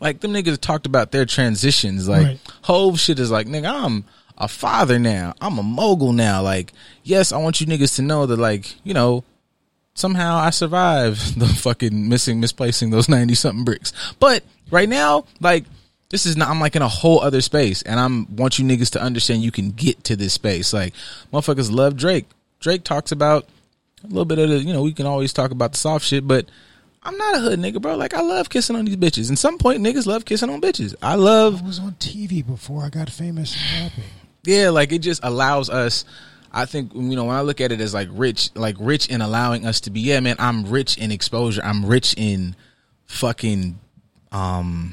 like 0.00 0.20
them 0.20 0.32
niggas 0.32 0.58
talked 0.58 0.86
about 0.86 1.12
their 1.12 1.24
transitions. 1.24 2.08
Like 2.08 2.26
Right. 2.26 2.40
Hove 2.62 2.98
shit 2.98 3.18
is 3.18 3.30
like, 3.30 3.46
nigga, 3.46 3.70
I'm 3.70 4.04
a 4.40 4.48
father 4.48 4.98
now. 4.98 5.34
I'm 5.40 5.58
a 5.58 5.62
mogul 5.62 6.12
now. 6.12 6.42
Like, 6.42 6.72
yes, 7.04 7.30
I 7.30 7.36
want 7.36 7.60
you 7.60 7.66
niggas 7.66 7.96
to 7.96 8.02
know 8.02 8.26
that, 8.26 8.38
like, 8.38 8.74
you 8.84 8.94
know, 8.94 9.22
somehow 9.94 10.36
I 10.36 10.50
survived 10.50 11.38
the 11.38 11.46
fucking 11.46 12.08
missing, 12.08 12.40
misplacing 12.40 12.90
those 12.90 13.08
90 13.08 13.34
something 13.34 13.64
bricks. 13.64 13.92
But 14.18 14.42
right 14.70 14.88
now, 14.88 15.26
like, 15.40 15.66
this 16.10 16.26
is 16.26 16.36
not, 16.36 16.48
I'm 16.48 16.60
like 16.60 16.76
in 16.76 16.82
a 16.82 16.88
whole 16.88 17.20
other 17.20 17.40
space 17.40 17.82
and 17.82 17.98
I'm, 17.98 18.36
want 18.36 18.58
you 18.58 18.64
niggas 18.64 18.90
to 18.90 19.02
understand 19.02 19.42
you 19.42 19.52
can 19.52 19.70
get 19.70 20.04
to 20.04 20.16
this 20.16 20.34
space. 20.34 20.72
Like, 20.72 20.92
motherfuckers 21.32 21.72
love 21.72 21.96
Drake. 21.96 22.26
Drake 22.60 22.84
talks 22.84 23.12
about 23.12 23.46
a 24.04 24.08
little 24.08 24.24
bit 24.24 24.38
of 24.38 24.50
the, 24.50 24.58
you 24.58 24.72
know, 24.72 24.82
we 24.82 24.92
can 24.92 25.06
always 25.06 25.32
talk 25.32 25.50
about 25.50 25.72
the 25.72 25.78
soft 25.78 26.04
shit, 26.04 26.26
but 26.26 26.46
I'm 27.02 27.16
not 27.16 27.36
a 27.36 27.38
hood 27.38 27.58
nigga, 27.58 27.80
bro. 27.80 27.96
Like, 27.96 28.12
I 28.12 28.20
love 28.20 28.50
kissing 28.50 28.76
on 28.76 28.84
these 28.84 28.96
bitches. 28.96 29.28
And 29.28 29.38
some 29.38 29.56
point, 29.56 29.80
niggas 29.82 30.06
love 30.06 30.24
kissing 30.24 30.50
on 30.50 30.60
bitches. 30.60 30.94
I 31.00 31.14
love 31.14 31.62
I 31.62 31.66
was 31.66 31.78
on 31.78 31.92
TV 31.92 32.46
before 32.46 32.82
I 32.82 32.90
got 32.90 33.08
famous 33.08 33.56
and 33.56 33.84
rapping. 33.84 34.04
yeah, 34.44 34.70
like 34.70 34.92
it 34.92 34.98
just 34.98 35.22
allows 35.24 35.70
us. 35.70 36.04
I 36.52 36.64
think 36.64 36.92
you 36.94 37.00
know 37.00 37.26
when 37.26 37.36
I 37.36 37.42
look 37.42 37.60
at 37.60 37.70
it 37.70 37.80
as 37.80 37.94
like 37.94 38.08
rich, 38.10 38.50
like 38.54 38.76
rich 38.80 39.06
in 39.06 39.22
allowing 39.22 39.64
us 39.64 39.80
to 39.82 39.90
be. 39.90 40.00
Yeah, 40.00 40.20
man, 40.20 40.36
I'm 40.38 40.68
rich 40.68 40.98
in 40.98 41.12
exposure. 41.12 41.62
I'm 41.64 41.86
rich 41.86 42.14
in 42.18 42.56
fucking, 43.06 43.78
um, 44.32 44.92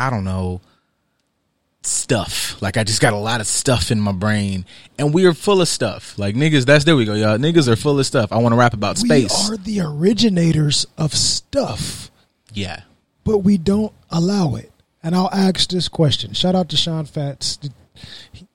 I 0.00 0.08
don't 0.08 0.24
know, 0.24 0.62
stuff. 1.82 2.60
Like 2.62 2.78
I 2.78 2.84
just 2.84 3.02
got 3.02 3.12
a 3.12 3.18
lot 3.18 3.42
of 3.42 3.46
stuff 3.46 3.90
in 3.90 4.00
my 4.00 4.12
brain, 4.12 4.64
and 4.98 5.12
we 5.12 5.26
are 5.26 5.34
full 5.34 5.60
of 5.60 5.68
stuff. 5.68 6.18
Like 6.18 6.34
niggas, 6.34 6.64
that's 6.64 6.84
there 6.84 6.96
we 6.96 7.04
go, 7.04 7.12
y'all. 7.12 7.36
Niggas 7.36 7.68
are 7.68 7.76
full 7.76 7.98
of 7.98 8.06
stuff. 8.06 8.32
I 8.32 8.38
want 8.38 8.54
to 8.54 8.56
rap 8.58 8.72
about 8.72 8.96
space. 8.96 9.48
We 9.50 9.54
are 9.54 9.58
the 9.58 9.80
originators 9.82 10.86
of 10.96 11.14
stuff, 11.14 12.10
yeah, 12.54 12.84
but 13.24 13.38
we 13.38 13.58
don't 13.58 13.92
allow 14.08 14.54
it. 14.54 14.72
And 15.02 15.14
I'll 15.14 15.30
ask 15.32 15.68
this 15.68 15.88
question. 15.88 16.32
Shout 16.32 16.54
out 16.54 16.70
to 16.70 16.78
Sean 16.78 17.04
Fats, 17.04 17.58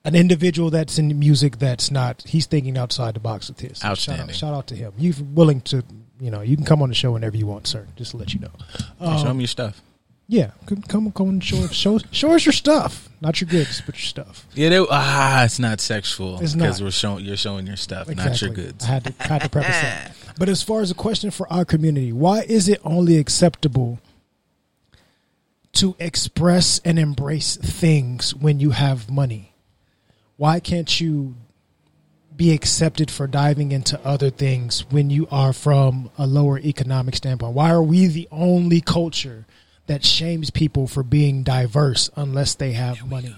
an 0.04 0.16
individual 0.16 0.70
that's 0.70 0.98
in 0.98 1.16
music 1.16 1.58
that's 1.60 1.92
not. 1.92 2.24
He's 2.26 2.46
thinking 2.46 2.76
outside 2.76 3.14
the 3.14 3.20
box 3.20 3.48
with 3.48 3.60
his. 3.60 3.78
So 3.78 3.82
Shout 3.82 3.90
Outstanding. 3.92 4.28
out, 4.30 4.34
shout 4.34 4.54
out 4.54 4.66
to 4.68 4.74
him. 4.74 4.92
You're 4.98 5.14
willing 5.32 5.60
to, 5.62 5.84
you 6.20 6.32
know, 6.32 6.40
you 6.40 6.56
can 6.56 6.64
come 6.64 6.82
on 6.82 6.88
the 6.88 6.94
show 6.96 7.12
whenever 7.12 7.36
you 7.36 7.46
want, 7.46 7.68
sir. 7.68 7.86
Just 7.94 8.10
to 8.12 8.16
let 8.16 8.34
you 8.34 8.40
know. 8.40 8.50
show 9.00 9.28
um, 9.28 9.36
me 9.36 9.42
your 9.42 9.48
stuff. 9.48 9.80
Yeah, 10.28 10.50
come 10.66 10.82
come 10.82 11.12
come 11.12 11.28
and 11.28 11.44
show 11.44 11.66
show 11.68 11.98
show 12.10 12.32
us 12.32 12.44
your 12.44 12.52
stuff, 12.52 13.08
not 13.20 13.40
your 13.40 13.48
goods, 13.48 13.80
but 13.86 13.94
your 13.94 14.06
stuff. 14.06 14.46
Yeah, 14.54 14.70
they, 14.70 14.78
ah, 14.90 15.44
it's 15.44 15.60
not 15.60 15.80
sexual 15.80 16.40
It's 16.40 16.54
because 16.54 16.82
we're 16.82 16.90
showing 16.90 17.24
you're 17.24 17.36
showing 17.36 17.66
your 17.66 17.76
stuff, 17.76 18.08
not 18.08 18.40
your 18.40 18.50
goods. 18.50 18.84
I 18.84 18.88
had 18.88 19.04
to 19.04 19.12
had 19.22 19.42
to 19.42 19.48
preface 19.48 19.80
that. 19.80 20.16
But 20.38 20.50
as 20.50 20.62
far 20.62 20.82
as 20.82 20.90
a 20.90 20.94
question 20.94 21.30
for 21.30 21.50
our 21.50 21.64
community, 21.64 22.12
why 22.12 22.42
is 22.42 22.68
it 22.68 22.78
only 22.84 23.16
acceptable 23.16 24.00
to 25.72 25.96
express 25.98 26.78
and 26.84 26.98
embrace 26.98 27.56
things 27.56 28.34
when 28.34 28.60
you 28.60 28.70
have 28.70 29.10
money? 29.10 29.54
Why 30.36 30.60
can't 30.60 31.00
you 31.00 31.36
be 32.36 32.52
accepted 32.52 33.10
for 33.10 33.26
diving 33.26 33.72
into 33.72 33.98
other 34.04 34.28
things 34.28 34.84
when 34.90 35.08
you 35.08 35.26
are 35.30 35.54
from 35.54 36.10
a 36.18 36.26
lower 36.26 36.58
economic 36.58 37.16
standpoint? 37.16 37.54
Why 37.54 37.70
are 37.70 37.82
we 37.82 38.06
the 38.08 38.28
only 38.30 38.82
culture 38.82 39.46
that 39.86 40.04
shames 40.04 40.50
people 40.50 40.86
for 40.86 41.02
being 41.02 41.42
diverse 41.42 42.10
unless 42.16 42.54
they 42.54 42.72
have 42.72 43.08
money? 43.08 43.34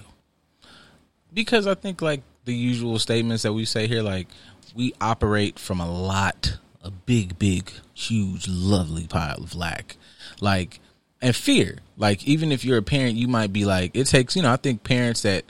because 1.31 1.67
I 1.67 1.75
think 1.75 2.01
like 2.01 2.21
the 2.45 2.53
usual 2.55 2.97
statements 2.99 3.43
that 3.43 3.53
we 3.53 3.65
say 3.65 3.87
here, 3.87 4.01
like 4.01 4.27
we 4.75 4.93
operate 4.99 5.59
from 5.59 5.79
a 5.79 5.89
lot, 5.89 6.57
a 6.83 6.89
big, 6.91 7.37
big, 7.37 7.71
huge, 7.93 8.47
lovely 8.47 9.05
pile 9.07 9.37
of 9.43 9.53
lack, 9.55 9.97
like 10.41 10.79
and 11.21 11.35
fear. 11.35 11.77
Like 11.97 12.27
even 12.27 12.51
if 12.51 12.65
you're 12.65 12.79
a 12.79 12.83
parent, 12.83 13.15
you 13.15 13.27
might 13.27 13.53
be 13.53 13.65
like, 13.65 13.95
it 13.95 14.05
takes. 14.07 14.35
You 14.35 14.41
know, 14.41 14.51
I 14.51 14.55
think 14.57 14.83
parents 14.83 15.21
that 15.21 15.45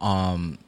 um 0.00 0.58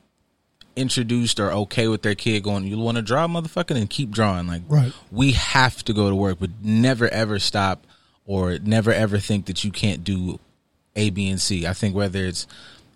introduced 0.77 1.39
or 1.39 1.53
okay 1.53 1.89
with 1.89 2.03
their 2.03 2.15
kid 2.15 2.43
going, 2.43 2.65
you 2.65 2.79
want 2.79 2.97
to 2.97 3.03
draw, 3.03 3.27
motherfucker, 3.27 3.77
and 3.77 3.89
keep 3.91 4.11
drawing. 4.11 4.47
Like 4.47 4.63
Right. 4.69 4.93
we 5.13 5.33
have 5.33 5.85
to 5.85 5.93
go 5.93 6.09
to 6.09 6.15
work, 6.17 6.39
but 6.41 6.51
never 6.63 7.09
ever 7.09 7.39
stop 7.39 7.87
or 8.27 8.59
never 8.59 8.93
ever 8.93 9.19
think 9.19 9.47
that 9.47 9.65
you 9.65 9.71
can't 9.71 10.05
do 10.05 10.39
A, 10.97 11.11
B, 11.11 11.29
and 11.29 11.41
C. 11.41 11.67
I 11.67 11.73
think 11.73 11.95
whether 11.95 12.25
it's 12.25 12.47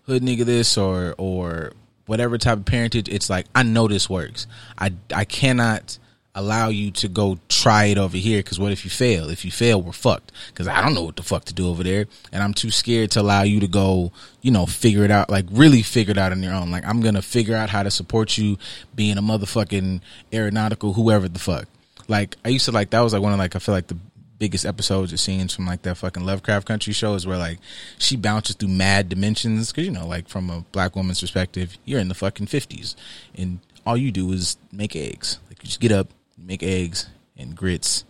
hood 0.07 0.23
nigga 0.23 0.45
this 0.45 0.77
or 0.77 1.15
or 1.19 1.73
whatever 2.07 2.39
type 2.39 2.59
of 2.59 2.65
parentage, 2.65 3.09
it's 3.09 3.31
like 3.31 3.47
I 3.55 3.63
know 3.63 3.89
this 3.89 4.09
works. 4.09 4.47
I 4.79 4.93
I 5.15 5.25
cannot 5.25 5.99
allow 6.37 6.69
you 6.69 6.91
to 6.91 7.07
go 7.07 7.39
try 7.49 7.85
it 7.85 7.99
over 7.99 8.17
here 8.17 8.41
because 8.41 8.59
what 8.59 8.73
if 8.73 8.85
you 8.85 8.91
fail? 8.91 9.31
If 9.31 9.45
you 9.45 9.51
fail, 9.51 9.81
we're 9.81 9.93
fucked 9.93 10.33
because 10.49 10.67
I 10.67 10.83
don't 10.83 10.95
know 10.95 11.05
what 11.05 11.17
the 11.17 11.23
fuck 11.23 11.45
to 11.47 11.55
do 11.55 11.69
over 11.69 11.83
there, 11.83 12.07
and 12.33 12.43
I'm 12.43 12.55
too 12.55 12.71
scared 12.71 13.13
to 13.13 13.21
allow 13.21 13.43
you 13.43 13.61
to 13.61 13.69
go, 13.69 14.13
you 14.43 14.51
know, 14.51 14.67
figure 14.67 15.05
it 15.05 15.11
out, 15.11 15.31
like 15.31 15.47
really 15.51 15.83
figure 15.83 16.13
it 16.13 16.19
out 16.19 16.33
on 16.33 16.43
your 16.43 16.55
own. 16.55 16.71
Like 16.71 16.85
I'm 16.87 17.01
gonna 17.01 17.23
figure 17.23 17.57
out 17.57 17.71
how 17.71 17.83
to 17.83 17.91
support 17.91 18.37
you 18.37 18.59
being 18.95 19.19
a 19.19 19.23
motherfucking 19.23 20.01
aeronautical 20.33 20.93
whoever 20.95 21.29
the 21.29 21.39
fuck. 21.39 21.67
Like 22.09 22.37
I 22.45 22.49
used 22.49 22.67
to 22.67 22.73
like 22.73 22.91
that 22.91 23.01
was 23.01 23.13
like 23.13 23.23
one 23.23 23.33
of 23.33 23.39
like 23.39 23.57
I 23.57 23.59
feel 23.59 23.75
like 23.75 23.87
the 23.87 23.97
biggest 24.39 24.67
episodes 24.67 25.13
or 25.13 25.17
scenes 25.17 25.55
from 25.55 25.67
like 25.67 25.83
that 25.83 25.97
fucking 25.97 26.25
Lovecraft 26.25 26.67
Country 26.67 26.93
show 26.93 27.15
is 27.15 27.27
where 27.27 27.39
like 27.39 27.59
she 27.99 28.17
bounces 28.17 28.57
through 28.57 28.69
mad 28.69 29.09
dimensions. 29.09 29.71
Because 29.71 29.87
you 29.87 29.93
know 29.93 30.07
like 30.07 30.29
from 30.29 30.51
a 30.51 30.65
black 30.73 30.97
woman's 30.97 31.21
perspective 31.21 31.77
you're 31.85 32.01
in 32.01 32.09
the 32.09 32.15
fucking 32.15 32.47
fifties 32.47 32.97
and 33.35 33.61
all 33.87 33.97
you 33.97 34.11
do 34.11 34.31
is 34.33 34.57
make 34.73 34.97
eggs. 34.97 35.39
Like 35.49 35.63
you 35.63 35.67
just 35.67 35.81
get 35.81 35.93
up 35.93 36.09
make 36.39 36.63
eggs 36.63 37.09
and 37.37 37.57
grits 37.57 38.05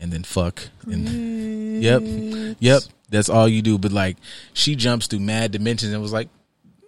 and 0.00 0.12
then 0.12 0.24
fuck. 0.24 0.68
And 0.86 1.82
yep 1.82 2.02
yep 2.58 2.82
that's 3.08 3.28
all 3.28 3.48
you 3.48 3.62
do. 3.62 3.78
But 3.78 3.92
like 3.92 4.16
she 4.52 4.74
jumps 4.74 5.06
through 5.06 5.20
mad 5.20 5.52
dimensions 5.52 5.92
and 5.92 6.02
was 6.02 6.12
like 6.12 6.28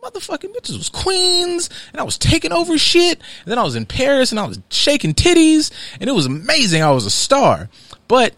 motherfucking 0.02 0.54
bitches 0.54 0.78
was 0.78 0.88
queens 0.88 1.68
and 1.92 2.00
I 2.00 2.04
was 2.04 2.18
taking 2.18 2.52
over 2.52 2.78
shit. 2.78 3.18
And 3.44 3.50
then 3.50 3.58
I 3.58 3.62
was 3.62 3.76
in 3.76 3.86
Paris 3.86 4.30
and 4.30 4.40
I 4.40 4.46
was 4.46 4.60
shaking 4.70 5.14
titties 5.14 5.70
and 6.00 6.08
it 6.08 6.12
was 6.12 6.26
amazing. 6.26 6.82
I 6.82 6.90
was 6.90 7.06
a 7.06 7.10
star. 7.10 7.68
But 8.08 8.34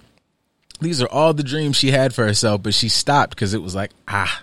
these 0.83 1.01
are 1.01 1.09
all 1.09 1.33
the 1.33 1.43
dreams 1.43 1.77
she 1.77 1.91
had 1.91 2.15
for 2.15 2.25
herself 2.25 2.63
but 2.63 2.75
she 2.75 2.89
stopped 2.89 3.31
because 3.31 3.55
it 3.55 3.63
was 3.63 3.75
like 3.75 3.91
ah 4.09 4.43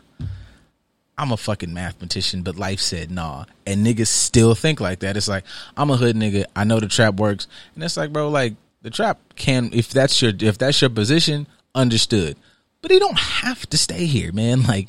I'm 1.20 1.34
a 1.34 1.38
fucking 1.38 1.74
mathematician, 1.74 2.44
but 2.44 2.56
life 2.56 2.80
said 2.80 3.12
nah. 3.12 3.44
And 3.68 3.86
niggas 3.86 4.08
still 4.08 4.56
think 4.56 4.80
like 4.80 5.00
that. 5.00 5.18
It's 5.18 5.28
like, 5.28 5.44
I'm 5.76 5.90
a 5.90 5.98
hood 5.98 6.16
nigga. 6.16 6.46
I 6.56 6.64
know 6.64 6.80
the 6.80 6.88
trap 6.88 7.16
works. 7.16 7.46
And 7.76 7.84
it's 7.84 7.98
like, 7.98 8.14
bro, 8.14 8.30
like 8.30 8.54
the 8.82 8.90
trap 8.90 9.20
can 9.36 9.72
if 9.74 9.90
that's 9.90 10.22
your 10.22 10.32
if 10.40 10.58
that's 10.58 10.80
your 10.80 10.90
position, 10.90 11.46
understood. 11.76 12.38
But 12.82 12.92
you 12.92 13.00
don't 13.00 13.20
have 13.20 13.68
to 13.70 13.78
stay 13.78 14.06
here, 14.06 14.32
man. 14.32 14.64
Like 14.64 14.88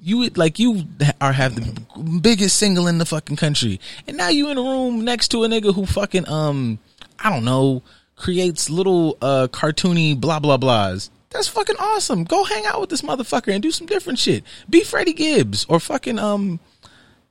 you 0.00 0.18
would 0.18 0.38
like 0.38 0.60
you 0.60 0.84
are 1.20 1.32
have 1.32 1.56
the 1.56 2.00
biggest 2.20 2.58
single 2.58 2.86
in 2.86 2.98
the 2.98 3.04
fucking 3.04 3.36
country. 3.36 3.80
And 4.06 4.16
now 4.16 4.28
you 4.28 4.50
in 4.50 4.58
a 4.58 4.62
room 4.62 5.04
next 5.04 5.28
to 5.28 5.42
a 5.42 5.48
nigga 5.48 5.74
who 5.74 5.84
fucking 5.84 6.28
um 6.28 6.78
I 7.18 7.28
don't 7.28 7.44
know, 7.44 7.82
creates 8.22 8.70
little 8.70 9.18
uh 9.20 9.48
cartoony 9.50 10.18
blah 10.18 10.38
blah 10.38 10.56
blahs. 10.56 11.10
That's 11.30 11.48
fucking 11.48 11.76
awesome. 11.78 12.22
Go 12.24 12.44
hang 12.44 12.64
out 12.66 12.80
with 12.80 12.90
this 12.90 13.02
motherfucker 13.02 13.52
and 13.52 13.62
do 13.62 13.72
some 13.72 13.86
different 13.86 14.18
shit. 14.18 14.44
Be 14.70 14.84
Freddie 14.84 15.12
Gibbs 15.12 15.66
or 15.68 15.80
fucking 15.80 16.18
um 16.20 16.60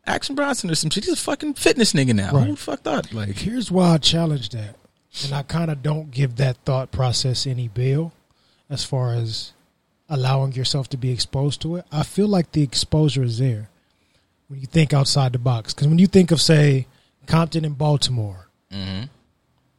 Action 0.05 0.35
Bronson 0.35 0.69
or 0.69 0.75
some 0.75 0.89
shit. 0.89 1.05
He's 1.05 1.13
a 1.13 1.17
fucking 1.17 1.53
fitness 1.53 1.93
nigga 1.93 2.13
now. 2.13 2.31
Right. 2.33 2.45
Who 2.47 2.51
the 2.51 2.57
fuck 2.57 2.81
thought? 2.81 3.13
Like 3.13 3.37
Here's 3.37 3.71
why 3.71 3.93
I 3.93 3.97
challenge 3.99 4.49
that. 4.49 4.75
And 5.23 5.33
I 5.33 5.43
kind 5.43 5.71
of 5.71 5.81
don't 5.81 6.11
give 6.11 6.35
that 6.37 6.57
thought 6.65 6.91
process 6.91 7.47
any 7.47 7.69
bail 7.69 8.11
as 8.69 8.83
far 8.83 9.13
as 9.13 9.53
allowing 10.09 10.51
yourself 10.53 10.89
to 10.89 10.97
be 10.97 11.11
exposed 11.11 11.61
to 11.61 11.77
it. 11.77 11.85
I 11.91 12.03
feel 12.03 12.27
like 12.27 12.51
the 12.51 12.63
exposure 12.63 13.23
is 13.23 13.39
there 13.39 13.69
when 14.49 14.59
you 14.59 14.67
think 14.67 14.93
outside 14.93 15.31
the 15.31 15.39
box. 15.39 15.73
Because 15.73 15.87
when 15.87 15.99
you 15.99 16.07
think 16.07 16.31
of, 16.31 16.41
say, 16.41 16.87
Compton 17.27 17.63
and 17.65 17.77
Baltimore, 17.77 18.47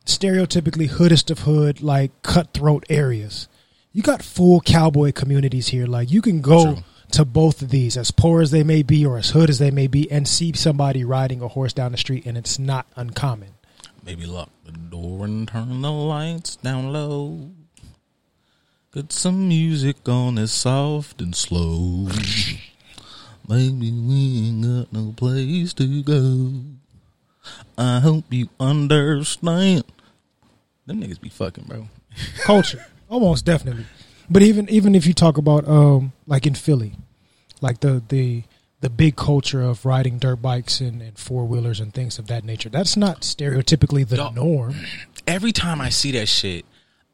stereotypically 0.04 0.88
hoodest 0.88 1.30
of 1.30 1.40
hood, 1.40 1.82
like 1.82 2.22
cutthroat 2.22 2.84
areas, 2.88 3.48
you 3.92 4.02
got 4.02 4.22
full 4.22 4.60
cowboy 4.60 5.12
communities 5.12 5.68
here. 5.68 5.86
Like 5.86 6.10
you 6.10 6.22
can 6.22 6.40
go 6.40 6.74
True. 6.74 6.84
to 7.12 7.24
both 7.24 7.62
of 7.62 7.70
these, 7.70 7.96
as 7.96 8.10
poor 8.10 8.40
as 8.40 8.50
they 8.50 8.62
may 8.62 8.82
be 8.82 9.04
or 9.04 9.18
as 9.18 9.30
hood 9.30 9.50
as 9.50 9.58
they 9.58 9.70
may 9.70 9.86
be, 9.86 10.10
and 10.10 10.26
see 10.26 10.52
somebody 10.54 11.04
riding 11.04 11.42
a 11.42 11.48
horse 11.48 11.72
down 11.72 11.92
the 11.92 11.98
street, 11.98 12.26
and 12.26 12.36
it's 12.38 12.58
not 12.58 12.86
uncommon. 12.96 13.50
Maybe 14.04 14.26
lock 14.26 14.50
the 14.64 14.72
door 14.72 15.24
and 15.24 15.46
turn 15.46 15.82
the 15.82 15.92
lights 15.92 16.56
down 16.56 16.92
low. 16.92 17.50
Get 18.92 19.12
some 19.12 19.48
music 19.48 20.08
on 20.08 20.34
that's 20.34 20.52
soft 20.52 21.20
and 21.22 21.34
slow. 21.34 22.08
Maybe 23.48 23.90
we 23.90 24.48
ain't 24.48 24.62
got 24.62 24.92
no 24.92 25.12
place 25.16 25.72
to 25.74 26.02
go. 26.02 26.81
I 27.78 28.00
hope 28.00 28.24
you 28.30 28.48
understand. 28.60 29.84
Them 30.86 31.00
niggas 31.00 31.20
be 31.20 31.28
fucking, 31.28 31.64
bro. 31.64 31.88
culture 32.42 32.84
almost 33.08 33.44
definitely 33.46 33.86
but 34.28 34.42
even 34.42 34.68
even 34.68 34.94
if 34.94 35.06
you 35.06 35.14
talk 35.14 35.38
about 35.38 35.66
um 35.66 36.12
like 36.26 36.46
in 36.46 36.54
philly 36.54 36.92
like 37.62 37.80
the 37.80 38.02
the 38.08 38.42
the 38.80 38.90
big 38.90 39.16
culture 39.16 39.62
of 39.62 39.86
riding 39.86 40.18
dirt 40.18 40.42
bikes 40.42 40.80
and, 40.80 41.00
and 41.00 41.18
four 41.18 41.46
wheelers 41.46 41.80
and 41.80 41.94
things 41.94 42.18
of 42.18 42.26
that 42.26 42.44
nature 42.44 42.68
that's 42.68 42.96
not 42.98 43.22
stereotypically 43.22 44.06
the 44.06 44.16
Dog. 44.16 44.34
norm 44.34 44.74
Every 45.26 45.52
time 45.52 45.80
I 45.80 45.90
see 45.90 46.10
that 46.12 46.26
shit, 46.28 46.64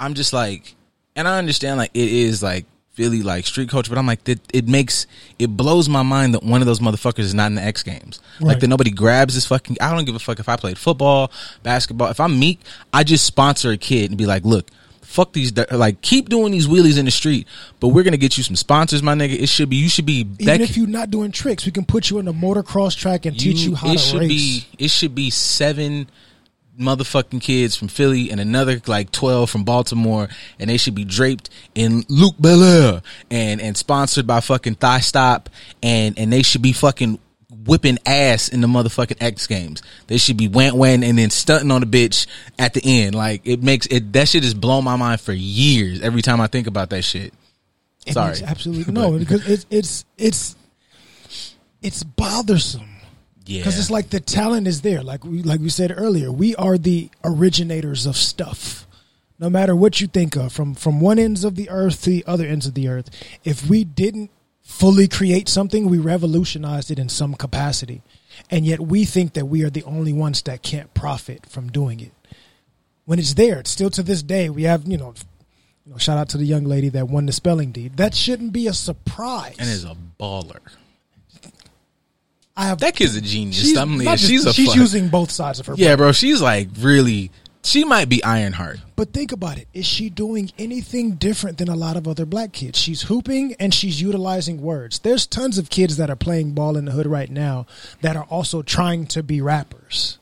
I'm 0.00 0.14
just 0.14 0.32
like, 0.32 0.74
and 1.14 1.28
I 1.28 1.38
understand 1.38 1.76
like 1.78 1.90
it 1.92 2.08
is 2.08 2.42
like 2.42 2.64
Philly 2.98 3.22
like 3.22 3.46
street 3.46 3.68
culture, 3.68 3.88
but 3.90 3.96
I'm 3.96 4.08
like 4.08 4.28
it, 4.28 4.40
it 4.52 4.66
makes 4.66 5.06
it 5.38 5.56
blows 5.56 5.88
my 5.88 6.02
mind 6.02 6.34
that 6.34 6.42
one 6.42 6.60
of 6.60 6.66
those 6.66 6.80
motherfuckers 6.80 7.20
is 7.20 7.32
not 7.32 7.46
in 7.46 7.54
the 7.54 7.62
X 7.62 7.84
Games. 7.84 8.20
Like 8.40 8.58
that 8.58 8.66
nobody 8.66 8.90
grabs 8.90 9.36
this 9.36 9.46
fucking. 9.46 9.76
I 9.80 9.94
don't 9.94 10.04
give 10.04 10.16
a 10.16 10.18
fuck 10.18 10.40
if 10.40 10.48
I 10.48 10.56
played 10.56 10.76
football, 10.78 11.30
basketball. 11.62 12.08
If 12.08 12.18
I'm 12.18 12.36
Meek, 12.40 12.58
I 12.92 13.04
just 13.04 13.24
sponsor 13.24 13.70
a 13.70 13.76
kid 13.76 14.10
and 14.10 14.18
be 14.18 14.26
like, 14.26 14.44
look. 14.44 14.68
Fuck 15.02 15.32
these, 15.32 15.56
like 15.70 16.02
keep 16.02 16.28
doing 16.28 16.52
these 16.52 16.66
wheelies 16.66 16.98
in 16.98 17.06
the 17.06 17.10
street, 17.10 17.46
but 17.80 17.88
we're 17.88 18.02
gonna 18.02 18.18
get 18.18 18.36
you 18.36 18.42
some 18.44 18.56
sponsors, 18.56 19.02
my 19.02 19.14
nigga. 19.14 19.40
It 19.40 19.48
should 19.48 19.70
be, 19.70 19.76
you 19.76 19.88
should 19.88 20.04
be. 20.04 20.16
even 20.38 20.44
that- 20.44 20.60
if 20.60 20.76
you're 20.76 20.86
not 20.86 21.10
doing 21.10 21.32
tricks 21.32 21.64
we 21.64 21.72
can 21.72 21.86
put 21.86 22.10
you 22.10 22.18
on 22.18 22.28
a 22.28 22.32
motocross 22.34 22.94
track 22.94 23.24
and 23.24 23.38
teach 23.38 23.60
you 23.60 23.74
how 23.74 23.86
to 23.86 23.92
do 23.94 23.94
it 23.94 23.98
to 24.02 24.04
should 24.06 24.20
race 24.20 24.28
be 24.28 24.66
it 24.84 24.90
should 24.90 25.14
be 25.14 25.30
seven 25.30 26.10
motherfucking 26.78 27.40
kids 27.40 27.76
from 27.76 27.88
Philly 27.88 28.30
and 28.30 28.40
another 28.40 28.80
like 28.86 29.10
twelve 29.12 29.50
from 29.50 29.64
Baltimore, 29.64 30.28
and 30.58 30.70
they 30.70 30.76
should 30.76 30.94
be 30.94 31.04
draped 31.04 31.50
in 31.74 32.04
Luc 32.08 32.36
Belaire 32.36 33.02
and 33.30 33.60
and 33.60 33.76
sponsored 33.76 34.26
by 34.26 34.40
fucking 34.40 34.76
Thigh 34.76 35.00
Stop, 35.00 35.50
and 35.82 36.18
and 36.18 36.32
they 36.32 36.42
should 36.42 36.62
be 36.62 36.72
fucking 36.72 37.18
whipping 37.64 37.98
ass 38.06 38.48
in 38.48 38.60
the 38.60 38.66
motherfucking 38.66 39.18
X 39.20 39.46
Games. 39.46 39.82
They 40.06 40.18
should 40.18 40.36
be 40.36 40.48
went 40.48 40.74
when 40.76 41.04
and 41.04 41.18
then 41.18 41.30
stunting 41.30 41.70
on 41.70 41.80
the 41.80 41.86
bitch 41.86 42.26
at 42.58 42.74
the 42.74 42.80
end. 42.84 43.14
Like 43.14 43.42
it 43.44 43.62
makes 43.62 43.86
it 43.86 44.12
that 44.14 44.28
shit 44.28 44.42
has 44.42 44.54
blown 44.54 44.84
my 44.84 44.96
mind 44.96 45.20
for 45.20 45.32
years. 45.32 46.00
Every 46.00 46.22
time 46.22 46.40
I 46.40 46.46
think 46.46 46.66
about 46.66 46.90
that 46.90 47.02
shit. 47.02 47.32
It 48.06 48.14
Sorry. 48.14 48.38
absolutely 48.44 48.92
no 48.92 49.18
because 49.18 49.46
it's 49.46 49.66
it's 49.70 50.04
it's 50.16 50.56
it's 51.82 52.02
bothersome 52.02 52.87
Yeah, 53.48 53.60
because 53.60 53.78
it's 53.78 53.90
like 53.90 54.10
the 54.10 54.20
talent 54.20 54.66
is 54.66 54.82
there 54.82 55.02
like 55.02 55.24
we 55.24 55.42
like 55.42 55.60
we 55.60 55.70
said 55.70 55.90
earlier 55.96 56.30
we 56.30 56.54
are 56.56 56.76
the 56.76 57.08
originators 57.24 58.04
of 58.04 58.14
stuff 58.14 58.86
no 59.38 59.48
matter 59.48 59.74
what 59.74 60.02
you 60.02 60.06
think 60.06 60.36
of 60.36 60.52
from 60.52 60.74
from 60.74 61.00
one 61.00 61.18
ends 61.18 61.44
of 61.44 61.54
the 61.54 61.70
earth 61.70 62.02
to 62.02 62.10
the 62.10 62.24
other 62.26 62.44
ends 62.44 62.66
of 62.66 62.74
the 62.74 62.88
earth 62.88 63.08
if 63.44 63.66
we 63.66 63.84
didn't 63.84 64.30
fully 64.60 65.08
create 65.08 65.48
something 65.48 65.88
we 65.88 65.96
revolutionized 65.96 66.90
it 66.90 66.98
in 66.98 67.08
some 67.08 67.32
capacity 67.32 68.02
and 68.50 68.66
yet 68.66 68.80
we 68.80 69.06
think 69.06 69.32
that 69.32 69.46
we 69.46 69.64
are 69.64 69.70
the 69.70 69.84
only 69.84 70.12
ones 70.12 70.42
that 70.42 70.62
can't 70.62 70.92
profit 70.92 71.46
from 71.46 71.72
doing 71.72 72.00
it 72.00 72.12
when 73.06 73.18
it's 73.18 73.32
there 73.32 73.60
it's 73.60 73.70
still 73.70 73.88
to 73.88 74.02
this 74.02 74.22
day 74.22 74.50
we 74.50 74.64
have 74.64 74.86
you 74.86 74.98
know 74.98 75.14
you 75.86 75.92
know, 75.94 75.98
shout 75.98 76.18
out 76.18 76.28
to 76.28 76.36
the 76.36 76.44
young 76.44 76.64
lady 76.64 76.90
that 76.90 77.08
won 77.08 77.24
the 77.24 77.32
spelling 77.32 77.72
deed. 77.72 77.96
That 77.96 78.14
shouldn't 78.14 78.52
be 78.52 78.66
a 78.66 78.74
surprise. 78.74 79.56
and 79.58 79.70
is 79.70 79.84
a 79.84 79.96
baller. 80.20 80.60
I 82.58 82.64
have 82.66 82.80
That 82.80 82.96
kid's 82.96 83.14
a 83.16 83.20
genius. 83.20 83.60
She's, 83.60 83.72
yeah, 83.74 83.84
just- 83.86 84.24
she's 84.24 84.44
a 84.44 84.52
she's 84.52 84.66
fuck- 84.66 84.76
using 84.76 85.08
both 85.08 85.30
sides 85.30 85.60
of 85.60 85.66
her. 85.66 85.74
Yeah, 85.76 85.90
brain. 85.90 85.96
bro, 85.98 86.12
she's 86.12 86.42
like 86.42 86.68
really. 86.78 87.30
She 87.64 87.84
might 87.84 88.08
be 88.08 88.22
Ironheart. 88.24 88.78
But 88.96 89.12
think 89.12 89.30
about 89.32 89.58
it. 89.58 89.68
Is 89.74 89.84
she 89.84 90.08
doing 90.10 90.50
anything 90.58 91.12
different 91.12 91.58
than 91.58 91.68
a 91.68 91.74
lot 91.76 91.96
of 91.96 92.06
other 92.08 92.24
black 92.24 92.52
kids? 92.52 92.78
She's 92.78 93.02
hooping 93.02 93.54
and 93.58 93.74
she's 93.74 94.00
utilizing 94.00 94.62
words. 94.62 95.00
There's 95.00 95.26
tons 95.26 95.58
of 95.58 95.68
kids 95.68 95.96
that 95.98 96.08
are 96.08 96.16
playing 96.16 96.52
ball 96.52 96.76
in 96.76 96.84
the 96.86 96.92
hood 96.92 97.06
right 97.06 97.30
now 97.30 97.66
that 98.00 98.16
are 98.16 98.24
also 98.24 98.62
trying 98.62 99.06
to 99.08 99.22
be 99.22 99.40
rappers. 99.40 100.18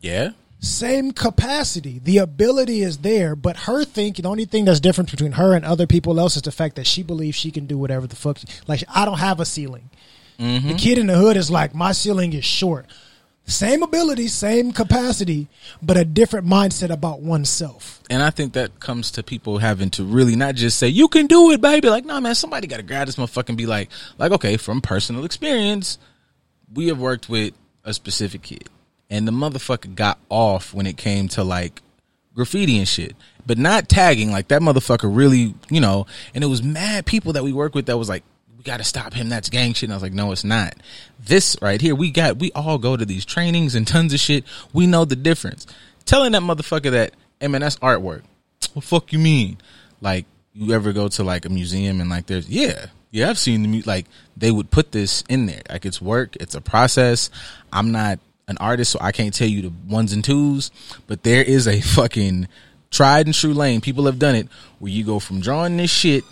Yeah, 0.00 0.30
Same 0.58 1.12
capacity. 1.12 2.00
The 2.02 2.18
ability 2.18 2.82
is 2.82 2.98
there, 2.98 3.34
but 3.36 3.56
her 3.68 3.84
thinking, 3.84 4.22
the 4.24 4.28
only 4.30 4.44
thing 4.44 4.64
that's 4.64 4.80
different 4.80 5.10
between 5.10 5.32
her 5.32 5.54
and 5.54 5.64
other 5.64 5.86
people 5.86 6.18
else 6.18 6.36
is 6.36 6.42
the 6.42 6.52
fact 6.52 6.76
that 6.76 6.86
she 6.86 7.02
believes 7.02 7.36
she 7.36 7.50
can 7.50 7.66
do 7.66 7.78
whatever 7.78 8.06
the 8.06 8.16
fuck. 8.16 8.38
Like 8.66 8.82
I 8.92 9.04
don't 9.04 9.18
have 9.18 9.40
a 9.40 9.44
ceiling. 9.46 9.90
The 10.38 10.44
mm-hmm. 10.44 10.76
kid 10.76 10.98
in 10.98 11.06
the 11.06 11.16
hood 11.16 11.36
is 11.36 11.50
like 11.50 11.74
my 11.74 11.92
ceiling 11.92 12.32
is 12.32 12.44
short. 12.44 12.86
Same 13.46 13.82
ability, 13.82 14.28
same 14.28 14.72
capacity, 14.72 15.48
but 15.82 15.98
a 15.98 16.04
different 16.04 16.46
mindset 16.46 16.88
about 16.88 17.20
oneself. 17.20 18.00
and 18.08 18.22
I 18.22 18.30
think 18.30 18.54
that 18.54 18.80
comes 18.80 19.10
to 19.12 19.22
people 19.22 19.58
having 19.58 19.90
to 19.90 20.04
really 20.04 20.34
not 20.34 20.54
just 20.54 20.78
say 20.78 20.88
you 20.88 21.08
can 21.08 21.26
do 21.26 21.50
it, 21.50 21.60
baby. 21.60 21.90
Like, 21.90 22.06
no, 22.06 22.18
man, 22.22 22.34
somebody 22.34 22.66
got 22.66 22.78
to 22.78 22.82
grab 22.82 23.06
this 23.06 23.16
motherfucker 23.16 23.50
and 23.50 23.58
be 23.58 23.66
like, 23.66 23.90
like, 24.16 24.32
okay, 24.32 24.56
from 24.56 24.80
personal 24.80 25.26
experience, 25.26 25.98
we 26.72 26.88
have 26.88 26.98
worked 26.98 27.28
with 27.28 27.52
a 27.84 27.92
specific 27.92 28.42
kid, 28.42 28.68
and 29.10 29.28
the 29.28 29.32
motherfucker 29.32 29.94
got 29.94 30.18
off 30.30 30.72
when 30.72 30.86
it 30.86 30.96
came 30.96 31.28
to 31.28 31.44
like 31.44 31.82
graffiti 32.34 32.78
and 32.78 32.88
shit, 32.88 33.14
but 33.44 33.58
not 33.58 33.90
tagging. 33.90 34.32
Like 34.32 34.48
that 34.48 34.62
motherfucker 34.62 35.14
really, 35.14 35.54
you 35.68 35.80
know, 35.80 36.06
and 36.34 36.42
it 36.42 36.48
was 36.48 36.62
mad 36.62 37.04
people 37.04 37.34
that 37.34 37.44
we 37.44 37.52
work 37.52 37.74
with 37.74 37.86
that 37.86 37.98
was 37.98 38.08
like, 38.08 38.24
got 38.64 38.78
to 38.78 38.84
stop 38.84 39.12
him. 39.12 39.28
That's 39.28 39.48
gang 39.48 39.74
shit. 39.74 39.84
And 39.84 39.92
I 39.92 39.96
was 39.96 40.02
like, 40.02 40.12
no, 40.12 40.32
it's 40.32 40.44
not. 40.44 40.74
This 41.20 41.56
right 41.62 41.80
here, 41.80 41.94
we 41.94 42.10
got, 42.10 42.38
we 42.38 42.50
all 42.52 42.78
go 42.78 42.96
to 42.96 43.04
these 43.04 43.24
trainings 43.24 43.74
and 43.74 43.86
tons 43.86 44.12
of 44.12 44.20
shit. 44.20 44.44
We 44.72 44.86
know 44.86 45.04
the 45.04 45.16
difference. 45.16 45.66
Telling 46.04 46.32
that 46.32 46.42
motherfucker 46.42 46.90
that, 46.90 47.12
hey 47.40 47.48
man, 47.48 47.60
that's 47.60 47.76
artwork. 47.76 48.22
What 48.72 48.84
fuck 48.84 49.12
you 49.12 49.18
mean? 49.18 49.58
Like, 50.00 50.26
you 50.52 50.72
ever 50.72 50.92
go 50.92 51.08
to 51.08 51.24
like 51.24 51.44
a 51.44 51.48
museum 51.48 52.00
and 52.00 52.10
like 52.10 52.26
there's, 52.26 52.48
yeah, 52.48 52.86
yeah, 53.10 53.30
I've 53.30 53.38
seen 53.38 53.62
the 53.62 53.82
like 53.82 54.06
they 54.36 54.50
would 54.50 54.72
put 54.72 54.90
this 54.90 55.22
in 55.28 55.46
there. 55.46 55.62
Like 55.70 55.86
it's 55.86 56.02
work, 56.02 56.36
it's 56.36 56.56
a 56.56 56.60
process. 56.60 57.30
I'm 57.72 57.92
not 57.92 58.18
an 58.48 58.56
artist, 58.58 58.90
so 58.90 58.98
I 59.00 59.12
can't 59.12 59.32
tell 59.32 59.48
you 59.48 59.62
the 59.62 59.72
ones 59.88 60.12
and 60.12 60.24
twos, 60.24 60.72
but 61.06 61.22
there 61.22 61.42
is 61.42 61.68
a 61.68 61.80
fucking 61.80 62.48
tried 62.90 63.26
and 63.26 63.34
true 63.34 63.54
lane. 63.54 63.80
People 63.80 64.06
have 64.06 64.18
done 64.18 64.34
it 64.34 64.48
where 64.80 64.90
you 64.90 65.04
go 65.04 65.18
from 65.20 65.40
drawing 65.40 65.76
this 65.76 65.90
shit 65.90 66.24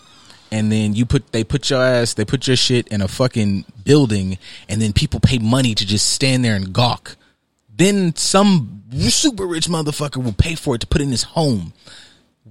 and 0.53 0.71
then 0.71 0.95
you 0.95 1.05
put 1.05 1.33
they 1.33 1.43
put 1.43 1.69
your 1.69 1.83
ass 1.83 2.15
they 2.15 2.25
put 2.25 2.47
your 2.47 2.57
shit 2.57 2.87
in 2.89 3.03
a 3.03 3.09
fucking 3.09 3.65
building 3.85 4.39
and 4.69 4.81
then 4.81 4.93
people 4.93 5.19
pay 5.19 5.39
money 5.39 5.75
to 5.75 5.85
just 5.85 6.11
stand 6.11 6.45
there 6.45 6.55
and 6.55 6.73
gawk 6.73 7.17
then 7.75 8.15
some 8.15 8.85
super 9.01 9.47
rich 9.47 9.67
motherfucker 9.67 10.23
will 10.23 10.33
pay 10.33 10.55
for 10.55 10.77
it 10.77 10.81
to 10.81 10.87
put 10.87 11.01
in 11.01 11.09
his 11.09 11.25
home 11.25 11.73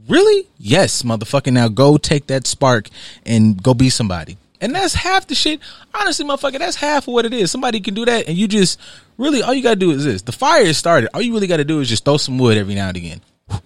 Really? 0.08 0.47
Yes, 0.58 1.04
motherfucker. 1.04 1.54
Now 1.54 1.68
go 1.68 1.97
take 1.97 2.28
that 2.28 2.47
spark 2.47 2.89
and 3.26 3.62
go 3.62 3.74
be 3.74 3.89
somebody. 3.89 4.38
And 4.60 4.76
that's 4.76 4.93
half 4.93 5.28
the 5.28 5.36
shit. 5.36 5.60
Honestly, 5.93 6.26
motherfucker, 6.26 6.60
that's 6.60 6.76
half 6.76 7.08
of 7.08 7.14
what 7.14 7.26
it 7.26 7.34
is. 7.34 7.49
Somebody 7.49 7.80
can 7.80 7.93
do 7.93 8.06
that, 8.06 8.28
and 8.28 8.38
you 8.38 8.47
just 8.47 8.80
really 9.18 9.41
all 9.41 9.54
you 9.54 9.64
gotta 9.64 9.76
do 9.76 9.91
is 9.91 10.04
this: 10.04 10.22
the 10.22 10.32
fire 10.32 10.62
is 10.64 10.78
started. 10.78 11.10
All 11.14 11.22
you 11.22 11.34
really 11.34 11.47
gotta 11.47 11.66
do 11.66 11.80
is 11.80 11.89
just 11.89 12.06
throw 12.06 12.18
some 12.18 12.38
wood 12.38 12.58
every 12.58 12.76
now 12.76 12.89
and 12.89 12.97
again. 12.97 13.22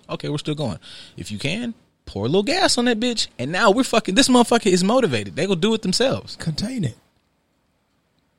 Okay, 0.09 0.29
we're 0.29 0.38
still 0.38 0.55
going. 0.55 0.79
If 1.17 1.31
you 1.31 1.38
can, 1.38 1.73
pour 2.05 2.25
a 2.25 2.27
little 2.27 2.43
gas 2.43 2.77
on 2.77 2.85
that 2.85 2.99
bitch, 2.99 3.27
and 3.37 3.51
now 3.51 3.71
we're 3.71 3.83
fucking. 3.83 4.15
This 4.15 4.27
motherfucker 4.27 4.71
is 4.71 4.83
motivated. 4.83 5.35
They 5.35 5.47
go 5.47 5.55
do 5.55 5.73
it 5.73 5.81
themselves. 5.81 6.35
contain 6.37 6.83
it. 6.83 6.97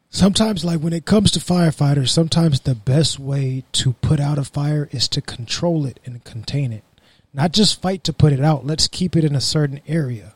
Sometimes, 0.09 0.65
like 0.65 0.81
when 0.81 0.93
it 0.93 1.05
comes 1.05 1.31
to 1.33 1.41
firefighters, 1.41 2.09
sometimes 2.09 2.61
the 2.61 2.75
best 2.75 3.19
way 3.19 3.65
to 3.73 3.93
put 3.95 4.21
out 4.21 4.39
a 4.39 4.45
fire 4.45 4.89
is 4.93 5.09
to 5.09 5.21
control 5.21 5.85
it 5.85 6.01
and 6.05 6.25
contain 6.25 6.73
it. 6.73 6.85
Not 7.35 7.53
just 7.53 7.83
fight 7.83 8.03
to 8.05 8.13
put 8.13 8.33
it 8.33 8.41
out. 8.41 8.65
Let's 8.65 8.89
keep 8.89 9.15
it 9.15 9.25
in 9.25 9.35
a 9.35 9.41
certain 9.41 9.81
area. 9.87 10.35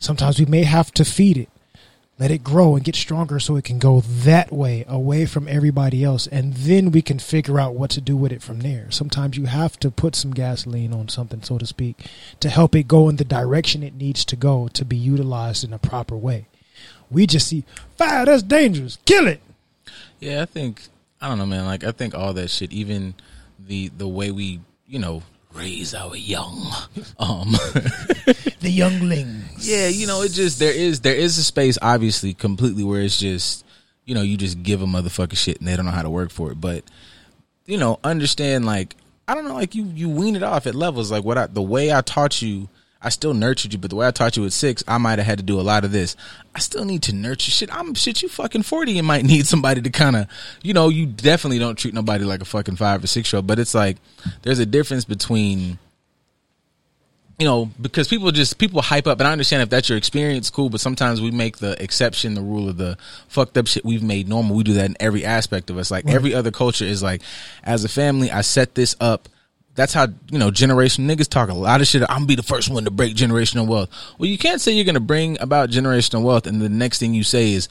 Sometimes 0.00 0.40
we 0.40 0.46
may 0.46 0.64
have 0.64 0.92
to 0.94 1.04
feed 1.04 1.36
it, 1.36 1.48
let 2.18 2.30
it 2.32 2.42
grow 2.42 2.74
and 2.74 2.84
get 2.84 2.96
stronger 2.96 3.38
so 3.38 3.56
it 3.56 3.64
can 3.64 3.78
go 3.78 4.00
that 4.00 4.52
way, 4.52 4.84
away 4.88 5.24
from 5.24 5.46
everybody 5.46 6.02
else. 6.02 6.26
And 6.26 6.54
then 6.54 6.90
we 6.90 7.00
can 7.00 7.18
figure 7.18 7.60
out 7.60 7.74
what 7.74 7.90
to 7.90 8.00
do 8.00 8.16
with 8.16 8.32
it 8.32 8.42
from 8.42 8.60
there. 8.60 8.90
Sometimes 8.90 9.36
you 9.36 9.46
have 9.46 9.78
to 9.80 9.90
put 9.90 10.16
some 10.16 10.32
gasoline 10.32 10.92
on 10.92 11.08
something, 11.08 11.42
so 11.42 11.58
to 11.58 11.66
speak, 11.66 12.06
to 12.40 12.48
help 12.48 12.74
it 12.74 12.88
go 12.88 13.08
in 13.08 13.16
the 13.16 13.24
direction 13.24 13.82
it 13.82 13.94
needs 13.94 14.24
to 14.24 14.36
go 14.36 14.68
to 14.68 14.84
be 14.84 14.96
utilized 14.96 15.62
in 15.62 15.72
a 15.72 15.78
proper 15.78 16.16
way. 16.16 16.46
We 17.10 17.26
just 17.26 17.48
see 17.48 17.64
fire, 17.96 18.24
that's 18.24 18.42
dangerous, 18.42 18.98
kill 19.04 19.26
it. 19.26 19.40
Yeah, 20.20 20.42
I 20.42 20.46
think 20.46 20.88
I 21.20 21.28
don't 21.28 21.38
know, 21.38 21.46
man. 21.46 21.64
Like 21.64 21.84
I 21.84 21.92
think 21.92 22.14
all 22.14 22.32
that 22.34 22.50
shit, 22.50 22.72
even 22.72 23.14
the 23.58 23.88
the 23.88 24.08
way 24.08 24.30
we, 24.30 24.60
you 24.86 24.98
know, 24.98 25.22
raise 25.58 25.94
our 25.94 26.16
young, 26.16 26.72
um, 27.18 27.52
The 28.60 28.70
younglings. 28.70 29.68
yeah, 29.68 29.88
you 29.88 30.06
know, 30.06 30.22
it 30.22 30.30
just 30.32 30.58
there 30.58 30.72
is 30.72 31.00
there 31.00 31.14
is 31.14 31.38
a 31.38 31.44
space, 31.44 31.78
obviously, 31.82 32.34
completely 32.34 32.84
where 32.84 33.02
it's 33.02 33.18
just, 33.18 33.64
you 34.04 34.14
know, 34.14 34.22
you 34.22 34.36
just 34.36 34.62
give 34.62 34.82
a 34.82 34.86
motherfucker 34.86 35.36
shit 35.36 35.58
and 35.58 35.68
they 35.68 35.76
don't 35.76 35.84
know 35.84 35.92
how 35.92 36.02
to 36.02 36.10
work 36.10 36.30
for 36.30 36.50
it. 36.50 36.60
But 36.60 36.84
you 37.66 37.76
know, 37.78 37.98
understand 38.02 38.64
like 38.66 38.96
I 39.26 39.34
don't 39.34 39.44
know, 39.44 39.54
like 39.54 39.74
you 39.74 39.84
you 39.94 40.08
wean 40.08 40.36
it 40.36 40.42
off 40.42 40.66
at 40.66 40.74
levels. 40.74 41.10
Like 41.10 41.24
what 41.24 41.38
I 41.38 41.46
the 41.46 41.62
way 41.62 41.92
I 41.92 42.00
taught 42.00 42.40
you. 42.42 42.68
I 43.00 43.10
still 43.10 43.32
nurtured 43.32 43.72
you, 43.72 43.78
but 43.78 43.90
the 43.90 43.96
way 43.96 44.08
I 44.08 44.10
taught 44.10 44.36
you 44.36 44.44
at 44.44 44.52
six, 44.52 44.82
I 44.88 44.98
might 44.98 45.18
have 45.18 45.26
had 45.26 45.38
to 45.38 45.44
do 45.44 45.60
a 45.60 45.62
lot 45.62 45.84
of 45.84 45.92
this. 45.92 46.16
I 46.54 46.58
still 46.58 46.84
need 46.84 47.02
to 47.04 47.12
nurture 47.14 47.50
shit. 47.50 47.72
I'm 47.72 47.94
shit. 47.94 48.22
You 48.22 48.28
fucking 48.28 48.64
forty 48.64 48.98
and 48.98 49.06
might 49.06 49.24
need 49.26 49.46
somebody 49.46 49.80
to 49.82 49.90
kind 49.90 50.16
of, 50.16 50.26
you 50.62 50.74
know, 50.74 50.88
you 50.88 51.06
definitely 51.06 51.60
don't 51.60 51.76
treat 51.78 51.94
nobody 51.94 52.24
like 52.24 52.42
a 52.42 52.44
fucking 52.44 52.76
five 52.76 53.02
or 53.04 53.06
six 53.06 53.32
year 53.32 53.38
old. 53.38 53.46
But 53.46 53.58
it's 53.58 53.74
like 53.74 53.98
there's 54.42 54.58
a 54.58 54.66
difference 54.66 55.04
between 55.04 55.78
you 57.38 57.46
know, 57.46 57.70
because 57.80 58.08
people 58.08 58.32
just 58.32 58.58
people 58.58 58.82
hype 58.82 59.06
up, 59.06 59.20
and 59.20 59.28
I 59.28 59.32
understand 59.32 59.62
if 59.62 59.70
that's 59.70 59.88
your 59.88 59.96
experience, 59.96 60.50
cool. 60.50 60.70
But 60.70 60.80
sometimes 60.80 61.20
we 61.20 61.30
make 61.30 61.58
the 61.58 61.80
exception 61.82 62.34
the 62.34 62.42
rule 62.42 62.68
of 62.68 62.78
the 62.78 62.98
fucked 63.28 63.56
up 63.56 63.68
shit 63.68 63.84
we've 63.84 64.02
made 64.02 64.28
normal. 64.28 64.56
We 64.56 64.64
do 64.64 64.74
that 64.74 64.86
in 64.86 64.96
every 64.98 65.24
aspect 65.24 65.70
of 65.70 65.78
us. 65.78 65.90
Like 65.90 66.08
every 66.08 66.34
other 66.34 66.50
culture 66.50 66.84
is 66.84 67.00
like, 67.00 67.22
as 67.62 67.84
a 67.84 67.88
family, 67.88 68.30
I 68.30 68.40
set 68.40 68.74
this 68.74 68.96
up. 69.00 69.28
That's 69.78 69.94
how 69.94 70.08
you 70.28 70.40
know 70.40 70.50
generation 70.50 71.06
niggas 71.06 71.28
talk 71.28 71.50
a 71.50 71.54
lot 71.54 71.80
of 71.80 71.86
shit. 71.86 72.02
I'm 72.02 72.08
gonna 72.08 72.26
be 72.26 72.34
the 72.34 72.42
first 72.42 72.68
one 72.68 72.82
to 72.82 72.90
break 72.90 73.14
generational 73.14 73.64
wealth. 73.64 73.88
Well, 74.18 74.28
you 74.28 74.36
can't 74.36 74.60
say 74.60 74.72
you're 74.72 74.84
gonna 74.84 74.98
bring 74.98 75.40
about 75.40 75.70
generational 75.70 76.24
wealth, 76.24 76.48
and 76.48 76.60
the 76.60 76.68
next 76.68 76.98
thing 76.98 77.14
you 77.14 77.22
say 77.22 77.52
is, 77.52 77.68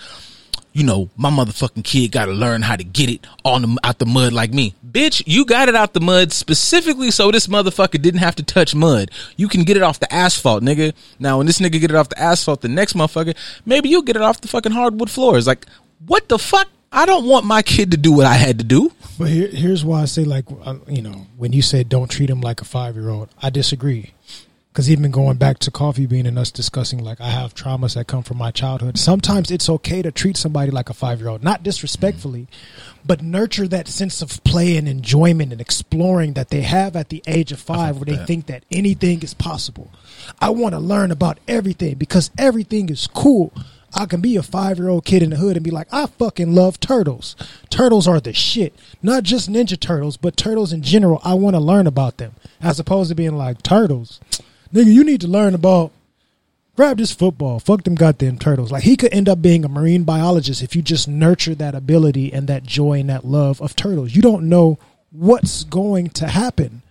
you 0.71 0.85
know, 0.85 1.09
my 1.17 1.29
motherfucking 1.29 1.83
kid 1.83 2.13
got 2.13 2.27
to 2.27 2.31
learn 2.31 2.61
how 2.61 2.77
to 2.77 2.85
get 2.85 3.09
it 3.09 3.27
on 3.43 3.61
the, 3.61 3.77
out 3.83 3.99
the 3.99 4.05
mud 4.05 4.31
like 4.31 4.53
me. 4.53 4.73
Bitch, 4.89 5.21
you 5.25 5.43
got 5.43 5.67
it 5.67 5.75
out 5.75 5.93
the 5.93 5.99
mud 5.99 6.31
specifically 6.31 7.11
so 7.11 7.29
this 7.29 7.47
motherfucker 7.47 8.01
didn't 8.01 8.21
have 8.21 8.35
to 8.35 8.43
touch 8.43 8.73
mud. 8.73 9.11
You 9.35 9.49
can 9.49 9.65
get 9.65 9.75
it 9.75 9.83
off 9.83 9.99
the 9.99 10.11
asphalt, 10.13 10.63
nigga. 10.63 10.93
Now, 11.19 11.39
when 11.39 11.45
this 11.45 11.59
nigga 11.59 11.81
get 11.81 11.91
it 11.91 11.95
off 11.95 12.07
the 12.07 12.21
asphalt, 12.21 12.61
the 12.61 12.69
next 12.69 12.93
motherfucker, 12.93 13.35
maybe 13.65 13.89
you'll 13.89 14.01
get 14.01 14.15
it 14.15 14.21
off 14.21 14.39
the 14.39 14.47
fucking 14.47 14.71
hardwood 14.71 15.09
floors. 15.09 15.45
Like, 15.45 15.65
what 16.05 16.29
the 16.29 16.39
fuck? 16.39 16.69
I 16.91 17.05
don't 17.05 17.25
want 17.25 17.45
my 17.45 17.61
kid 17.61 17.91
to 17.91 17.97
do 17.97 18.11
what 18.11 18.25
I 18.25 18.35
had 18.35 18.59
to 18.59 18.63
do. 18.63 18.91
But 19.19 19.29
here, 19.29 19.47
here's 19.47 19.83
why 19.83 20.01
I 20.01 20.05
say, 20.05 20.23
like, 20.23 20.45
uh, 20.63 20.75
you 20.87 21.01
know, 21.01 21.27
when 21.37 21.53
you 21.53 21.61
said 21.61 21.89
don't 21.89 22.09
treat 22.09 22.29
him 22.29 22.41
like 22.41 22.61
a 22.61 22.65
five 22.65 22.95
year 22.95 23.09
old, 23.09 23.29
I 23.41 23.49
disagree. 23.49 24.13
Because 24.71 24.91
even 24.91 25.09
going 25.09 25.37
back 25.37 25.57
to 25.59 25.71
coffee 25.71 26.05
bean 26.05 26.27
and 26.27 26.37
us 26.37 26.51
discussing, 26.51 27.03
like, 27.03 27.19
I 27.19 27.29
have 27.29 27.55
traumas 27.55 27.95
that 27.95 28.05
come 28.05 28.21
from 28.21 28.37
my 28.37 28.51
childhood. 28.51 28.99
Sometimes 28.99 29.49
it's 29.49 29.67
okay 29.67 30.03
to 30.03 30.11
treat 30.11 30.37
somebody 30.37 30.69
like 30.69 30.91
a 30.91 30.93
five 30.93 31.19
year 31.19 31.29
old, 31.29 31.43
not 31.43 31.63
disrespectfully, 31.63 32.47
but 33.03 33.23
nurture 33.23 33.67
that 33.67 33.87
sense 33.87 34.21
of 34.21 34.43
play 34.43 34.77
and 34.77 34.87
enjoyment 34.87 35.51
and 35.51 35.59
exploring 35.59 36.33
that 36.33 36.49
they 36.49 36.61
have 36.61 36.95
at 36.95 37.09
the 37.09 37.23
age 37.25 37.51
of 37.51 37.59
five, 37.59 37.95
where 37.97 38.05
they 38.05 38.17
that. 38.17 38.27
think 38.27 38.45
that 38.45 38.65
anything 38.69 39.23
is 39.23 39.33
possible. 39.33 39.91
I 40.39 40.51
want 40.51 40.75
to 40.75 40.79
learn 40.79 41.09
about 41.09 41.39
everything 41.47 41.95
because 41.95 42.29
everything 42.37 42.89
is 42.89 43.07
cool. 43.07 43.51
I 43.93 44.05
can 44.05 44.21
be 44.21 44.35
a 44.35 44.43
five 44.43 44.77
year 44.77 44.89
old 44.89 45.05
kid 45.05 45.23
in 45.23 45.31
the 45.31 45.37
hood 45.37 45.55
and 45.55 45.63
be 45.63 45.71
like, 45.71 45.87
I 45.91 46.05
fucking 46.07 46.53
love 46.53 46.79
turtles. 46.79 47.35
Turtles 47.69 48.07
are 48.07 48.19
the 48.19 48.33
shit. 48.33 48.75
Not 49.01 49.23
just 49.23 49.49
Ninja 49.49 49.79
Turtles, 49.79 50.17
but 50.17 50.37
turtles 50.37 50.73
in 50.73 50.81
general. 50.81 51.21
I 51.23 51.33
want 51.33 51.55
to 51.55 51.59
learn 51.61 51.87
about 51.87 52.17
them. 52.17 52.35
As 52.61 52.79
opposed 52.79 53.09
to 53.09 53.15
being 53.15 53.37
like, 53.37 53.63
turtles. 53.63 54.19
Nigga, 54.73 54.91
you 54.91 55.03
need 55.03 55.21
to 55.21 55.27
learn 55.27 55.55
about. 55.55 55.91
Grab 56.75 56.97
this 56.97 57.11
football. 57.11 57.59
Fuck 57.59 57.85
them 57.85 57.95
goddamn 57.95 58.37
turtles. 58.37 58.71
Like, 58.71 58.83
he 58.83 58.95
could 58.95 59.11
end 59.11 59.27
up 59.27 59.41
being 59.41 59.65
a 59.65 59.69
marine 59.69 60.03
biologist 60.03 60.61
if 60.61 60.75
you 60.75 60.83
just 60.83 61.07
nurture 61.07 61.55
that 61.55 61.73
ability 61.73 62.31
and 62.31 62.47
that 62.47 62.63
joy 62.63 62.99
and 62.99 63.09
that 63.09 63.25
love 63.25 63.59
of 63.61 63.75
turtles. 63.75 64.15
You 64.15 64.21
don't 64.21 64.47
know 64.47 64.77
what's 65.09 65.63
going 65.63 66.09
to 66.11 66.27
happen. 66.27 66.83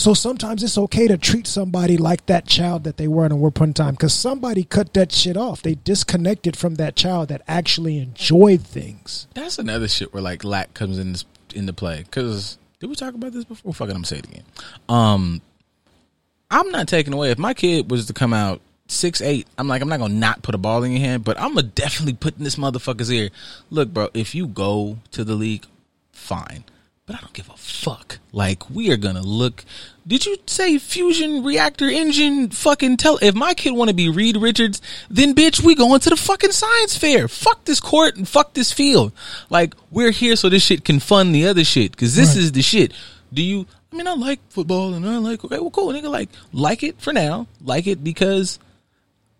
So 0.00 0.14
sometimes 0.14 0.62
it's 0.62 0.78
okay 0.78 1.08
to 1.08 1.18
treat 1.18 1.46
somebody 1.46 1.98
like 1.98 2.24
that 2.24 2.46
child 2.46 2.84
that 2.84 2.96
they 2.96 3.06
were 3.06 3.26
at 3.26 3.32
a 3.32 3.36
point 3.36 3.60
in 3.60 3.74
time 3.74 3.94
because 3.96 4.14
somebody 4.14 4.64
cut 4.64 4.94
that 4.94 5.12
shit 5.12 5.36
off. 5.36 5.60
They 5.60 5.74
disconnected 5.74 6.56
from 6.56 6.76
that 6.76 6.96
child 6.96 7.28
that 7.28 7.42
actually 7.46 7.98
enjoyed 7.98 8.62
things. 8.62 9.28
That's 9.34 9.58
another 9.58 9.88
shit 9.88 10.14
where 10.14 10.22
like 10.22 10.42
lack 10.42 10.72
comes 10.72 10.98
in 10.98 11.12
this, 11.12 11.26
into 11.54 11.74
play. 11.74 12.06
Cause 12.10 12.56
did 12.78 12.88
we 12.88 12.96
talk 12.96 13.12
about 13.12 13.32
this 13.32 13.44
before? 13.44 13.74
Fuck 13.74 13.88
it, 13.88 13.90
I'm 13.90 13.96
gonna 13.96 14.06
say 14.06 14.20
it 14.20 14.24
again. 14.24 14.44
Um, 14.88 15.42
I'm 16.50 16.70
not 16.70 16.88
taking 16.88 17.12
away 17.12 17.30
if 17.30 17.38
my 17.38 17.52
kid 17.52 17.90
was 17.90 18.06
to 18.06 18.14
come 18.14 18.32
out 18.32 18.62
six 18.86 19.20
eight. 19.20 19.48
I'm 19.58 19.68
like 19.68 19.82
I'm 19.82 19.88
not 19.90 20.00
gonna 20.00 20.14
not 20.14 20.40
put 20.40 20.54
a 20.54 20.58
ball 20.58 20.82
in 20.82 20.92
your 20.92 21.00
hand, 21.00 21.24
but 21.24 21.38
I'm 21.38 21.54
gonna 21.54 21.64
definitely 21.64 22.14
put 22.14 22.38
in 22.38 22.44
this 22.44 22.56
motherfucker's 22.56 23.12
ear. 23.12 23.28
Look, 23.68 23.92
bro, 23.92 24.08
if 24.14 24.34
you 24.34 24.46
go 24.46 24.96
to 25.10 25.24
the 25.24 25.34
league, 25.34 25.66
fine. 26.10 26.64
But 27.10 27.18
I 27.18 27.22
don't 27.22 27.32
give 27.32 27.48
a 27.50 27.56
fuck. 27.56 28.18
Like 28.30 28.70
we 28.70 28.92
are 28.92 28.96
gonna 28.96 29.22
look. 29.22 29.64
Did 30.06 30.26
you 30.26 30.36
say 30.46 30.78
fusion 30.78 31.42
reactor 31.42 31.86
engine? 31.88 32.50
Fucking 32.50 32.98
tell. 32.98 33.18
If 33.20 33.34
my 33.34 33.52
kid 33.52 33.72
want 33.72 33.88
to 33.88 33.94
be 33.94 34.08
Reed 34.08 34.36
Richards, 34.36 34.80
then 35.10 35.34
bitch, 35.34 35.60
we 35.60 35.74
going 35.74 35.98
to 36.02 36.10
the 36.10 36.16
fucking 36.16 36.52
science 36.52 36.96
fair. 36.96 37.26
Fuck 37.26 37.64
this 37.64 37.80
court 37.80 38.14
and 38.14 38.28
fuck 38.28 38.54
this 38.54 38.72
field. 38.72 39.10
Like 39.48 39.74
we're 39.90 40.12
here 40.12 40.36
so 40.36 40.48
this 40.48 40.62
shit 40.62 40.84
can 40.84 41.00
fund 41.00 41.34
the 41.34 41.48
other 41.48 41.64
shit 41.64 41.90
because 41.90 42.14
this 42.14 42.28
Right. 42.36 42.44
is 42.44 42.52
the 42.52 42.62
shit. 42.62 42.92
Do 43.32 43.42
you? 43.42 43.66
I 43.92 43.96
mean, 43.96 44.06
I 44.06 44.12
like 44.14 44.38
football 44.48 44.94
and 44.94 45.04
I 45.04 45.16
like. 45.16 45.44
Okay, 45.44 45.58
well, 45.58 45.72
cool, 45.72 45.88
nigga. 45.92 46.08
Like, 46.08 46.28
like 46.52 46.84
it 46.84 47.00
for 47.00 47.12
now. 47.12 47.48
Like 47.60 47.88
it 47.88 48.04
because 48.04 48.60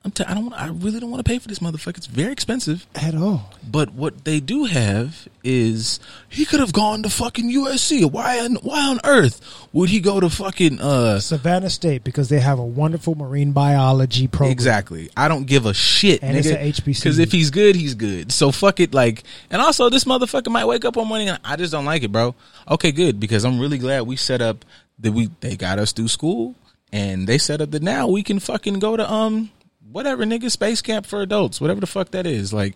I'm. 0.03 0.11
T- 0.13 0.25
I 0.25 0.33
don't. 0.33 0.47
Want, 0.47 0.59
I 0.61 0.69
really 0.69 0.99
don't 0.99 1.11
want 1.11 1.23
to 1.23 1.29
pay 1.29 1.39
for 1.39 1.49
this 1.49 1.59
motherfucker. 1.59 1.99
It's 1.99 2.07
very 2.07 2.33
expensive. 2.33 2.87
At 2.95 3.15
all. 3.15 3.53
But 3.71 3.93
what 3.93 4.25
they 4.25 4.41
do 4.41 4.65
have 4.65 5.29
is 5.45 6.01
he 6.29 6.47
could 6.47 6.61
have 6.61 6.73
gone 6.73 7.03
to 7.03 7.11
fucking 7.11 7.53
USC. 7.53 8.11
Why 8.11 8.41
on 8.41 8.55
why 8.57 8.89
on 8.89 9.01
earth 9.05 9.43
would 9.75 9.91
he 9.91 10.01
go 10.01 10.19
to 10.19 10.31
fucking 10.31 10.81
uh 10.81 11.21
Savannah 11.21 11.69
State 11.69 12.03
because 12.03 12.31
they 12.31 12.41
have 12.41 12.59
a 12.59 12.65
wonderful 12.65 13.15
marine 13.15 13.53
biology 13.53 14.27
program. 14.27 14.53
Exactly. 14.53 15.11
I 15.19 15.29
don't 15.29 15.47
give 15.47 15.67
a 15.67 15.75
shit, 15.75 16.23
And 16.23 16.35
it's 16.35 16.49
nigga. 16.49 16.63
a 16.63 16.73
HBCU. 16.73 16.85
Because 17.03 17.19
if 17.19 17.31
he's 17.31 17.51
good, 17.51 17.77
he's 17.77 17.95
good. 17.95 18.33
So 18.33 18.51
fuck 18.53 18.81
it. 18.81 18.95
Like, 18.95 19.23
and 19.51 19.61
also 19.61 19.91
this 19.91 20.05
motherfucker 20.05 20.49
might 20.51 20.65
wake 20.65 20.87
up 20.87 20.97
one 20.97 21.09
morning 21.09 21.29
and 21.29 21.39
I 21.45 21.57
just 21.57 21.73
don't 21.73 21.85
like 21.85 22.03
it, 22.05 22.11
bro. 22.11 22.35
Okay, 22.71 22.91
good. 22.93 23.21
Because 23.21 23.45
I'm 23.45 23.61
really 23.61 23.77
glad 23.79 24.03
we 24.07 24.17
set 24.17 24.41
up 24.41 24.65
that 25.01 25.13
we 25.13 25.29
they 25.41 25.57
got 25.57 25.79
us 25.79 25.93
through 25.93 26.09
school 26.09 26.55
and 26.91 27.27
they 27.27 27.37
set 27.37 27.61
up 27.61 27.71
that 27.73 27.83
now 27.83 28.09
we 28.09 28.23
can 28.23 28.39
fucking 28.41 28.79
go 28.79 28.97
to 28.97 29.11
um 29.11 29.51
whatever 29.93 30.24
nigga 30.24 30.51
space 30.51 30.82
camp 30.82 31.07
for 31.07 31.20
adults, 31.20 31.61
whatever 31.61 31.80
the 31.80 31.86
fuck 31.86 32.11
that 32.11 32.26
is. 32.26 32.53
Like, 32.53 32.74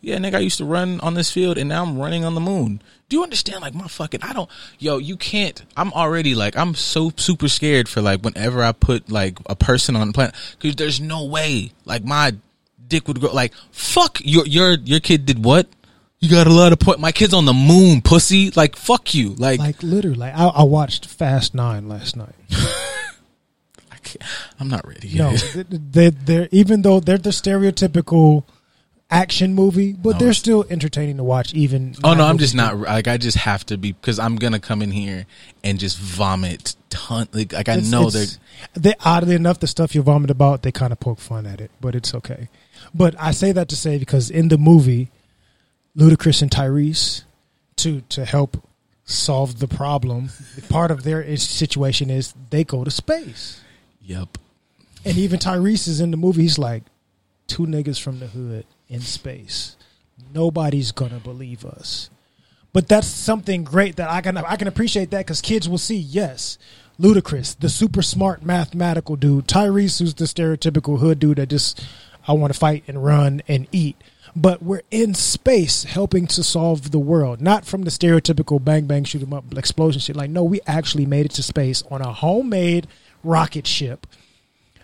yeah, 0.00 0.16
nigga, 0.18 0.34
I 0.34 0.40
used 0.40 0.58
to 0.58 0.64
run 0.64 1.00
on 1.00 1.14
this 1.14 1.32
field 1.32 1.58
and 1.58 1.68
now 1.68 1.82
I'm 1.82 1.98
running 1.98 2.24
on 2.24 2.34
the 2.34 2.40
moon. 2.40 2.82
Do 3.08 3.16
you 3.16 3.22
understand? 3.22 3.62
Like 3.62 3.74
my 3.74 3.86
fucking, 3.86 4.22
I 4.22 4.32
don't, 4.32 4.50
yo, 4.78 4.98
you 4.98 5.16
can't. 5.16 5.64
I'm 5.76 5.92
already 5.92 6.34
like, 6.34 6.56
I'm 6.56 6.74
so 6.74 7.12
super 7.16 7.48
scared 7.48 7.88
for 7.88 8.00
like 8.02 8.20
whenever 8.22 8.62
I 8.62 8.72
put 8.72 9.10
like 9.10 9.38
a 9.46 9.56
person 9.56 9.96
on 9.96 10.08
the 10.08 10.12
planet 10.12 10.34
because 10.58 10.76
there's 10.76 11.00
no 11.00 11.24
way 11.24 11.72
like 11.84 12.04
my 12.04 12.34
dick 12.86 13.08
would 13.08 13.20
grow. 13.20 13.32
Like 13.32 13.52
fuck 13.70 14.20
your 14.24 14.46
your 14.46 14.72
your 14.74 15.00
kid 15.00 15.26
did 15.26 15.44
what? 15.44 15.68
You 16.18 16.30
got 16.30 16.46
a 16.46 16.52
lot 16.52 16.72
of 16.72 16.78
point. 16.78 16.98
My 16.98 17.12
kid's 17.12 17.34
on 17.34 17.44
the 17.44 17.52
moon, 17.52 18.00
pussy. 18.00 18.50
Like 18.52 18.74
fuck 18.76 19.14
you. 19.14 19.34
Like, 19.34 19.60
Like 19.60 19.82
literally, 19.82 20.16
like, 20.16 20.34
I, 20.34 20.46
I 20.46 20.62
watched 20.64 21.06
Fast 21.06 21.54
Nine 21.54 21.88
last 21.88 22.16
night. 22.16 22.34
I'm 24.60 24.68
not 24.68 24.86
ready. 24.86 25.14
No, 25.14 25.30
yet. 25.30 25.66
they, 25.70 26.10
they're 26.10 26.48
even 26.50 26.82
though 26.82 27.00
they're 27.00 27.18
the 27.18 27.30
stereotypical 27.30 28.44
action 29.10 29.54
movie, 29.54 29.92
but 29.92 30.16
oh. 30.16 30.18
they're 30.18 30.32
still 30.32 30.64
entertaining 30.68 31.16
to 31.16 31.24
watch. 31.24 31.54
Even 31.54 31.94
Oh 32.02 32.14
no, 32.14 32.24
I'm 32.24 32.38
just 32.38 32.54
not 32.54 32.78
like 32.78 33.08
I 33.08 33.16
just 33.16 33.36
have 33.38 33.64
to 33.66 33.76
be 33.76 33.92
because 33.92 34.18
I'm 34.18 34.36
gonna 34.36 34.60
come 34.60 34.82
in 34.82 34.90
here 34.90 35.26
and 35.62 35.78
just 35.78 35.98
vomit 35.98 36.76
ton 36.90 37.28
like, 37.32 37.52
like 37.52 37.68
I 37.68 37.74
It's- 37.74 37.90
know 37.90 38.08
it's- 38.08 38.38
they 38.74 38.94
oddly 39.04 39.34
enough 39.34 39.60
the 39.60 39.66
stuff 39.66 39.94
you 39.94 40.02
vomit 40.02 40.30
about 40.30 40.62
they 40.62 40.72
kind 40.72 40.92
of 40.92 41.00
poke 41.00 41.20
fun 41.20 41.46
at 41.46 41.60
it, 41.60 41.70
but 41.80 41.94
it's 41.94 42.14
okay. 42.14 42.48
But 42.94 43.14
I 43.18 43.30
say 43.30 43.52
that 43.52 43.68
to 43.68 43.76
say 43.76 43.98
because 43.98 44.30
in 44.30 44.48
the 44.48 44.58
movie, 44.58 45.10
Ludacris 45.96 46.42
and 46.42 46.50
Tyrese 46.50 47.22
to 47.76 48.00
to 48.08 48.24
help 48.24 48.62
solve 49.04 49.60
the 49.60 49.68
problem, 49.68 50.30
part 50.68 50.90
of 50.90 51.04
their 51.04 51.36
situation 51.36 52.10
is 52.10 52.34
they 52.50 52.64
go 52.64 52.82
to 52.82 52.90
space, 52.90 53.60
they're 53.60 53.65
yep. 54.06 54.38
and 55.04 55.18
even 55.18 55.38
Tyrese 55.38 55.88
is 55.88 56.00
in 56.00 56.10
the 56.10 56.16
movie. 56.16 56.42
He's 56.42 56.58
like, 56.58 56.84
two 57.46 57.66
niggas 57.66 58.00
from 58.00 58.18
the 58.20 58.26
hood 58.26 58.64
in 58.88 59.00
space. 59.00 59.76
Nobody's 60.32 60.92
gonna 60.92 61.18
believe 61.18 61.64
us. 61.64 62.10
But 62.72 62.88
that's 62.88 63.06
something 63.06 63.64
great 63.64 63.96
that 63.96 64.10
I 64.10 64.20
can 64.20 64.36
I 64.36 64.56
can 64.56 64.68
appreciate 64.68 65.10
that 65.10 65.20
because 65.20 65.40
kids 65.40 65.68
will 65.68 65.78
see. 65.78 65.96
Yes, 65.96 66.58
Ludacris, 67.00 67.58
the 67.58 67.68
super 67.68 68.02
smart 68.02 68.44
mathematical 68.44 69.16
dude. 69.16 69.46
Tyrese, 69.46 70.00
who's 70.00 70.14
the 70.14 70.24
stereotypical 70.24 70.98
hood 70.98 71.18
dude 71.18 71.38
that 71.38 71.48
just 71.48 71.82
I 72.28 72.32
want 72.32 72.52
to 72.52 72.58
fight 72.58 72.84
and 72.86 73.02
run 73.04 73.42
and 73.48 73.66
eat. 73.72 73.96
But 74.34 74.62
we're 74.62 74.82
in 74.90 75.14
space 75.14 75.84
helping 75.84 76.26
to 76.26 76.42
solve 76.42 76.90
the 76.90 76.98
world, 76.98 77.40
not 77.40 77.64
from 77.64 77.84
the 77.84 77.90
stereotypical 77.90 78.62
bang 78.62 78.86
bang 78.86 79.04
shoot 79.04 79.22
'em 79.22 79.32
up 79.32 79.56
explosion 79.56 80.00
shit. 80.00 80.16
Like 80.16 80.30
no, 80.30 80.44
we 80.44 80.60
actually 80.66 81.06
made 81.06 81.26
it 81.26 81.32
to 81.32 81.42
space 81.42 81.82
on 81.90 82.02
a 82.02 82.12
homemade 82.12 82.86
rocket 83.24 83.66
ship 83.66 84.06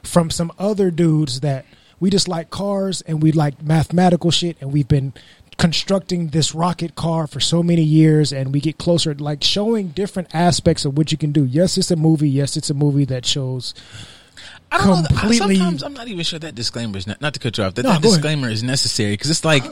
from 0.02 0.30
some 0.30 0.52
other 0.58 0.90
dudes 0.90 1.40
that 1.40 1.64
we 2.00 2.10
just 2.10 2.26
like 2.28 2.50
cars 2.50 3.00
and 3.02 3.22
we 3.22 3.30
like 3.32 3.62
mathematical 3.62 4.30
shit 4.30 4.56
and 4.60 4.72
we've 4.72 4.88
been 4.88 5.12
constructing 5.58 6.28
this 6.28 6.54
rocket 6.54 6.94
car 6.96 7.26
for 7.26 7.38
so 7.38 7.62
many 7.62 7.82
years 7.82 8.32
and 8.32 8.52
we 8.52 8.60
get 8.60 8.78
closer 8.78 9.14
like 9.14 9.44
showing 9.44 9.88
different 9.88 10.34
aspects 10.34 10.84
of 10.84 10.96
what 10.96 11.12
you 11.12 11.18
can 11.18 11.30
do 11.30 11.44
yes 11.44 11.76
it's 11.78 11.90
a 11.90 11.96
movie 11.96 12.28
yes 12.28 12.56
it's 12.56 12.70
a 12.70 12.74
movie 12.74 13.04
that 13.04 13.24
shows 13.24 13.74
I 14.72 14.78
don't 14.78 15.02
know. 15.02 15.08
Completely- 15.08 15.56
Sometimes 15.56 15.82
I'm 15.82 15.92
not 15.92 16.08
even 16.08 16.24
sure 16.24 16.38
that 16.38 16.54
disclaimer 16.54 16.96
is 16.96 17.06
not, 17.06 17.20
not 17.20 17.34
to 17.34 17.40
cut 17.40 17.58
you 17.58 17.64
off. 17.64 17.74
That, 17.74 17.82
No, 17.82 17.90
that 17.92 18.02
go 18.02 18.08
ahead. 18.08 18.22
disclaimer 18.22 18.48
is 18.48 18.62
necessary 18.62 19.12
because 19.12 19.28
it's 19.30 19.44
like 19.44 19.62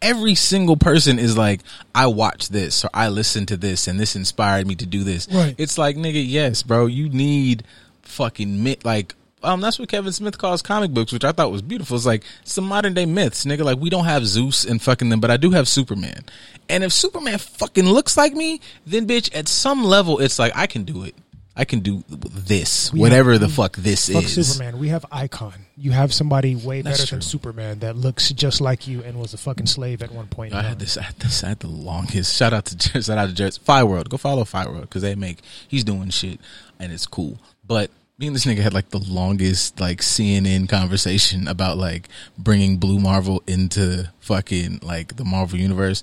every 0.00 0.36
single 0.36 0.76
person 0.76 1.18
is 1.18 1.36
like, 1.36 1.60
I 1.92 2.06
watched 2.06 2.52
this 2.52 2.84
or 2.84 2.90
I 2.94 3.08
listened 3.08 3.48
to 3.48 3.56
this 3.56 3.88
and 3.88 3.98
this 3.98 4.14
inspired 4.14 4.68
me 4.68 4.76
to 4.76 4.86
do 4.86 5.02
this. 5.02 5.26
Right. 5.30 5.56
It's 5.58 5.76
like, 5.76 5.96
nigga, 5.96 6.22
yes, 6.24 6.62
bro, 6.62 6.86
you 6.86 7.08
need 7.08 7.64
fucking 8.04 8.62
myth. 8.62 8.84
Like, 8.84 9.14
um, 9.42 9.60
that's 9.60 9.78
what 9.78 9.88
Kevin 9.88 10.12
Smith 10.12 10.38
calls 10.38 10.62
comic 10.62 10.90
books, 10.92 11.12
which 11.12 11.24
I 11.24 11.32
thought 11.32 11.52
was 11.52 11.62
beautiful. 11.62 11.96
It's 11.96 12.06
like 12.06 12.24
some 12.44 12.64
modern 12.64 12.94
day 12.94 13.04
myths, 13.06 13.44
nigga. 13.44 13.64
Like 13.64 13.78
we 13.78 13.90
don't 13.90 14.06
have 14.06 14.26
Zeus 14.26 14.64
and 14.64 14.80
fucking 14.80 15.10
them, 15.10 15.20
but 15.20 15.30
I 15.30 15.36
do 15.36 15.50
have 15.50 15.68
Superman. 15.68 16.24
And 16.68 16.82
if 16.82 16.92
Superman 16.92 17.38
fucking 17.38 17.84
looks 17.86 18.16
like 18.16 18.32
me, 18.32 18.60
then 18.86 19.06
bitch, 19.06 19.34
at 19.36 19.48
some 19.48 19.84
level, 19.84 20.18
it's 20.20 20.38
like 20.38 20.52
I 20.56 20.66
can 20.66 20.84
do 20.84 21.04
it. 21.04 21.14
I 21.56 21.64
can 21.64 21.80
do 21.80 22.02
this, 22.08 22.92
We 22.92 22.98
whatever 22.98 23.30
have- 23.32 23.40
the 23.40 23.48
fuck 23.48 23.76
this 23.76 24.08
fuck 24.08 24.24
is. 24.24 24.48
superman 24.56 24.76
we 24.80 24.88
have 24.88 25.06
icon 25.12 25.52
you 25.76 25.92
have 25.92 26.12
somebody 26.12 26.56
way 26.56 26.82
That's 26.82 26.98
better 26.98 27.08
true. 27.10 27.16
than 27.18 27.22
superman 27.22 27.78
that 27.78 27.94
looks 27.96 28.32
just 28.32 28.60
like 28.60 28.88
you 28.88 29.04
and 29.04 29.20
was 29.20 29.34
a 29.34 29.38
fucking 29.38 29.66
slave 29.66 30.02
at 30.02 30.10
one 30.10 30.26
point 30.26 30.52
in 30.52 30.58
I 30.58 30.62
had 30.62 30.80
this. 30.80 30.96
I 30.98 31.02
had 31.02 31.14
this. 31.20 31.44
I 31.44 31.50
had 31.50 31.60
the 31.60 31.68
longest. 31.68 32.34
Shout 32.34 32.52
out 32.52 32.64
to 32.64 33.02
shout 33.02 33.18
out 33.18 33.28
to 33.28 33.32
Jerry. 33.34 33.52
Fire 33.52 33.86
World. 33.86 34.10
Go 34.10 34.16
follow 34.16 34.44
Fire 34.44 34.68
World 34.68 34.82
because 34.82 35.02
they 35.02 35.14
make. 35.14 35.42
He's 35.68 35.84
doing 35.84 36.10
shit 36.10 36.40
and 36.80 36.90
it's 36.92 37.06
cool. 37.06 37.38
But 37.66 37.90
me 38.18 38.26
and 38.28 38.36
this 38.36 38.44
nigga 38.44 38.58
had 38.58 38.74
like 38.74 38.90
the 38.90 38.98
longest 38.98 39.80
like 39.80 40.00
CNN 40.00 40.68
conversation 40.68 41.48
about 41.48 41.78
like 41.78 42.08
bringing 42.38 42.76
Blue 42.76 43.00
Marvel 43.00 43.42
into 43.46 44.10
fucking 44.20 44.80
like 44.82 45.16
the 45.16 45.24
Marvel 45.24 45.58
universe. 45.58 46.02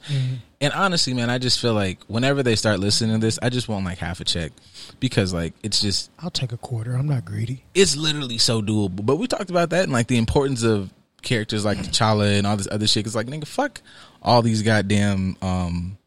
And 0.59 0.73
honestly, 0.73 1.13
man, 1.13 1.29
I 1.29 1.37
just 1.37 1.59
feel 1.59 1.73
like 1.73 2.03
whenever 2.03 2.43
they 2.43 2.55
start 2.55 2.79
listening 2.79 3.19
to 3.19 3.25
this, 3.25 3.39
I 3.41 3.49
just 3.49 3.67
want 3.67 3.85
like 3.85 3.97
half 3.97 4.19
a 4.19 4.23
check 4.23 4.51
because 4.99 5.33
like 5.33 5.53
it's 5.63 5.81
just 5.81 6.11
i'll 6.19 6.29
take 6.29 6.51
a 6.51 6.57
quarter 6.57 6.93
i'm 6.93 7.07
not 7.07 7.23
greedy 7.23 7.63
it's 7.73 7.95
literally 7.95 8.37
so 8.37 8.61
doable. 8.61 9.05
But 9.05 9.15
we 9.15 9.27
talked 9.27 9.49
about 9.49 9.69
that 9.71 9.83
and 9.83 9.93
like 9.93 10.07
the 10.07 10.17
importance 10.17 10.63
of 10.63 10.91
characters 11.21 11.63
like 11.65 11.77
T'Challa 11.77 12.37
and 12.37 12.47
all 12.47 12.57
this 12.57 12.67
other 12.71 12.87
shit. 12.87 13.05
It's 13.05 13.15
like 13.15 13.27
nigga, 13.27 13.47
fuck 13.47 13.81
all 14.21 14.41
these 14.41 14.61
goddamn, 14.61 15.37
um, 15.41 15.97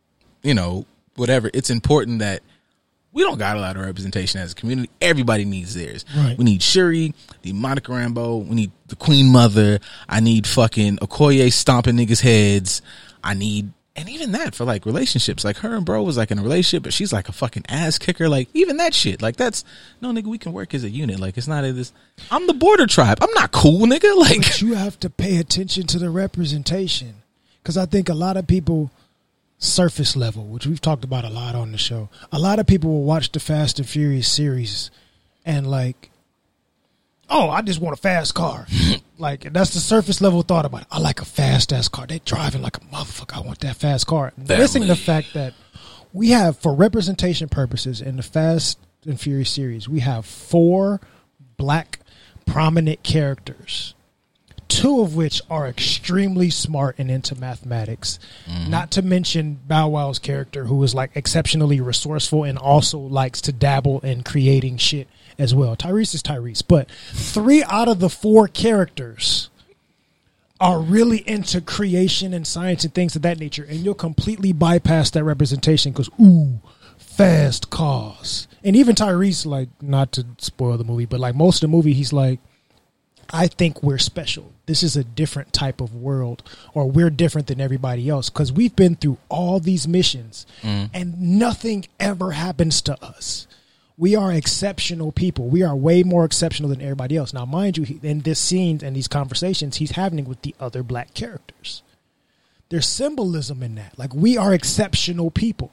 you 0.43 0.55
know, 0.55 0.87
whatever. 1.17 1.51
It's 1.55 1.71
important 1.71 2.21
that 2.21 2.43
we 3.15 3.23
don't 3.23 3.39
got 3.39 3.57
a 3.57 3.61
lot 3.61 3.77
of 3.77 3.83
representation 3.83 4.41
as 4.41 4.53
a 4.53 4.55
community. 4.57 4.91
Everybody 5.01 5.45
needs 5.45 5.75
theirs. 5.75 6.05
Right. 6.15 6.37
We 6.37 6.45
need 6.45 6.63
Shuri, 6.63 7.15
the 7.43 7.53
Monica 7.53 7.93
Rambeau. 7.93 8.45
We 8.45 8.57
need 8.57 8.73
the 8.89 8.97
Queen 8.97 9.31
Mother. 9.31 9.79
I 10.09 10.19
need 10.19 10.47
fucking 10.47 10.99
Okoye 10.99 11.53
stomping 11.53 11.97
niggas' 11.97 12.21
heads. 12.21 12.83
I 13.23 13.35
need. 13.35 13.73
And 13.97 14.09
even 14.09 14.33
that 14.33 14.57
for 14.57 14.65
like 14.65 14.85
relationships, 14.87 15.45
like 15.45 15.59
her 15.59 15.77
and 15.77 15.87
bro 15.87 16.03
was 16.03 16.17
like 16.17 16.33
in 16.33 16.41
a 16.41 16.43
relationship, 16.43 16.83
but 16.83 16.93
she's 16.93 17.13
like 17.13 17.29
a 17.29 17.33
fucking 17.33 17.63
ass 17.69 17.97
kicker. 17.97 18.29
Like 18.29 18.49
even 18.53 18.79
that 18.79 18.93
shit, 18.93 19.23
like 19.23 19.37
that's 19.37 19.65
no 20.01 20.11
nigga. 20.11 20.27
We 20.27 20.37
can 20.37 20.53
work 20.53 20.75
as 20.75 20.83
a 20.83 20.91
unit. 20.91 21.21
Like 21.21 21.39
it's 21.39 21.47
not 21.47 21.65
a, 21.65 21.73
this. 21.73 21.93
I'm 22.33 22.49
the 22.49 22.55
border 22.55 22.89
tribe. 22.89 23.19
I'm 23.21 23.33
not 23.35 23.53
cool, 23.53 23.87
nigga. 23.87 24.13
Like 24.17 24.39
but 24.39 24.61
you 24.61 24.75
have 24.75 24.99
to 25.01 25.11
pay 25.11 25.37
attention 25.37 25.87
to 25.87 26.01
the 26.01 26.11
representation 26.11 27.15
because 27.63 27.77
I 27.77 27.87
think 27.87 28.09
a 28.09 28.15
lot 28.15 28.37
of 28.37 28.49
people 28.49 28.91
surface 29.65 30.17
level, 30.17 30.45
which 30.47 30.67
we've 30.67 30.81
talked 30.81 31.05
about 31.05 31.25
a 31.25 31.31
lot 31.31 31.55
on 31.55 31.73
the 31.73 31.79
show. 31.79 32.09
A 32.33 32.39
lot 32.39 32.59
of 32.59 32.67
people 32.67 32.91
will 32.91 33.05
watch 33.05 33.33
the 33.33 33.41
Fast 33.41 33.79
and 33.79 33.89
Furious 33.89 34.29
series 34.29 34.91
and 35.45 35.71
like, 35.71 36.11
oh, 37.31 37.51
I 37.51 37.63
just 37.63 37.81
want 37.81 37.99
a 37.99 38.01
fast 38.01 38.35
car. 38.35 38.67
like 39.19 39.53
that's 39.53 39.75
the 39.75 39.81
surface 39.81 40.21
level 40.21 40.43
thought 40.43 40.65
about 40.65 40.83
it. 40.83 40.89
I 40.91 40.99
like 40.99 41.21
a 41.21 41.25
fast 41.25 41.73
ass 41.73 41.89
car. 41.89 42.07
They 42.07 42.21
driving 42.21 42.63
like 42.63 42.77
a 42.77 42.81
motherfucker. 42.81 43.37
I 43.37 43.41
want 43.41 43.61
that 43.61 43.77
fast 43.77 44.07
car. 44.07 44.33
Missing 44.37 44.87
the 44.87 44.97
fact 44.97 45.35
that 45.35 45.55
we 46.13 46.31
have, 46.31 46.59
for 46.59 46.75
representation 46.75 47.49
purposes, 47.49 48.01
in 48.01 48.17
the 48.17 48.23
Fast 48.23 48.79
and 49.05 49.21
Furious 49.21 49.51
series, 49.51 49.89
we 49.89 50.01
have 50.01 50.25
four 50.25 51.01
black 51.57 52.01
prominent 52.47 53.03
characters 53.03 53.95
two 54.69 55.01
of 55.01 55.15
which 55.15 55.41
are 55.51 55.67
extremely 55.67 56.51
smart 56.51 56.97
and 56.99 57.11
into 57.11 57.35
mathematics. 57.35 58.19
Mm-hmm. 58.47 58.71
Not 58.71 58.91
to 58.93 59.03
mention 59.03 59.61
Bow 59.67 59.89
Wow's 59.89 60.19
character, 60.19 60.65
who 60.65 60.83
is 60.83 60.95
like 60.95 61.13
exceptionally 61.15 61.81
resourceful 61.81 62.45
and 62.45 62.59
also 62.59 62.99
likes 62.99 63.41
to 63.43 63.53
dabble 63.53 64.01
in 64.01 64.23
creating 64.23 64.79
shit 64.79 65.09
as 65.39 65.55
well. 65.55 65.77
Tyrese 65.77 66.15
is 66.15 66.23
Tyrese, 66.23 66.63
but 66.67 66.91
three 67.13 67.63
out 67.65 67.89
of 67.89 68.01
the 68.01 68.11
four 68.11 68.49
characters 68.49 69.51
are 70.61 70.81
really 70.81 71.19
into 71.29 71.61
creation 71.61 72.33
and 72.33 72.47
science 72.47 72.85
and 72.85 72.95
things 72.95 73.17
of 73.17 73.23
that 73.23 73.39
nature, 73.39 73.67
and 73.69 73.81
you'll 73.81 73.95
completely 73.95 74.53
bypass 74.53 75.11
that 75.11 75.25
representation 75.25 75.93
because 75.93 76.09
ooh, 76.21 76.61
fast 76.97 77.71
cars. 77.71 78.49
And 78.63 78.77
even 78.77 78.95
Tyrese, 78.95 79.45
like, 79.45 79.69
not 79.83 80.13
to 80.13 80.25
spoil 80.39 80.79
the 80.79 80.85
movie, 80.85 81.07
but 81.07 81.21
like 81.21 81.35
most 81.35 81.57
of 81.57 81.69
the 81.69 81.77
movie, 81.77 81.93
he's 81.93 82.13
like, 82.13 82.41
I 83.31 83.47
think 83.47 83.83
we're 83.83 83.99
special. 83.99 84.53
This 84.67 84.83
is 84.83 84.97
a 84.97 85.05
different 85.05 85.53
type 85.53 85.81
of 85.81 85.95
world, 85.95 86.43
or 86.73 86.91
we're 86.91 87.11
different 87.11 87.49
than 87.49 87.61
everybody 87.61 88.09
else 88.09 88.31
because 88.31 88.53
we've 88.53 88.75
been 88.75 88.97
through 88.97 89.19
all 89.29 89.61
these 89.61 89.87
missions 89.87 90.47
mm. 90.63 90.89
and 90.95 91.21
nothing 91.21 91.87
ever 92.01 92.33
happens 92.33 92.81
to 92.83 93.03
us. 93.05 93.47
We 93.97 94.17
are 94.17 94.33
exceptional 94.33 95.13
people. 95.13 95.49
We 95.49 95.63
are 95.63 95.77
way 95.77 96.03
more 96.03 96.25
exceptional 96.25 96.71
than 96.71 96.81
everybody 96.81 97.17
else. 97.17 97.33
Now, 97.33 97.45
mind 97.45 97.77
you, 97.77 98.01
in 98.03 98.21
this 98.21 98.41
scene 98.41 98.81
and 98.83 98.97
these 98.97 99.07
conversations, 99.07 99.77
he's 99.77 99.93
having 99.93 100.25
with 100.25 100.43
the 100.43 100.55
other 100.59 100.83
black 100.83 101.15
characters. 101.15 101.83
There's 102.71 102.87
symbolism 102.87 103.63
in 103.63 103.77
that. 103.77 103.99
Like, 103.99 104.15
we 104.15 104.37
are 104.37 104.53
exceptional 104.53 105.31
people 105.31 105.71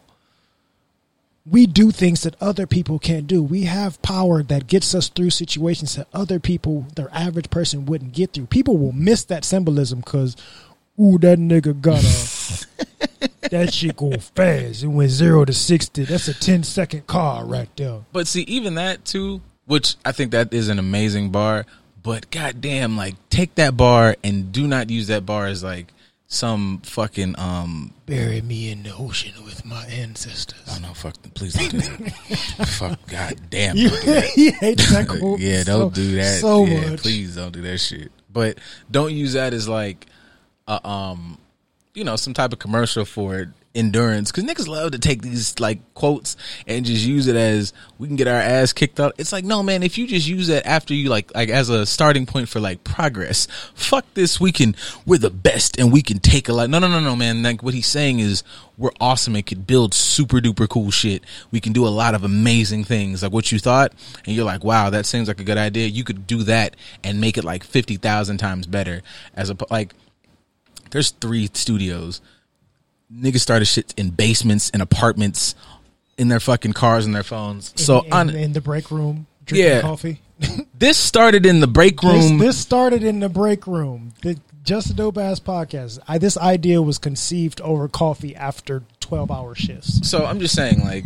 we 1.46 1.66
do 1.66 1.92
things 1.92 2.22
that 2.24 2.36
other 2.40 2.68
people 2.68 3.00
can't 3.00 3.28
do. 3.28 3.42
We 3.42 3.64
have 3.64 4.02
power 4.02 4.44
that 4.44 4.68
gets 4.68 4.94
us 4.94 5.10
through 5.10 5.32
situations 5.32 5.96
that 5.96 6.08
other 6.14 6.40
people, 6.40 6.86
their 6.96 7.10
average 7.12 7.50
person, 7.50 7.86
wouldn't 7.86 8.14
get 8.14 8.34
through. 8.34 8.46
People 8.48 8.78
will 8.78 8.92
miss 8.92 9.26
that 9.26 9.44
symbolism 9.44 10.00
because, 10.00 10.36
ooh, 11.00 11.18
that 11.20 11.40
nigga 11.40 11.80
got 11.80 12.00
a 12.00 13.30
that 13.50 13.74
shit 13.74 13.96
go 13.96 14.12
fast. 14.18 14.84
It 14.84 14.88
went 14.88 15.12
zero 15.12 15.46
to 15.46 15.54
sixty. 15.54 16.04
That's 16.04 16.28
a 16.28 16.34
10 16.34 16.64
second 16.64 17.08
car 17.08 17.46
right 17.46 17.70
there. 17.76 18.02
But 18.12 18.28
see, 18.28 18.44
even 18.44 18.76
that 18.76 19.06
too, 19.06 19.42
which 19.66 19.96
I 20.06 20.12
think 20.12 20.32
that 20.32 20.54
is 20.54 20.70
an 20.70 20.80
amazing 20.80 21.32
bar. 21.32 21.66
But 22.04 22.30
goddamn, 22.32 22.98
like 22.98 23.16
take 23.30 23.56
that 23.56 23.78
bar 23.78 24.16
and 24.24 24.52
do 24.52 24.68
not 24.68 24.90
use 24.90 25.08
that 25.08 25.26
bar 25.26 25.48
as 25.48 25.64
like 25.64 25.88
some 26.32 26.80
fucking 26.84 27.36
um. 27.38 27.94
Bury 28.06 28.42
me 28.42 28.72
in 28.72 28.84
the 28.84 28.96
ocean 28.96 29.34
with 29.44 29.66
my 29.66 29.84
ancestors. 29.86 30.58
Oh 30.70 30.80
no, 30.82 30.94
fuck! 30.94 31.16
Please 31.34 31.54
don't 31.54 31.70
do 31.72 31.78
that. 31.80 32.12
fuck, 32.68 33.10
goddamn. 33.10 33.76
You, 33.76 33.90
don't 33.90 34.06
do 34.06 34.12
that. 34.14 34.24
he 34.36 34.52
hates 34.52 34.90
that 34.92 35.08
quote. 35.20 35.40
yeah, 35.40 35.64
so- 35.64 35.80
don't 35.80 35.94
do 35.94 36.16
that. 36.16 36.40
So 36.40 36.66
yeah, 36.66 36.90
much. 36.92 37.02
please 37.02 37.36
don't 37.36 37.52
do 37.52 37.62
that 37.62 37.78
shit. 37.80 38.12
But 38.32 38.60
don't 38.90 39.14
use 39.14 39.34
that 39.34 39.54
as 39.54 39.68
like, 39.68 40.08
a, 40.68 40.88
um, 40.88 41.38
you 41.94 42.06
know, 42.06 42.16
some 42.16 42.34
type 42.34 42.54
of 42.54 42.60
commercial 42.60 43.04
for 43.04 43.54
endurance 43.74 44.32
because 44.32 44.44
niggas 44.44 44.68
love 44.68 44.92
to 44.92 45.00
take 45.00 45.22
these 45.22 45.60
like 45.60 45.80
quotes 45.94 46.36
and 46.68 46.86
just 46.86 47.06
use 47.06 47.28
it 47.28 47.36
as 47.36 47.72
we 47.98 48.08
can 48.08 48.18
get 48.18 48.28
our 48.28 48.36
ass 48.40 48.74
kicked 48.74 49.00
out. 49.00 49.14
It's 49.18 49.32
like 49.32 49.46
no 49.46 49.64
man, 49.64 49.84
if 49.84 49.98
you 49.98 50.08
just 50.08 50.28
use 50.28 50.50
it 50.50 50.66
after 50.66 50.94
you 50.94 51.10
like 51.10 51.34
like 51.34 51.50
as 51.50 51.70
a 51.70 51.86
starting 51.86 52.26
point 52.26 52.50
for 52.50 52.60
like 52.60 52.84
progress, 52.84 53.48
fuck 53.74 54.06
this. 54.14 54.40
We 54.40 54.52
can 54.52 54.76
we're 55.06 55.20
the 55.20 55.30
best 55.30 55.80
and 55.80 55.92
we 55.92 56.02
can 56.02 56.20
take 56.20 56.50
a 56.50 56.54
lot. 56.54 56.70
No 56.70 56.80
no 56.80 56.88
no 56.88 57.00
no 57.00 57.16
man. 57.16 57.44
Like 57.44 57.64
what 57.64 57.74
he's 57.74 57.88
saying 57.88 58.20
is 58.20 58.44
we're 58.78 58.92
awesome 59.00 59.36
and 59.36 59.46
could 59.46 59.68
build 59.68 59.94
super 59.94 60.38
duper 60.38 60.68
cool 60.68 60.92
shit. 60.92 61.24
We 61.52 61.60
can 61.60 61.72
do 61.72 61.88
a 61.88 61.90
lot 61.90 62.14
of 62.14 62.24
amazing 62.24 62.84
things 62.84 63.24
like 63.24 63.32
what 63.32 63.52
you 63.52 63.60
thought 63.60 63.94
and 64.26 64.36
you're 64.36 64.46
like 64.46 64.64
wow 64.64 64.90
that 64.90 65.06
seems 65.06 65.28
like 65.28 65.40
a 65.40 65.46
good 65.46 65.58
idea. 65.58 65.88
You 65.88 66.04
could 66.04 66.28
do 66.28 66.44
that 66.44 66.76
and 67.04 67.22
make 67.22 67.38
it 67.38 67.44
like 67.44 67.64
fifty 67.64 67.96
thousand 67.96 68.38
times 68.38 68.68
better 68.68 69.02
as 69.36 69.50
a 69.50 69.58
like. 69.70 69.94
There's 70.90 71.12
three 71.12 71.50
studios 71.54 72.20
niggas 73.14 73.40
started 73.40 73.66
shit 73.66 73.94
in 73.98 74.10
basements 74.10 74.70
and 74.72 74.82
apartments 74.82 75.56
in 76.18 76.28
their 76.28 76.40
fucking 76.40 76.74
cars 76.74 77.06
and 77.06 77.14
their 77.16 77.24
phones. 77.24 77.74
So 77.76 78.02
in, 78.02 78.14
on 78.14 78.30
in 78.30 78.54
the 78.54 78.62
break 78.62 78.92
room 78.92 79.28
drinking 79.46 79.70
Yeah. 79.72 79.82
coffee. 79.82 80.22
this 80.78 80.98
started 80.98 81.46
in 81.46 81.60
the 81.60 81.68
break 81.68 82.02
This, 82.02 82.30
room. 82.30 82.38
this 82.40 82.58
started 82.58 83.04
in 83.04 83.20
the 83.20 83.30
break 83.30 83.68
room. 83.68 84.14
The 84.24 84.38
Just 84.64 84.90
a 84.90 84.94
Dope 84.94 85.18
Ass 85.18 85.40
Podcast. 85.40 86.00
I, 86.08 86.18
this 86.18 86.38
idea 86.38 86.82
was 86.82 86.98
conceived 86.98 87.62
over 87.62 87.88
coffee 87.88 88.36
after 88.36 88.84
12 89.00 89.30
hour 89.32 89.56
shifts. 89.56 90.08
so 90.10 90.26
I'm 90.26 90.40
just 90.40 90.56
saying, 90.56 90.80
like 90.84 91.04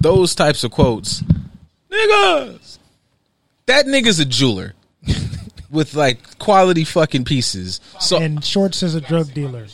those 0.00 0.34
types 0.34 0.64
of 0.64 0.70
quotes, 0.70 1.22
niggas. 1.90 2.78
That 3.66 3.86
nigga's 3.86 4.18
a 4.20 4.24
jeweler 4.24 4.74
with 5.70 5.94
like 5.94 6.38
quality 6.38 6.84
fucking 6.84 7.24
pieces. 7.24 7.80
So 8.00 8.18
and 8.18 8.44
Shorts 8.44 8.82
is 8.82 8.94
a 8.94 9.00
drug 9.00 9.32
dealer. 9.34 9.66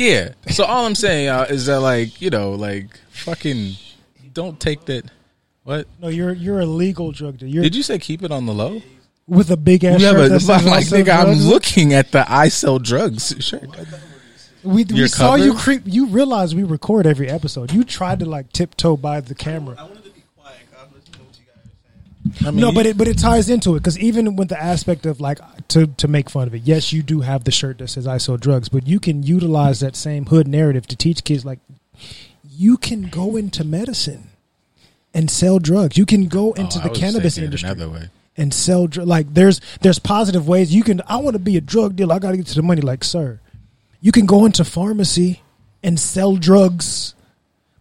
Yeah. 0.00 0.32
So 0.50 0.64
all 0.64 0.86
I'm 0.86 0.94
saying 0.94 1.28
uh, 1.28 1.46
is 1.48 1.66
that 1.66 1.80
like 1.80 2.20
you 2.22 2.30
know 2.30 2.52
like 2.52 2.98
fucking 3.10 3.74
don't 4.32 4.58
take 4.58 4.84
that. 4.86 5.04
What 5.64 5.86
No, 6.00 6.08
you're 6.08 6.32
you're 6.32 6.60
a 6.60 6.66
legal 6.66 7.12
drug 7.12 7.38
dealer. 7.38 7.52
You're 7.52 7.62
did 7.62 7.76
you 7.76 7.82
say? 7.82 7.98
Keep 7.98 8.22
it 8.22 8.32
on 8.32 8.46
the 8.46 8.54
low. 8.54 8.80
with 9.26 9.50
a 9.50 9.56
big 9.56 9.84
ass 9.84 10.00
have 10.02 10.16
shirt 10.16 10.32
a, 10.32 10.38
that 10.38 10.50
I'm 10.62 10.66
I 10.68 10.70
like 10.70 10.86
nigga. 10.86 11.14
I'm 11.26 11.34
looking 11.38 11.92
at 11.92 12.12
the 12.12 12.24
I 12.30 12.48
sell 12.48 12.78
drugs 12.78 13.34
shirt. 13.40 13.68
We, 14.62 14.84
we 14.84 15.08
saw 15.08 15.36
you 15.36 15.54
creep. 15.54 15.82
You 15.86 16.06
realize 16.06 16.54
we 16.54 16.64
record 16.64 17.06
every 17.06 17.28
episode. 17.30 17.72
You 17.72 17.82
tried 17.84 18.18
to 18.20 18.26
like 18.26 18.52
tiptoe 18.52 18.96
by 18.96 19.20
the 19.20 19.34
camera. 19.34 19.74
I 19.78 19.84
wanted 19.84 20.04
to 20.04 20.10
be 20.10 20.22
quiet. 20.36 20.58
'cause 20.70 20.80
I 20.80 20.84
was 20.84 20.92
listening 20.96 21.14
to 21.14 21.20
what 21.24 21.38
you 21.38 21.46
guys 21.46 21.64
were 21.64 21.70
saying. 21.82 22.19
I 22.44 22.50
mean, 22.50 22.60
No, 22.60 22.72
but 22.72 22.86
it 22.86 22.96
but 22.96 23.08
it 23.08 23.18
ties 23.18 23.50
into 23.50 23.74
it 23.76 23.80
because 23.80 23.98
even 23.98 24.36
with 24.36 24.48
the 24.48 24.60
aspect 24.60 25.06
of 25.06 25.20
like 25.20 25.38
to 25.68 25.86
to 25.86 26.08
make 26.08 26.30
fun 26.30 26.46
of 26.46 26.54
it, 26.54 26.62
yes, 26.64 26.92
you 26.92 27.02
do 27.02 27.20
have 27.20 27.44
the 27.44 27.50
shirt 27.50 27.78
that 27.78 27.88
says 27.88 28.06
"I 28.06 28.18
sell 28.18 28.36
drugs," 28.36 28.68
but 28.68 28.86
you 28.86 29.00
can 29.00 29.22
utilize 29.22 29.80
that 29.80 29.96
same 29.96 30.26
hood 30.26 30.48
narrative 30.48 30.86
to 30.88 30.96
teach 30.96 31.24
kids 31.24 31.44
like 31.44 31.58
you 32.48 32.76
can 32.76 33.02
go 33.08 33.36
into 33.36 33.64
medicine 33.64 34.30
and 35.14 35.30
sell 35.30 35.58
drugs. 35.58 35.96
You 35.96 36.06
can 36.06 36.26
go 36.28 36.52
into 36.52 36.78
Oh, 36.78 36.82
the 36.82 36.90
cannabis 36.90 37.36
industry 37.44 37.68
and 38.36 38.54
sell 38.54 38.86
dr- 38.86 39.06
like 39.06 39.32
there's 39.34 39.60
there's 39.80 39.98
positive 39.98 40.46
ways 40.46 40.74
you 40.74 40.82
can. 40.82 41.02
I 41.08 41.16
want 41.16 41.34
to 41.34 41.38
be 41.40 41.56
a 41.56 41.60
drug 41.60 41.96
dealer. 41.96 42.14
I 42.14 42.18
got 42.18 42.30
to 42.32 42.36
get 42.36 42.46
to 42.46 42.54
the 42.54 42.62
money. 42.62 42.80
Like, 42.80 43.02
sir, 43.04 43.40
you 44.00 44.12
can 44.12 44.26
go 44.26 44.44
into 44.44 44.64
pharmacy 44.64 45.42
and 45.82 45.98
sell 45.98 46.36
drugs. 46.36 47.14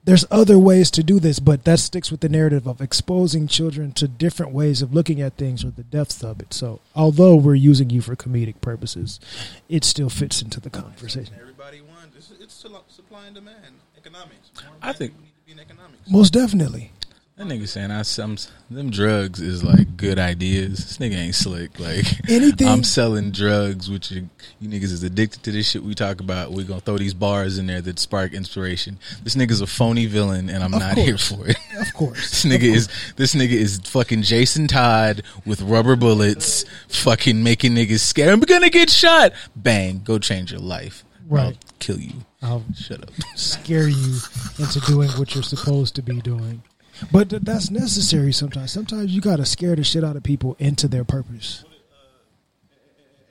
There's 0.05 0.25
other 0.31 0.57
ways 0.57 0.89
to 0.91 1.03
do 1.03 1.19
this, 1.19 1.39
but 1.39 1.65
that 1.65 1.79
sticks 1.79 2.09
with 2.09 2.21
the 2.21 2.29
narrative 2.29 2.67
of 2.67 2.81
exposing 2.81 3.47
children 3.47 3.91
to 3.93 4.07
different 4.07 4.53
ways 4.53 4.81
of 4.81 4.93
looking 4.93 5.21
at 5.21 5.35
things 5.35 5.63
or 5.63 5.71
the 5.71 5.83
depths 5.83 6.23
of 6.23 6.39
it. 6.39 6.53
So, 6.53 6.79
although 6.95 7.35
we're 7.35 7.55
using 7.55 7.89
you 7.89 8.01
for 8.01 8.15
comedic 8.15 8.61
purposes, 8.61 9.19
it 9.67 9.83
still 9.83 10.09
fits 10.09 10.41
into 10.41 10.59
the 10.59 10.69
conversation. 10.69 11.35
Everybody 11.39 11.81
wants. 11.81 12.15
It's, 12.17 12.31
it's 12.41 12.53
supply 12.87 13.25
and 13.25 13.35
demand. 13.35 13.75
Economics. 13.97 14.51
More 14.63 14.73
I 14.81 14.93
think- 14.93 15.11
people 15.11 15.23
need 15.23 15.33
to 15.35 15.45
be 15.45 15.51
in 15.51 15.59
economics. 15.59 16.09
Most 16.09 16.33
definitely. 16.33 16.91
That 17.39 17.47
nigga 17.47 17.69
saying 17.69 17.89
I 17.89 18.01
some 18.01 18.35
them 18.69 18.89
drugs 18.89 19.39
is 19.39 19.63
like 19.63 19.95
good 19.95 20.19
ideas. 20.19 20.79
This 20.79 20.97
nigga 20.97 21.15
ain't 21.15 21.35
slick. 21.35 21.79
Like 21.79 22.05
Anything- 22.29 22.67
I'm 22.67 22.83
selling 22.83 23.31
drugs, 23.31 23.89
which 23.89 24.11
you, 24.11 24.29
you 24.59 24.67
niggas 24.67 24.91
is 24.91 25.03
addicted 25.03 25.43
to 25.43 25.51
this 25.53 25.69
shit 25.69 25.81
we 25.81 25.95
talk 25.95 26.19
about. 26.19 26.51
We 26.51 26.65
gonna 26.65 26.81
throw 26.81 26.97
these 26.97 27.13
bars 27.13 27.57
in 27.57 27.65
there 27.65 27.79
that 27.79 27.97
spark 27.97 28.33
inspiration. 28.33 28.99
This 29.23 29.35
nigga's 29.35 29.61
a 29.61 29.67
phony 29.67 30.05
villain, 30.05 30.49
and 30.49 30.61
I'm 30.61 30.73
Of 30.73 30.81
not 30.81 30.95
course. 30.95 31.07
here 31.07 31.17
for 31.17 31.47
it. 31.47 31.57
Of 31.79 31.93
course. 31.93 32.43
This 32.43 32.45
nigga 32.45 32.75
is 32.75 32.89
this 33.15 33.33
nigga 33.35 33.53
is 33.53 33.79
fucking 33.85 34.23
Jason 34.23 34.67
Todd 34.67 35.23
with 35.45 35.61
rubber 35.61 35.95
bullets, 35.95 36.65
fucking 36.89 37.41
making 37.41 37.73
niggas 37.73 38.01
scared. 38.01 38.31
I'm 38.33 38.41
gonna 38.41 38.69
get 38.69 38.89
shot. 38.89 39.31
Bang, 39.55 40.01
go 40.03 40.19
change 40.19 40.51
your 40.51 40.59
life. 40.59 41.05
Right. 41.29 41.45
I'll 41.55 41.73
kill 41.79 41.99
you. 42.01 42.25
I'll 42.41 42.65
Shut 42.75 43.01
up. 43.01 43.11
scare 43.35 43.87
you 43.87 44.17
into 44.57 44.81
doing 44.81 45.07
what 45.11 45.33
you're 45.35 45.43
supposed 45.43 45.95
to 45.95 46.01
be 46.01 46.19
doing. 46.19 46.63
But 47.11 47.29
th- 47.29 47.41
that's 47.43 47.71
necessary 47.71 48.33
sometimes. 48.33 48.71
Sometimes 48.71 49.13
you 49.13 49.21
got 49.21 49.37
to 49.37 49.45
scare 49.45 49.75
the 49.75 49.83
shit 49.83 50.03
out 50.03 50.15
of 50.15 50.23
people 50.23 50.55
into 50.59 50.87
their 50.87 51.03
purpose. 51.03 51.63
Uh, 51.63 52.07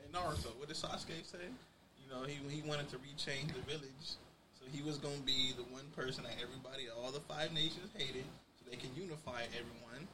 in 0.07 0.12
Naruto, 0.12 0.57
what 0.59 0.69
did 0.69 0.77
Sasuke 0.77 1.25
say? 1.25 1.39
You 2.03 2.09
know, 2.11 2.25
he 2.25 2.39
he 2.49 2.62
wanted 2.62 2.89
to 2.91 2.97
rechange 2.97 3.53
the 3.53 3.62
village, 3.71 4.16
so 4.59 4.64
he 4.73 4.83
was 4.83 4.99
to 4.99 5.09
be 5.25 5.53
the 5.57 5.64
one 5.73 5.85
person 5.95 6.25
that 6.25 6.35
everybody, 6.43 6.85
all 7.03 7.11
the 7.11 7.21
five 7.21 7.53
nations 7.53 7.91
hated, 7.95 8.25
so 8.59 8.71
they 8.71 8.77
can 8.77 8.91
unify 8.97 9.43
everyone 9.53 10.09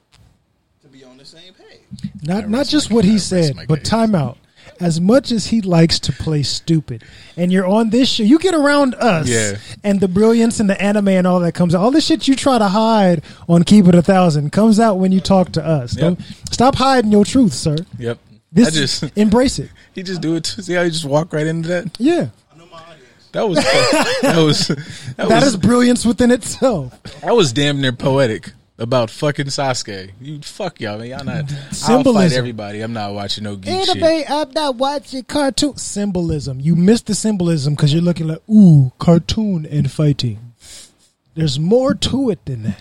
to 0.84 0.88
be 0.90 1.04
on 1.04 1.16
the 1.16 1.24
same 1.24 1.52
page. 1.54 2.10
Not 2.22 2.48
not 2.48 2.66
just 2.66 2.90
my- 2.90 2.96
what 2.96 3.04
he 3.04 3.18
said, 3.18 3.54
but 3.68 3.80
case. 3.80 3.88
time. 3.88 4.34
As 4.80 5.00
much 5.00 5.30
as 5.30 5.46
he 5.46 5.60
likes 5.60 6.00
to 6.00 6.12
play 6.12 6.42
stupid, 6.42 7.04
and 7.36 7.52
you're 7.52 7.66
on 7.66 7.90
this 7.90 8.08
show, 8.08 8.22
you 8.24 8.38
get 8.38 8.54
around 8.54 8.94
us, 8.96 9.28
Yeah. 9.28 9.56
and 9.84 10.00
the 10.00 10.08
brilliance 10.08 10.58
and 10.58 10.68
the 10.68 10.80
anime 10.82 11.08
and 11.08 11.26
all 11.28 11.38
that 11.40 11.52
comes 11.52 11.74
out. 11.74 11.82
All 11.82 11.90
the 11.92 12.00
shit 12.00 12.26
you 12.26 12.34
try 12.34 12.58
to 12.58 12.66
hide 12.68 13.22
on 13.48 13.62
Keep 13.62 13.86
It 13.88 13.94
a 13.94 14.02
Thousand 14.02 14.50
comes 14.52 14.80
out 14.80 14.98
when 14.98 15.12
you 15.12 15.20
talk 15.20 15.52
to 15.52 15.64
us. 15.64 15.94
Yep. 15.94 16.00
Don't 16.00 16.20
stop 16.50 16.74
hiding 16.76 17.12
your 17.12 17.24
truth, 17.24 17.52
sir. 17.52 17.76
Yep. 17.98 18.18
This 18.52 18.68
I 18.68 18.70
just 18.70 19.04
embrace 19.16 19.58
it. 19.60 19.70
he 19.94 20.02
just 20.02 20.20
do 20.20 20.34
it. 20.34 20.46
See 20.46 20.72
how 20.74 20.82
you 20.82 20.90
just 20.90 21.04
walk 21.04 21.32
right 21.32 21.46
into 21.46 21.68
that. 21.68 21.96
Yeah, 22.00 22.28
I 22.52 22.58
know 22.58 22.66
my 22.72 22.78
audience. 22.80 23.28
That 23.32 23.48
was 23.48 23.56
that 24.22 24.42
was 24.44 24.68
that, 24.68 25.16
that 25.16 25.28
was 25.28 25.44
is 25.44 25.56
brilliance 25.56 26.04
within 26.04 26.30
itself. 26.32 27.00
that 27.22 27.34
was 27.36 27.52
damn 27.52 27.80
near 27.80 27.92
poetic 27.92 28.52
about 28.78 29.10
fucking 29.10 29.46
Sasuke. 29.46 30.12
You 30.20 30.40
fuck 30.42 30.80
y'all, 30.80 30.98
man. 30.98 31.08
Y'all 31.08 31.24
not. 31.24 31.52
I'll 31.86 32.04
fight 32.04 32.32
everybody. 32.32 32.80
I'm 32.80 32.92
not 32.92 33.14
watching 33.14 33.44
no 33.44 33.56
geek 33.56 33.84
shit. 33.84 33.96
Anime, 34.02 34.24
I'm 34.28 34.50
not 34.52 34.76
watching 34.76 35.22
cartoon 35.24 35.76
symbolism. 35.76 36.60
You 36.60 36.74
missed 36.76 37.06
the 37.06 37.14
symbolism 37.14 37.74
because 37.74 37.92
you're 37.92 38.02
looking 38.02 38.28
like 38.28 38.42
ooh, 38.48 38.92
cartoon 38.98 39.66
and 39.66 39.90
fighting. 39.90 40.52
There's 41.34 41.58
more 41.58 41.94
to 41.94 42.30
it 42.30 42.44
than 42.44 42.62
that. 42.64 42.80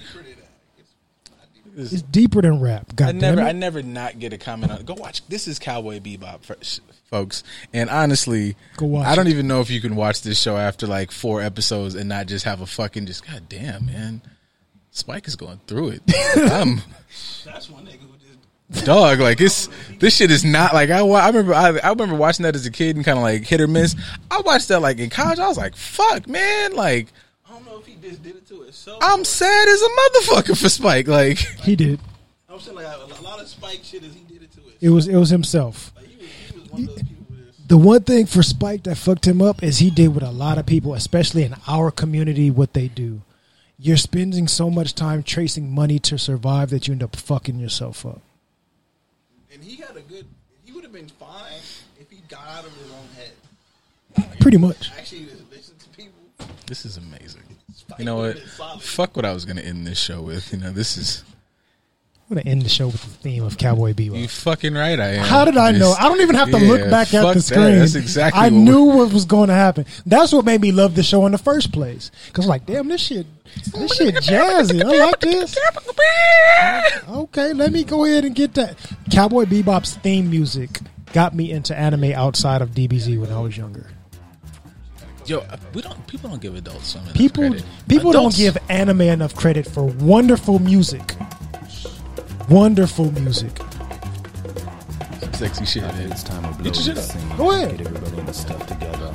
It's 1.75 2.03
deeper 2.03 2.39
than 2.43 2.59
rap. 2.59 2.95
God 2.95 3.09
I 3.09 3.11
damn 3.13 3.19
never, 3.21 3.41
it. 3.41 3.45
I 3.45 3.51
never 3.51 3.81
not 3.81 4.19
get 4.19 4.31
a 4.31 4.37
comment 4.37 4.71
on. 4.71 4.83
Go 4.85 4.93
watch. 4.93 5.27
This 5.27 5.47
is 5.47 5.57
Cowboy 5.57 5.99
Bebop, 5.99 6.47
f- 6.47 6.79
folks. 7.09 7.43
And 7.73 7.89
honestly, 7.89 8.55
Go 8.77 8.85
watch 8.85 9.07
I 9.07 9.15
don't 9.15 9.25
it. 9.25 9.31
even 9.31 9.47
know 9.47 9.59
if 9.61 9.71
you 9.71 9.81
can 9.81 9.95
watch 9.95 10.21
this 10.21 10.39
show 10.39 10.55
after 10.55 10.85
like 10.85 11.11
four 11.11 11.41
episodes 11.41 11.95
and 11.95 12.07
not 12.07 12.27
just 12.27 12.45
have 12.45 12.61
a 12.61 12.67
fucking 12.67 13.07
just. 13.07 13.25
God 13.25 13.49
damn, 13.49 13.87
man. 13.87 14.21
Spike 14.93 15.27
is 15.27 15.35
going 15.35 15.59
through 15.65 15.89
it. 15.89 16.01
I'm 16.51 16.79
That's 17.43 17.67
one 17.67 17.83
nigga 17.83 18.01
who 18.01 18.13
just 18.71 18.85
dog. 18.85 19.19
Like 19.19 19.41
it's 19.41 19.67
this 19.99 20.15
shit 20.15 20.29
is 20.29 20.45
not 20.45 20.71
like 20.75 20.91
I. 20.91 20.99
I 20.99 21.27
remember. 21.27 21.55
I, 21.55 21.79
I 21.79 21.89
remember 21.89 22.15
watching 22.15 22.43
that 22.43 22.55
as 22.55 22.67
a 22.67 22.71
kid 22.71 22.95
and 22.95 23.03
kind 23.03 23.17
of 23.17 23.23
like 23.23 23.43
hit 23.43 23.59
or 23.59 23.67
miss. 23.67 23.95
I 24.29 24.41
watched 24.41 24.67
that 24.67 24.81
like 24.81 24.99
in 24.99 25.09
college. 25.09 25.39
I 25.39 25.47
was 25.47 25.57
like, 25.57 25.75
fuck, 25.75 26.27
man. 26.27 26.75
Like 26.75 27.07
I 27.49 27.53
don't 27.53 27.65
know 27.65 27.79
if 27.79 27.87
he 27.87 27.95
just 27.95 28.21
did 28.21 28.35
it 28.35 28.47
to 28.49 28.61
himself. 28.61 28.99
I'm 29.01 29.25
sad 29.25 29.67
as 29.67 29.81
a 29.81 29.89
motherfucker 29.89 30.61
for 30.61 30.69
Spike. 30.69 31.07
Like 31.07 31.39
he 31.39 31.75
did. 31.75 31.99
I'm 32.47 32.59
saying 32.59 32.77
like 32.77 32.85
a, 32.85 33.19
a 33.19 33.23
lot 33.23 33.41
of 33.41 33.47
Spike 33.47 33.79
shit 33.81 34.03
is 34.03 34.13
he 34.13 34.21
did 34.31 34.43
it 34.43 34.51
to 34.51 34.57
himself. 34.57 34.77
It 34.79 34.89
was 34.89 35.07
it 35.07 35.15
was 35.15 35.31
himself. 35.31 35.91
Like, 35.95 36.05
he 36.05 36.17
was 36.17 36.29
he 36.29 36.59
was 36.59 36.69
one 36.69 36.81
of 36.81 36.87
those 36.89 36.97
people 36.99 37.25
who 37.29 37.35
just 37.47 37.67
The 37.67 37.77
one 37.77 38.03
thing 38.03 38.27
for 38.27 38.43
Spike 38.43 38.83
that 38.83 38.97
fucked 38.97 39.25
him 39.25 39.41
up 39.41 39.63
is 39.63 39.79
he 39.79 39.89
did 39.89 40.09
what 40.09 40.21
a 40.21 40.29
lot 40.29 40.59
of 40.59 40.67
people, 40.67 40.93
especially 40.93 41.45
in 41.45 41.55
our 41.67 41.89
community, 41.89 42.51
what 42.51 42.73
they 42.73 42.89
do. 42.89 43.23
You're 43.84 43.97
spending 43.97 44.47
so 44.47 44.69
much 44.69 44.95
time 44.95 45.23
chasing 45.23 45.69
money 45.69 45.99
to 45.99 46.17
survive 46.17 46.69
that 46.69 46.88
you 46.88 46.93
end 46.93 47.03
up 47.03 47.17
fucking 47.17 47.59
yourself 47.59 48.05
up. 48.05 48.21
and 49.53 49.61
he 49.61 49.75
had 49.75 49.97
a 49.97 50.01
good. 50.01 50.25
He 50.63 50.71
would 50.71 50.86
have 50.86 50.93
been 50.93 51.09
fine 51.09 51.59
if 51.99 52.09
he 52.09 52.21
got 52.29 52.47
out 52.47 52.65
of 52.65 52.71
his 52.77 52.89
own 52.89 53.09
head. 53.17 54.39
Pretty 54.39 54.55
much. 54.55 54.89
Actually, 54.97 55.25
just 55.25 55.51
listen 55.51 55.75
to 55.79 55.89
people. 55.89 56.17
this 56.65 56.86
is 56.86 56.95
amazing. 56.95 57.41
You 57.99 58.05
know 58.05 58.15
what? 58.15 58.36
would've 58.36 58.41
been 58.43 58.51
solid. 58.51 58.81
Fuck 58.81 59.17
what 59.17 59.25
I 59.25 59.34
was 59.34 59.43
gonna 59.43 59.59
end 59.59 59.86
this 59.86 59.99
show 59.99 60.21
with. 60.21 60.53
You 60.53 60.59
know 60.59 60.71
this 60.71 60.95
is. 60.95 61.25
I'm 62.34 62.39
gonna 62.39 62.49
end 62.49 62.61
the 62.63 62.69
show 62.69 62.88
with 62.88 63.01
the 63.03 63.09
theme 63.09 63.43
of 63.43 63.59
Cowboy 63.59 63.93
Bebop. 63.93 64.17
You 64.19 64.27
fucking 64.27 64.73
right, 64.73 64.99
I 64.99 65.07
am. 65.13 65.25
How 65.25 65.45
did 65.45 65.55
I 65.55 65.69
know? 65.71 65.91
I 65.99 66.07
don't 66.07 66.19
even 66.21 66.36
have 66.36 66.49
to 66.49 66.59
Yeah, 66.59 66.67
look 66.67 66.89
back 66.89 67.13
at 67.13 67.21
the 67.27 67.34
that. 67.36 67.41
screen. 67.43 67.77
That's 67.79 67.93
exactly. 67.93 68.39
I 68.41 68.45
what 68.45 68.53
knew 68.53 68.81
what 68.86 69.13
was 69.13 69.25
going 69.25 69.49
to 69.49 69.53
happen. 69.53 69.86
That's 70.07 70.34
what 70.34 70.43
made 70.45 70.61
me 70.61 70.71
love 70.71 70.95
the 70.95 71.03
show 71.03 71.27
in 71.27 71.31
the 71.31 71.38
first 71.38 71.71
place. 71.71 72.09
Because 72.27 72.47
like, 72.47 72.65
damn, 72.65 72.88
this 72.88 73.01
shit, 73.01 73.27
this 73.71 73.95
shit 73.97 74.15
jazzy. 74.15 74.84
I 74.84 75.05
like 75.05 75.19
this. 75.19 75.55
Okay, 77.07 77.53
let 77.53 77.71
me 77.71 77.84
go 77.84 78.03
ahead 78.05 78.25
and 78.25 78.34
get 78.36 78.55
that. 78.55 78.77
Cowboy 79.11 79.45
Bebop's 79.45 79.95
theme 79.97 80.29
music 80.29 80.79
got 81.13 81.36
me 81.36 81.51
into 81.51 81.77
anime 81.77 82.13
outside 82.13 82.61
of 82.63 82.71
DBZ 82.71 83.19
when 83.19 83.31
I 83.31 83.39
was 83.39 83.55
younger. 83.55 83.88
Yo, 85.25 85.39
uh, 85.39 85.57
we 85.73 85.81
don't. 85.81 86.05
People 86.07 86.29
don't 86.31 86.41
give 86.41 86.53
adult 86.55 86.84
swim 86.84 87.03
enough 87.03 87.15
People 87.15 87.55
people 87.88 88.09
Adults- 88.09 88.36
don't 88.38 88.43
give 88.43 88.57
anime 88.69 89.01
enough 89.01 89.34
credit 89.36 89.65
for 89.65 89.86
wonderful 89.86 90.59
music. 90.59 91.15
Wonderful 92.49 93.11
music. 93.13 93.51
sexy 95.33 95.65
shit. 95.65 95.83
Man. 95.83 96.11
It's 96.11 96.23
time 96.23 96.43
to 96.43 96.49
blow 96.49 96.63
Get 96.63 96.75
your 96.75 96.83
shit 96.83 96.95
this 96.95 97.09
up. 97.09 97.15
scene. 97.17 97.37
Go 97.37 97.51
ahead. 97.51 97.77
Get 97.77 97.87
everybody 97.87 98.17
in 98.19 98.25
the 98.25 98.33
stuff 98.33 98.67
together. 98.67 99.13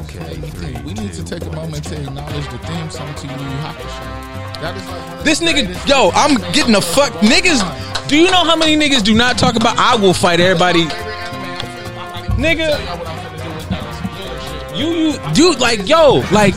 Okay, 0.00 0.34
three, 0.50 0.76
We 0.84 0.94
need 0.94 1.12
to 1.12 1.24
two, 1.24 1.38
take 1.38 1.46
a 1.46 1.52
moment 1.54 1.84
to 1.84 1.96
acknowledge 2.00 2.48
the 2.48 2.58
theme 2.58 2.90
song 2.90 3.14
to 3.14 3.26
Yu 3.26 3.32
Yu 3.32 3.38
Hakusho. 3.38 4.60
That 4.62 4.76
is 4.76 4.86
like 4.86 5.08
one 5.08 5.18
of 5.18 5.24
This 5.24 5.40
nigga, 5.40 5.88
yo, 5.88 6.10
I'm 6.14 6.34
getting 6.52 6.72
the 6.72 6.78
of 6.78 6.84
fuck 6.84 7.12
niggas. 7.14 8.08
Do 8.08 8.16
you 8.16 8.30
know 8.30 8.44
how 8.44 8.56
many 8.56 8.76
niggas 8.76 9.02
do 9.04 9.14
not 9.14 9.36
talk 9.38 9.56
about? 9.56 9.76
I 9.78 9.96
will 9.96 10.14
fight 10.14 10.40
everybody. 10.40 10.84
Favorite 10.84 11.02
anime, 11.02 11.42
I'm 11.42 11.66
finna- 11.66 11.98
I'm 11.98 12.16
not 12.16 12.24
even 12.30 12.42
Nigga. 12.44 12.70
gonna 12.70 12.84
y'all 12.84 12.98
what 12.98 13.06
I'm 13.08 13.18
finna 13.18 13.42
do 13.44 13.50
with 13.56 13.68
that. 13.70 13.82
That's 13.82 13.98
some 13.98 14.08
killer 14.16 14.40
shit. 14.40 14.76
You, 14.78 14.86
you, 14.88 15.34
dude, 15.34 15.60
like, 15.60 15.88
yo, 15.88 16.22
like, 16.32 16.54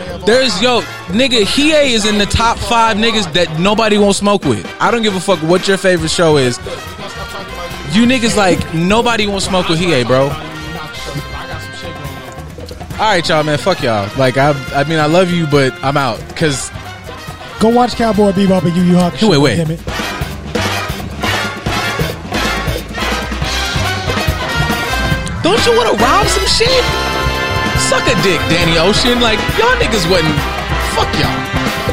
The 0.00 0.06
greatest 0.06 0.08
anime 0.08 0.14
of 0.14 0.20
all 0.20 0.26
there's, 0.26 0.62
yo, 0.62 0.80
nigga, 1.08 1.42
Hiei 1.42 1.90
is 1.90 2.04
in 2.04 2.18
the 2.18 2.26
top 2.26 2.58
five 2.58 2.96
niggas 2.96 3.32
that 3.34 3.60
nobody 3.60 3.98
won't 3.98 4.16
smoke 4.16 4.44
with. 4.44 4.66
I 4.80 4.90
don't 4.90 5.02
give 5.02 5.14
a 5.14 5.20
fuck 5.20 5.38
what 5.40 5.68
your 5.68 5.76
favorite 5.76 6.10
show 6.10 6.36
is. 6.36 6.58
We 6.58 6.64
gonna 6.64 6.80
stop 7.10 7.28
talking 7.28 7.52
about 7.54 7.94
Yu 7.94 8.02
You 8.02 8.08
niggas 8.08 8.36
like 8.36 8.74
nobody 8.74 9.26
won't 9.26 9.42
smoke 9.42 9.68
with 9.68 9.78
Hiei, 9.78 10.06
bro. 10.06 10.26
Yu 10.26 10.30
Yu 10.30 10.34
Hakusho. 10.34 11.34
I 11.34 11.46
got 11.46 11.62
some 11.62 11.72
shit 11.74 11.94
going 11.94 12.92
on. 12.92 13.00
All 13.00 13.06
right, 13.06 13.28
y'all, 13.28 13.44
man, 13.44 13.58
fuck 13.58 13.82
y'all. 13.82 14.10
Like, 14.18 14.36
I, 14.36 14.50
I 14.74 14.84
mean, 14.84 14.98
I 14.98 15.06
love 15.06 15.30
you, 15.30 15.46
but 15.46 15.72
I'm 15.82 15.96
out. 15.96 16.18
Cause 16.36 16.70
Go 17.60 17.68
watch 17.68 17.94
Cowboy 17.94 18.32
Bebop 18.32 18.64
and 18.64 18.74
Yu 18.74 18.82
Yu 18.84 18.94
Hakusho. 18.94 19.28
Wait, 19.28 19.38
wait. 19.38 19.56
Damn 19.56 19.70
it. 19.72 19.80
don't 25.42 25.66
you 25.66 25.76
want 25.76 25.94
to 25.94 26.02
rob 26.02 26.26
some 26.26 26.46
shit? 26.46 26.99
Suck 27.90 28.06
a 28.06 28.14
dick, 28.22 28.38
Danny 28.48 28.78
Ocean. 28.78 29.20
Like, 29.20 29.40
y'all 29.58 29.74
niggas 29.82 30.08
wasn't. 30.08 30.38
Fuck 30.94 31.10
y'all. 31.18 31.89